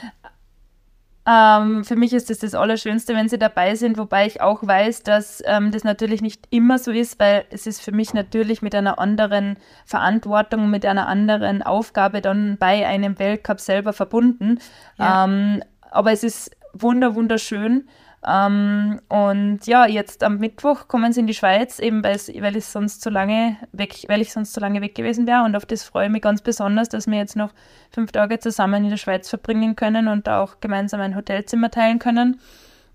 Ähm, 1.26 1.86
für 1.86 1.96
mich 1.96 2.12
ist 2.12 2.30
das 2.30 2.40
das 2.40 2.54
Allerschönste, 2.54 3.16
wenn 3.16 3.30
sie 3.30 3.38
dabei 3.38 3.76
sind, 3.76 3.98
wobei 3.98 4.26
ich 4.26 4.42
auch 4.42 4.60
weiß, 4.62 5.04
dass 5.04 5.42
ähm, 5.46 5.72
das 5.72 5.86
natürlich 5.86 6.22
nicht 6.22 6.48
immer 6.50 6.80
so 6.80 6.92
ist, 6.92 7.20
weil 7.20 7.46
es 7.50 7.66
ist 7.66 7.82
für 7.82 7.94
mich 7.94 8.14
natürlich 8.14 8.62
mit 8.62 8.76
einer 8.76 9.00
anderen 9.00 9.58
Verantwortung, 9.86 10.70
mit 10.70 10.86
einer 10.86 11.08
anderen 11.08 11.62
Aufgabe 11.62 12.20
dann 12.20 12.58
bei 12.58 12.86
einem 12.86 13.20
Weltcup 13.20 13.62
selber 13.62 13.94
verbunden. 13.94 14.60
Ja. 14.98 15.24
Ähm, 15.24 15.64
aber 15.92 16.12
es 16.12 16.24
ist 16.24 16.52
wunder, 16.74 17.16
wunderschön. 17.16 17.88
Ähm, 18.26 19.02
und 19.10 19.66
ja, 19.66 19.86
jetzt 19.86 20.24
am 20.24 20.38
Mittwoch 20.38 20.88
kommen 20.88 21.12
sie 21.12 21.20
in 21.20 21.28
die 21.28 21.34
Schweiz, 21.34 21.80
eben 21.80 22.04
weil 22.04 22.56
ich 22.56 22.66
sonst 22.66 23.02
zu 23.02 23.10
lange 23.10 23.58
weg, 23.72 24.06
weil 24.08 24.22
ich 24.22 24.32
sonst 24.32 24.54
zu 24.54 24.60
lange 24.60 24.82
weg 24.82 24.96
gewesen 24.96 25.28
wäre. 25.28 25.44
Und 25.44 25.56
auf 25.56 25.66
das 25.66 25.84
freue 25.84 26.06
ich 26.06 26.12
mich 26.12 26.22
ganz 26.22 26.42
besonders, 26.42 26.90
dass 26.90 27.08
wir 27.08 27.18
jetzt 27.18 27.36
noch 27.36 27.54
fünf 27.92 28.12
Tage 28.12 28.40
zusammen 28.40 28.84
in 28.84 28.90
der 28.90 28.98
Schweiz 28.98 29.30
verbringen 29.30 29.76
können 29.76 30.08
und 30.08 30.30
auch 30.30 30.60
gemeinsam 30.62 31.02
ein 31.02 31.16
Hotelzimmer 31.16 31.70
teilen 31.70 32.00
können. 32.00 32.40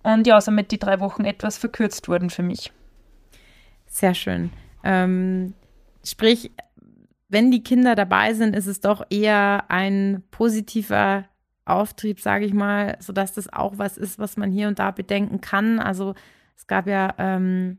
Und 0.02 0.26
ja, 0.26 0.40
somit 0.40 0.70
die 0.70 0.78
drei 0.78 1.00
Wochen 1.00 1.24
etwas 1.24 1.58
verkürzt 1.58 2.08
wurden 2.08 2.30
für 2.30 2.42
mich. 2.42 2.72
Sehr 3.86 4.14
schön. 4.14 4.50
Ähm, 4.84 5.54
sprich, 6.04 6.52
wenn 7.28 7.50
die 7.50 7.62
Kinder 7.62 7.94
dabei 7.94 8.32
sind, 8.32 8.56
ist 8.56 8.66
es 8.66 8.80
doch 8.80 9.04
eher 9.10 9.64
ein 9.68 10.22
positiver 10.30 11.24
Auftrieb, 11.68 12.20
sage 12.20 12.44
ich 12.44 12.54
mal, 12.54 12.96
sodass 13.00 13.33
das 13.33 13.52
auch 13.52 13.78
was 13.78 13.96
ist, 13.96 14.18
was 14.18 14.37
man 14.37 14.50
hier 14.50 14.68
und 14.68 14.78
da 14.78 14.90
bedenken 14.90 15.40
kann. 15.40 15.78
Also 15.78 16.14
es 16.57 16.66
gab 16.66 16.87
ja, 16.87 17.14
ähm, 17.18 17.78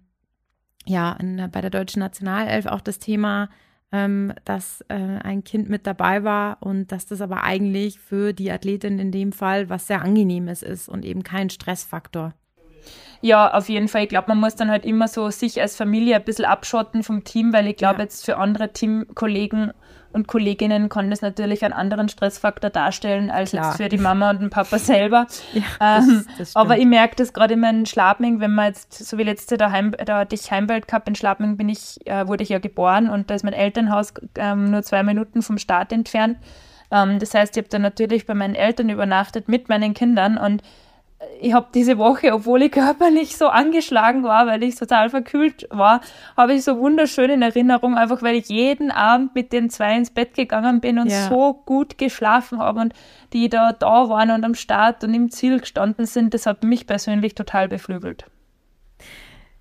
ja 0.86 1.14
in, 1.14 1.50
bei 1.52 1.62
der 1.62 1.70
deutschen 1.70 2.00
Nationalelf 2.00 2.66
auch 2.66 2.82
das 2.82 3.00
Thema, 3.00 3.50
ähm, 3.92 4.34
dass 4.46 4.82
äh, 4.90 4.94
ein 4.96 5.44
Kind 5.44 5.70
mit 5.70 5.88
dabei 5.88 6.24
war 6.24 6.58
und 6.62 6.92
dass 6.92 7.06
das 7.06 7.22
aber 7.22 7.44
eigentlich 7.44 8.00
für 8.00 8.34
die 8.34 8.52
Athletin 8.52 9.00
in 9.00 9.12
dem 9.12 9.32
Fall 9.32 9.70
was 9.70 9.88
sehr 9.88 10.02
angenehmes 10.02 10.64
ist 10.64 10.90
und 10.90 11.06
eben 11.06 11.24
kein 11.24 11.50
Stressfaktor. 11.50 12.34
Ja, 13.22 13.54
auf 13.54 13.68
jeden 13.70 13.88
Fall. 13.88 14.04
Ich 14.04 14.10
glaube, 14.10 14.30
man 14.30 14.40
muss 14.40 14.56
dann 14.56 14.70
halt 14.70 14.86
immer 14.86 15.08
so 15.08 15.30
sich 15.30 15.60
als 15.62 15.76
Familie 15.76 16.16
ein 16.16 16.24
bisschen 16.24 16.46
abschotten 16.46 17.04
vom 17.04 17.24
Team, 17.24 17.52
weil 17.52 17.68
ich 17.68 17.76
glaube, 17.76 17.98
ja. 17.98 18.04
jetzt 18.04 18.26
für 18.26 18.38
andere 18.38 18.72
Teamkollegen 18.72 19.74
und 20.12 20.28
Kolleginnen 20.28 20.90
kann 20.90 21.10
das 21.10 21.22
natürlich 21.22 21.64
einen 21.64 21.74
anderen 21.74 22.10
Stressfaktor 22.10 22.70
darstellen 22.70 23.30
als 23.30 23.52
Klar. 23.52 23.66
jetzt 23.66 23.78
für 23.78 23.90
die 23.90 23.98
Mama 23.98 24.32
und 24.32 24.42
den 24.42 24.50
Papa 24.50 24.80
selber. 24.80 25.28
Ja, 25.54 25.98
ähm, 25.98 26.26
das, 26.38 26.38
das 26.38 26.56
aber 26.56 26.78
ich 26.78 26.86
merke 26.86 27.16
das 27.16 27.34
gerade 27.34 27.56
in 27.56 27.60
meinem 27.60 27.86
Schladming, 27.86 28.40
wenn 28.40 28.54
man 28.54 28.68
jetzt, 28.68 28.94
so 28.94 29.18
wie 29.18 29.24
letzte 29.24 29.58
der, 29.58 29.72
Heim, 29.72 29.92
der 29.92 30.26
dich 30.26 30.52
Heimwelt 30.52 30.88
Cup 30.88 31.08
in 31.08 31.16
Schladming 31.16 31.58
bin 31.58 31.70
ich, 31.70 32.06
äh, 32.06 32.28
wurde 32.28 32.44
ich 32.44 32.50
ja 32.50 32.60
geboren 32.60 33.10
und 33.10 33.30
da 33.30 33.36
ist 33.36 33.44
mein 33.44 33.54
Elternhaus 33.54 34.14
ähm, 34.36 34.72
nur 34.72 34.84
zwei 34.84 35.04
Minuten 35.04 35.42
vom 35.42 35.58
Start 35.58 35.92
entfernt. 35.92 36.38
Ähm, 36.92 37.20
das 37.20 37.34
heißt, 37.34 37.56
ich 37.56 37.62
habe 37.62 37.70
dann 37.70 37.82
natürlich 37.82 38.26
bei 38.26 38.34
meinen 38.34 38.56
Eltern 38.56 38.90
übernachtet 38.90 39.48
mit 39.48 39.70
meinen 39.70 39.94
Kindern 39.94 40.38
und 40.38 40.62
ich 41.42 41.54
habe 41.54 41.68
diese 41.74 41.98
Woche, 41.98 42.34
obwohl 42.34 42.64
ich 42.64 42.72
körperlich 42.72 43.36
so 43.36 43.48
angeschlagen 43.48 44.24
war, 44.24 44.48
weil 44.48 44.64
ich 44.64 44.76
total 44.76 45.10
verkühlt 45.10 45.68
war, 45.70 46.02
habe 46.38 46.54
ich 46.54 46.64
so 46.64 46.80
wunderschön 46.80 47.30
in 47.30 47.42
Erinnerung, 47.42 47.98
einfach 47.98 48.22
weil 48.22 48.36
ich 48.36 48.48
jeden 48.48 48.90
Abend 48.90 49.36
mit 49.36 49.52
den 49.52 49.70
zwei 49.70 49.98
ins 49.98 50.12
Bett 50.12 50.34
gegangen 50.34 50.80
bin 50.80 50.98
und 50.98 51.10
ja. 51.10 51.28
so 51.28 51.54
gut 51.54 51.98
geschlafen 51.98 52.60
habe 52.60 52.80
und 52.80 52.94
die 53.34 53.50
da 53.50 53.74
da 53.74 54.10
waren 54.10 54.32
und 54.32 54.46
am 54.46 54.56
Start 54.56 55.04
und 55.04 55.14
im 55.14 55.30
Ziel 55.30 55.60
gestanden 55.60 56.06
sind, 56.06 56.34
das 56.34 56.46
hat 56.46 56.64
mich 56.64 56.88
persönlich 56.88 57.36
total 57.36 57.68
beflügelt. 57.68 58.26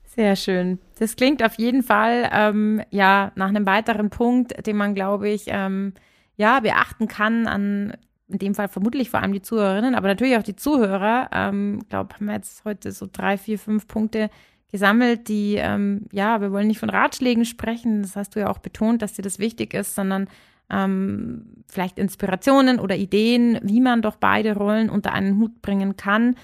Sehr 0.05 0.37
schön. 0.37 0.79
Das 0.99 1.17
klingt 1.17 1.45
auf 1.45 1.55
jeden 1.55 1.83
Fall 1.83 2.29
ähm, 2.33 2.83
ja 2.91 3.33
nach 3.35 3.49
einem 3.49 3.67
weiteren 3.67 4.11
Punkt, 4.11 4.67
den 4.67 4.77
man, 4.77 4.95
glaube 4.95 5.29
ich, 5.29 5.45
ähm, 5.47 5.93
ja 6.37 6.61
beachten 6.61 7.09
kann 7.09 7.47
an 7.47 7.97
in 8.29 8.39
dem 8.39 8.55
Fall 8.55 8.69
vermutlich 8.69 9.11
vor 9.11 9.21
allem 9.21 9.33
die 9.33 9.43
Zuhörerinnen, 9.43 9.95
aber 9.95 10.09
natürlich 10.09 10.37
auch 10.37 10.43
die 10.43 10.57
Zuhörer. 10.57 11.31
Ähm, 11.33 11.81
glaube, 11.89 12.15
haben 12.15 12.27
wir 12.27 12.35
jetzt 12.35 12.65
heute 12.65 12.93
so 12.93 13.09
drei, 13.11 13.39
vier, 13.39 13.59
fünf 13.59 13.89
Punkte 13.89 14.31
gesammelt, 14.71 15.29
die 15.29 15.55
ähm, 15.57 16.07
ja, 16.13 16.41
wir 16.41 16.53
wollen 16.53 16.67
nicht 16.67 16.79
von 16.79 16.91
Ratschlägen 16.91 17.45
sprechen. 17.45 18.03
Das 18.03 18.17
hast 18.17 18.37
du 18.37 18.41
ja 18.41 18.51
auch 18.51 18.59
betont, 18.59 19.01
dass 19.03 19.15
dir 19.15 19.23
das 19.23 19.39
wichtig 19.39 19.73
ist, 19.73 19.95
sondern 19.95 20.29
ähm, 20.71 21.65
vielleicht 21.69 21.99
Inspirationen 21.99 22.79
oder 22.79 22.97
Ideen, 22.97 23.59
wie 23.63 23.81
man 23.81 24.03
doch 24.03 24.17
beide 24.17 24.55
Rollen 24.55 24.91
unter 24.91 25.13
einen 25.13 25.39
Hut 25.39 25.63
bringen 25.63 25.97
kann 25.97 26.37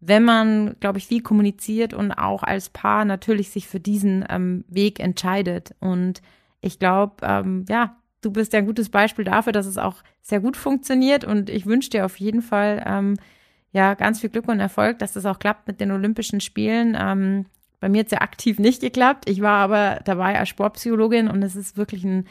wenn 0.00 0.24
man, 0.24 0.76
glaube 0.80 0.98
ich, 0.98 1.06
viel 1.06 1.22
kommuniziert 1.22 1.92
und 1.92 2.12
auch 2.12 2.42
als 2.42 2.70
Paar 2.70 3.04
natürlich 3.04 3.50
sich 3.50 3.68
für 3.68 3.80
diesen 3.80 4.24
ähm, 4.28 4.64
Weg 4.68 4.98
entscheidet. 4.98 5.74
Und 5.78 6.22
ich 6.62 6.78
glaube, 6.78 7.16
ähm, 7.22 7.66
ja, 7.68 7.96
du 8.20 8.30
bist 8.30 8.52
ja 8.52 8.58
ein 8.58 8.66
gutes 8.66 8.88
Beispiel 8.88 9.24
dafür, 9.24 9.52
dass 9.52 9.66
es 9.66 9.78
auch 9.78 9.96
sehr 10.22 10.40
gut 10.40 10.56
funktioniert. 10.56 11.24
Und 11.24 11.50
ich 11.50 11.66
wünsche 11.66 11.90
dir 11.90 12.04
auf 12.04 12.16
jeden 12.16 12.42
Fall 12.42 12.82
ähm, 12.86 13.16
ja 13.72 13.94
ganz 13.94 14.20
viel 14.20 14.30
Glück 14.30 14.48
und 14.48 14.60
Erfolg, 14.60 14.98
dass 14.98 15.12
das 15.12 15.26
auch 15.26 15.38
klappt 15.38 15.66
mit 15.66 15.80
den 15.80 15.90
Olympischen 15.90 16.40
Spielen. 16.40 16.96
Ähm, 16.98 17.46
bei 17.80 17.88
mir 17.88 18.00
hat 18.00 18.06
es 18.06 18.12
ja 18.12 18.20
aktiv 18.20 18.58
nicht 18.58 18.80
geklappt. 18.80 19.28
Ich 19.28 19.40
war 19.40 19.58
aber 19.58 20.00
dabei 20.04 20.38
als 20.38 20.48
Sportpsychologin 20.48 21.28
und 21.28 21.42
es 21.42 21.56
ist 21.56 21.76
wirklich 21.76 22.04
ein 22.04 22.26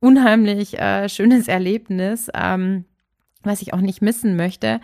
unheimlich 0.00 0.78
äh, 0.78 1.08
schönes 1.08 1.48
Erlebnis, 1.48 2.28
ähm, 2.34 2.84
was 3.42 3.62
ich 3.62 3.74
auch 3.74 3.80
nicht 3.80 4.02
missen 4.02 4.36
möchte. 4.36 4.80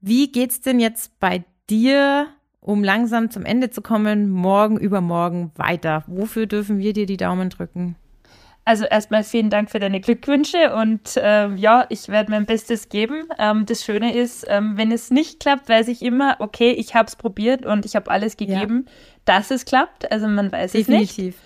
Wie 0.00 0.30
geht's 0.30 0.60
denn 0.60 0.80
jetzt 0.80 1.18
bei 1.20 1.44
dir, 1.70 2.28
um 2.60 2.82
langsam 2.82 3.30
zum 3.30 3.44
Ende 3.44 3.70
zu 3.70 3.82
kommen, 3.82 4.28
morgen, 4.28 4.78
übermorgen 4.78 5.52
weiter? 5.56 6.04
Wofür 6.06 6.46
dürfen 6.46 6.78
wir 6.78 6.92
dir 6.92 7.06
die 7.06 7.16
Daumen 7.16 7.50
drücken? 7.50 7.96
Also 8.68 8.84
erstmal 8.84 9.24
vielen 9.24 9.48
Dank 9.48 9.70
für 9.70 9.78
deine 9.78 9.98
Glückwünsche 9.98 10.74
und 10.74 11.16
äh, 11.16 11.48
ja, 11.54 11.86
ich 11.88 12.10
werde 12.10 12.30
mein 12.30 12.44
Bestes 12.44 12.90
geben. 12.90 13.26
Ähm, 13.38 13.64
das 13.64 13.82
Schöne 13.82 14.14
ist, 14.14 14.44
ähm, 14.46 14.76
wenn 14.76 14.92
es 14.92 15.10
nicht 15.10 15.40
klappt, 15.40 15.70
weiß 15.70 15.88
ich 15.88 16.02
immer, 16.02 16.36
okay, 16.38 16.72
ich 16.72 16.94
habe 16.94 17.06
es 17.06 17.16
probiert 17.16 17.64
und 17.64 17.86
ich 17.86 17.96
habe 17.96 18.10
alles 18.10 18.36
gegeben, 18.36 18.84
ja. 18.84 18.92
dass 19.24 19.50
es 19.50 19.64
klappt. 19.64 20.12
Also 20.12 20.28
man 20.28 20.52
weiß 20.52 20.72
Definitiv. 20.72 21.10
es 21.10 21.18
nicht. 21.18 21.38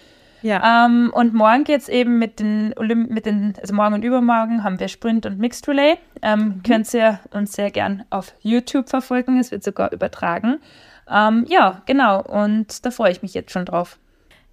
Ja. 0.42 0.86
Ähm, 0.86 1.12
und 1.14 1.32
morgen 1.32 1.62
geht 1.62 1.82
es 1.82 1.88
eben 1.88 2.18
mit 2.18 2.40
den, 2.40 2.74
Olymp 2.76 3.08
mit 3.08 3.24
den, 3.24 3.54
also 3.60 3.72
morgen 3.72 3.94
und 3.94 4.02
übermorgen 4.02 4.64
haben 4.64 4.80
wir 4.80 4.88
Sprint 4.88 5.24
und 5.24 5.38
Mixed 5.38 5.68
Relay. 5.68 5.98
Ähm, 6.22 6.40
mhm. 6.40 6.62
Könnt 6.64 6.92
ihr 6.92 7.20
uns 7.30 7.52
sehr 7.52 7.70
gern 7.70 8.04
auf 8.10 8.34
YouTube 8.40 8.88
verfolgen, 8.88 9.38
es 9.38 9.52
wird 9.52 9.62
sogar 9.62 9.92
übertragen. 9.92 10.58
Ähm, 11.08 11.46
ja, 11.48 11.82
genau, 11.86 12.20
und 12.20 12.84
da 12.84 12.90
freue 12.90 13.12
ich 13.12 13.22
mich 13.22 13.32
jetzt 13.32 13.52
schon 13.52 13.64
drauf. 13.64 14.00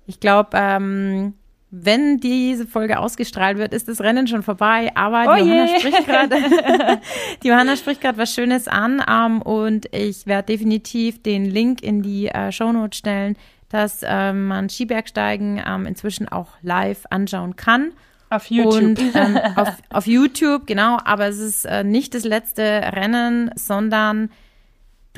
Ich 0.06 0.20
glaube, 0.20 0.50
ähm, 0.54 1.34
wenn 1.72 2.20
diese 2.20 2.66
Folge 2.66 3.00
ausgestrahlt 3.00 3.58
wird, 3.58 3.74
ist 3.74 3.88
das 3.88 4.02
Rennen 4.02 4.28
schon 4.28 4.44
vorbei. 4.44 4.92
Aber 4.96 5.32
oh 5.32 5.36
die, 5.36 5.50
Johanna 5.50 5.80
spricht 5.80 6.06
grad, 6.06 6.32
die 7.44 7.48
Johanna 7.48 7.76
spricht 7.76 8.02
gerade 8.02 8.18
was 8.18 8.34
Schönes 8.34 8.68
an 8.68 9.04
ähm, 9.10 9.42
und 9.42 9.94
ich 9.94 10.26
werde 10.26 10.54
definitiv 10.54 11.22
den 11.22 11.46
Link 11.46 11.84
in 11.84 12.02
die 12.02 12.28
äh, 12.28 12.52
Shownotes 12.52 12.98
stellen 12.98 13.36
dass 13.70 14.02
ähm, 14.04 14.48
man 14.48 14.70
Skibergsteigen 14.70 15.62
ähm, 15.66 15.86
inzwischen 15.86 16.28
auch 16.28 16.50
live 16.62 17.06
anschauen 17.10 17.56
kann. 17.56 17.94
Auf 18.32 18.48
YouTube. 18.48 18.74
Und, 18.74 19.00
ähm, 19.16 19.40
auf, 19.56 19.78
auf, 19.90 20.08
YouTube, 20.08 20.68
genau. 20.68 20.98
Aber 21.04 21.28
es 21.28 21.40
ist 21.40 21.66
äh, 21.66 21.84
nicht 21.84 22.14
das 22.14 22.26
letzte 22.26 22.64
Rennen, 22.64 23.52
sondern 23.56 24.30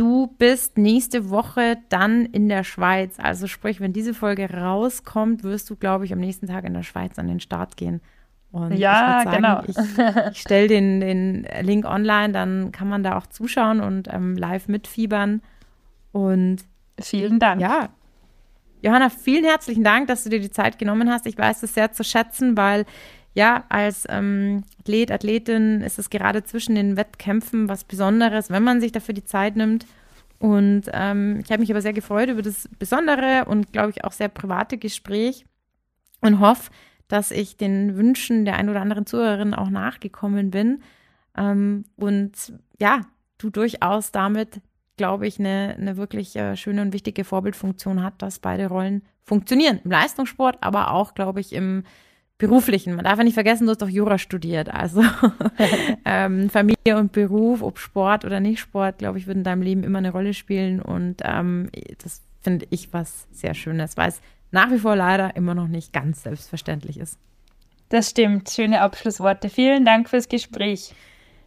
du 0.02 0.34
bist 0.40 0.80
nächste 0.80 1.30
Woche 1.30 1.78
dann 1.90 2.26
in 2.26 2.50
der 2.50 2.64
Schweiz. 2.64 3.20
Also 3.20 3.46
sprich, 3.46 3.80
wenn 3.80 3.94
diese 3.94 4.16
Folge 4.16 4.50
rauskommt, 4.50 5.44
wirst 5.44 5.70
du, 5.70 5.76
glaube 5.76 6.06
ich, 6.06 6.12
am 6.12 6.20
nächsten 6.20 6.48
Tag 6.48 6.64
in 6.64 6.74
der 6.74 6.82
Schweiz 6.82 7.20
an 7.20 7.28
den 7.28 7.40
Start 7.40 7.78
gehen. 7.78 8.02
Und 8.52 8.74
ja, 8.74 9.22
sagen, 9.24 9.36
genau. 9.36 9.62
Ich, 9.68 9.78
ich 10.32 10.42
stelle 10.42 10.68
den, 10.68 11.02
den 11.02 11.48
Link 11.62 11.86
online, 11.86 12.34
dann 12.34 12.72
kann 12.72 12.90
man 12.90 13.04
da 13.04 13.16
auch 13.16 13.28
zuschauen 13.28 13.80
und 13.80 14.12
ähm, 14.12 14.36
live 14.36 14.68
mitfiebern. 14.68 15.44
Und 16.12 16.64
vielen 17.00 17.38
Dank. 17.40 17.62
Ja, 17.62 17.90
Johanna, 18.82 19.12
vielen 19.12 19.46
herzlichen 19.46 19.84
Dank, 19.84 20.08
dass 20.08 20.24
du 20.24 20.32
dir 20.32 20.40
die 20.40 20.50
Zeit 20.50 20.80
genommen 20.80 21.12
hast. 21.12 21.28
Ich 21.28 21.38
weiß 21.38 21.62
es 21.62 21.76
sehr 21.76 21.92
zu 21.92 22.04
schätzen, 22.04 22.58
weil 22.58 22.86
ja, 23.34 23.66
als 23.70 24.06
ähm, 24.10 24.64
Athlet, 24.80 25.12
Athletin 25.12 25.82
ist 25.82 26.00
es 26.00 26.10
gerade 26.10 26.44
zwischen 26.44 26.76
den 26.76 26.98
Wettkämpfen 26.98 27.70
was 27.70 27.84
Besonderes, 27.84 28.50
wenn 28.50 28.64
man 28.64 28.82
sich 28.82 28.92
dafür 28.92 29.14
die 29.14 29.24
Zeit 29.24 29.56
nimmt. 29.56 29.86
Und 30.40 30.84
ähm, 30.92 31.40
ich 31.44 31.52
habe 31.52 31.62
mich 31.62 31.72
aber 31.72 31.82
sehr 31.82 31.94
gefreut 31.94 32.30
über 32.30 32.42
das 32.42 32.68
besondere 32.80 33.46
und, 33.46 33.72
glaube 33.72 33.92
ich, 33.92 34.04
auch 34.04 34.12
sehr 34.12 34.28
private 34.28 34.78
Gespräch 34.78 35.46
und 36.20 36.40
hoffe, 36.40 36.72
dass 37.08 37.32
ich 37.32 37.58
den 37.58 37.96
Wünschen 37.96 38.46
der 38.46 38.56
ein 38.56 38.70
oder 38.70 38.82
anderen 38.82 39.06
Zuhörerin 39.06 39.54
auch 39.54 39.70
nachgekommen 39.70 40.50
bin. 40.50 40.82
Ähm, 41.38 41.86
und 41.96 42.54
ja, 42.80 43.02
du 43.38 43.50
durchaus 43.50 44.12
damit 44.12 44.62
glaube 45.02 45.26
ich, 45.26 45.40
eine, 45.40 45.76
eine 45.80 45.98
wirklich 45.98 46.36
äh, 46.36 46.56
schöne 46.56 46.84
und 46.84 46.94
wichtige 46.94 47.24
Vorbildfunktion 47.24 48.04
hat, 48.04 48.22
dass 48.22 48.38
beide 48.38 48.68
Rollen 48.68 49.02
funktionieren. 49.24 49.80
Im 49.84 49.90
Leistungssport, 49.90 50.60
aber 50.62 50.92
auch, 50.92 51.16
glaube 51.16 51.40
ich, 51.40 51.54
im 51.54 51.86
beruflichen. 52.42 52.96
Man 52.96 53.06
darf 53.06 53.20
ja 53.20 53.24
nicht 53.24 53.36
vergessen, 53.36 53.66
du 53.66 53.72
hast 53.72 53.82
doch 53.84 53.88
Jura 53.88 54.18
studiert. 54.18 54.74
Also 54.74 55.04
ähm, 56.06 56.50
Familie 56.50 56.98
und 56.98 57.12
Beruf, 57.12 57.62
ob 57.62 57.78
Sport 57.78 58.26
oder 58.26 58.40
nicht 58.40 58.60
Sport, 58.60 58.98
glaube 58.98 59.20
ich, 59.20 59.28
würden 59.28 59.40
in 59.40 59.44
deinem 59.44 59.62
Leben 59.62 59.84
immer 59.84 60.00
eine 60.00 60.12
Rolle 60.12 60.34
spielen. 60.34 60.82
Und 60.82 61.18
ähm, 61.24 61.70
das 62.04 62.22
finde 62.42 62.66
ich 62.72 62.92
was 62.94 63.28
sehr 63.32 63.54
Schönes, 63.54 63.96
weil 63.96 64.10
es 64.10 64.22
nach 64.50 64.72
wie 64.72 64.80
vor 64.80 64.96
leider 64.96 65.36
immer 65.36 65.54
noch 65.54 65.68
nicht 65.68 65.94
ganz 65.94 66.24
selbstverständlich 66.24 66.98
ist. 66.98 67.20
Das 67.90 68.10
stimmt. 68.10 68.50
Schöne 68.50 68.82
Abschlussworte. 68.82 69.48
Vielen 69.48 69.86
Dank 69.86 70.10
fürs 70.10 70.28
Gespräch. 70.28 70.96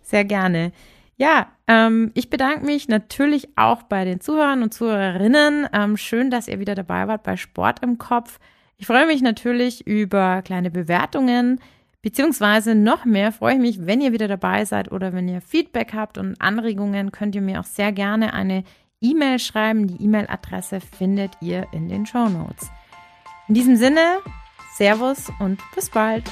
Sehr 0.02 0.24
gerne. 0.24 0.70
Ja, 1.16 1.48
ähm, 1.66 2.12
ich 2.14 2.30
bedanke 2.30 2.64
mich 2.64 2.86
natürlich 2.86 3.48
auch 3.56 3.82
bei 3.82 4.04
den 4.04 4.20
Zuhörern 4.20 4.62
und 4.62 4.72
Zuhörerinnen. 4.72 5.68
Ähm, 5.72 5.96
schön, 5.96 6.30
dass 6.30 6.46
ihr 6.46 6.60
wieder 6.60 6.76
dabei 6.76 7.08
wart 7.08 7.24
bei 7.24 7.36
Sport 7.36 7.82
im 7.82 7.98
Kopf. 7.98 8.38
Ich 8.76 8.86
freue 8.86 9.06
mich 9.06 9.22
natürlich 9.22 9.86
über 9.86 10.42
kleine 10.42 10.70
Bewertungen, 10.70 11.60
beziehungsweise 12.02 12.74
noch 12.74 13.04
mehr 13.04 13.32
freue 13.32 13.54
ich 13.54 13.60
mich, 13.60 13.86
wenn 13.86 14.00
ihr 14.00 14.12
wieder 14.12 14.28
dabei 14.28 14.64
seid 14.64 14.92
oder 14.92 15.12
wenn 15.12 15.28
ihr 15.28 15.40
Feedback 15.40 15.92
habt 15.94 16.18
und 16.18 16.40
Anregungen, 16.40 17.12
könnt 17.12 17.34
ihr 17.34 17.40
mir 17.40 17.60
auch 17.60 17.64
sehr 17.64 17.92
gerne 17.92 18.34
eine 18.34 18.64
E-Mail 19.00 19.38
schreiben. 19.38 19.86
Die 19.86 20.02
E-Mail-Adresse 20.02 20.80
findet 20.80 21.32
ihr 21.40 21.66
in 21.72 21.88
den 21.88 22.04
Show 22.06 22.28
Notes. 22.28 22.70
In 23.48 23.54
diesem 23.54 23.76
Sinne, 23.76 24.18
Servus 24.76 25.30
und 25.38 25.60
bis 25.74 25.90
bald. 25.90 26.24